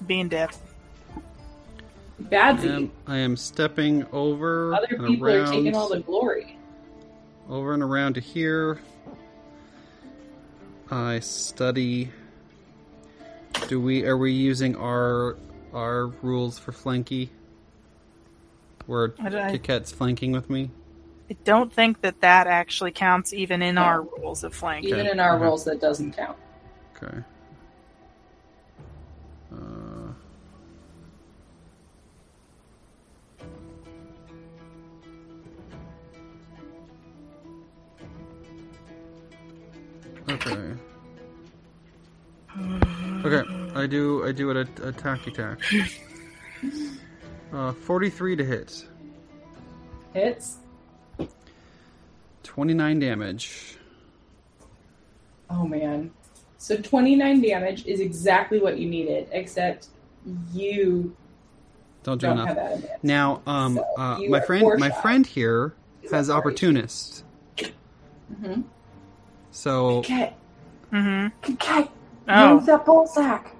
[0.05, 0.51] Bean dip.
[2.23, 2.69] Badsy.
[2.75, 6.57] And I am stepping over Other people around, are taking all the glory.
[7.49, 8.79] over and around to here.
[10.89, 12.11] I study.
[13.67, 15.37] Do we are we using our
[15.73, 17.29] our rules for flanky?
[18.85, 20.71] Where I Keket's flanking with me?
[21.29, 24.91] I don't think that that actually counts even in our rules of flanking.
[24.93, 25.43] Even in our Okay.
[25.43, 26.37] rules, that doesn't count.
[26.95, 27.17] Okay.
[40.29, 40.73] Okay.
[43.23, 43.43] Okay,
[43.75, 45.59] I do I do an a- attack attack.
[47.53, 48.85] Uh, 43 to hit.
[50.13, 50.57] Hits.
[52.43, 53.77] 29 damage.
[55.49, 56.11] Oh man.
[56.57, 59.87] So 29 damage is exactly what you needed, except
[60.51, 61.15] you
[62.03, 62.83] Don't do don't enough.
[63.03, 65.73] Now, um, So, uh, my friend, my four friend here
[66.11, 67.23] has opportunist.
[67.57, 68.61] Mm-hmm.
[69.57, 70.33] So Okay.
[70.93, 71.53] Mm-hmm.
[71.53, 71.89] Okay.
[72.29, 73.55] Oh, Move that ball sack.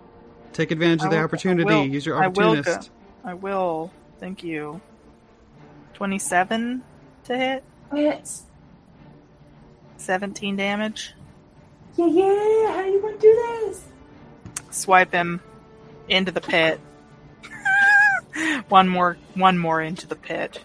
[0.54, 1.64] take advantage of the will- I opportunity.
[1.66, 2.70] will- Use your opportunist.
[2.70, 2.80] I will
[3.24, 3.30] go.
[3.32, 3.92] I will.
[4.20, 4.80] Thank you.
[5.96, 6.84] 27
[7.24, 7.64] to hit.
[7.92, 8.44] Hits.
[9.98, 11.16] 17 damage.
[11.96, 12.74] Yeah, yeah.
[12.74, 13.34] How do you want to do
[13.66, 13.84] this?
[14.70, 15.42] Swipe him
[16.08, 16.80] into the pit.
[18.70, 20.64] one more, one more into the pit.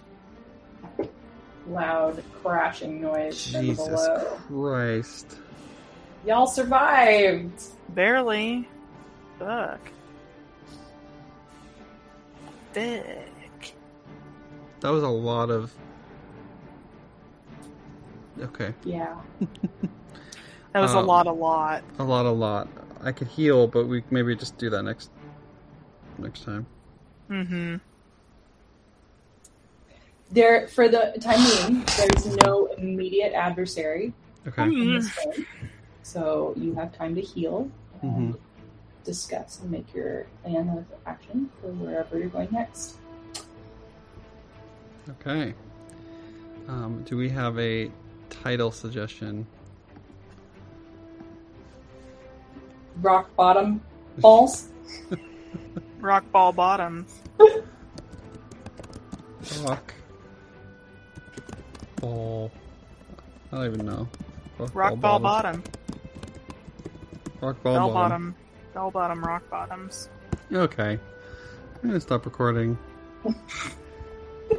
[1.67, 4.37] Loud crashing noise from Jesus below.
[4.47, 5.37] Christ!
[6.25, 7.61] Y'all survived.
[7.89, 8.67] Barely.
[9.39, 9.79] Fuck.
[12.73, 13.75] Dick.
[14.81, 15.73] That was a lot of.
[18.39, 19.15] Okay, Yeah.
[20.73, 21.83] That was a Um, lot, a lot.
[21.99, 22.67] a lot, a lot.
[22.99, 25.11] I could heal, but we maybe just do that next
[26.17, 26.65] next time.
[27.29, 27.75] Mm-hmm.
[30.33, 34.13] There, for the time being, there's no immediate adversary
[34.47, 34.63] Okay.
[34.63, 35.45] in this turn,
[36.01, 37.69] so you have time to heal
[38.01, 38.39] and Mhm.
[39.03, 42.97] discuss and make your plan of action for wherever you're going next.
[45.07, 45.53] Okay.
[46.67, 47.91] Um, do we have a
[48.31, 49.45] title suggestion?
[53.03, 53.81] Rock bottom
[54.17, 54.69] balls.
[55.99, 57.05] Rock ball bottom.
[59.61, 59.93] Rock.
[62.03, 62.51] Ball.
[63.53, 64.09] I don't even know.
[64.73, 65.63] Rock ball bottom.
[67.39, 67.93] Rock ball Bell bottom.
[67.93, 68.35] bottom.
[68.73, 70.09] Bell bottom rock bottoms.
[70.51, 70.99] Okay.
[71.81, 72.77] I'm gonna stop recording.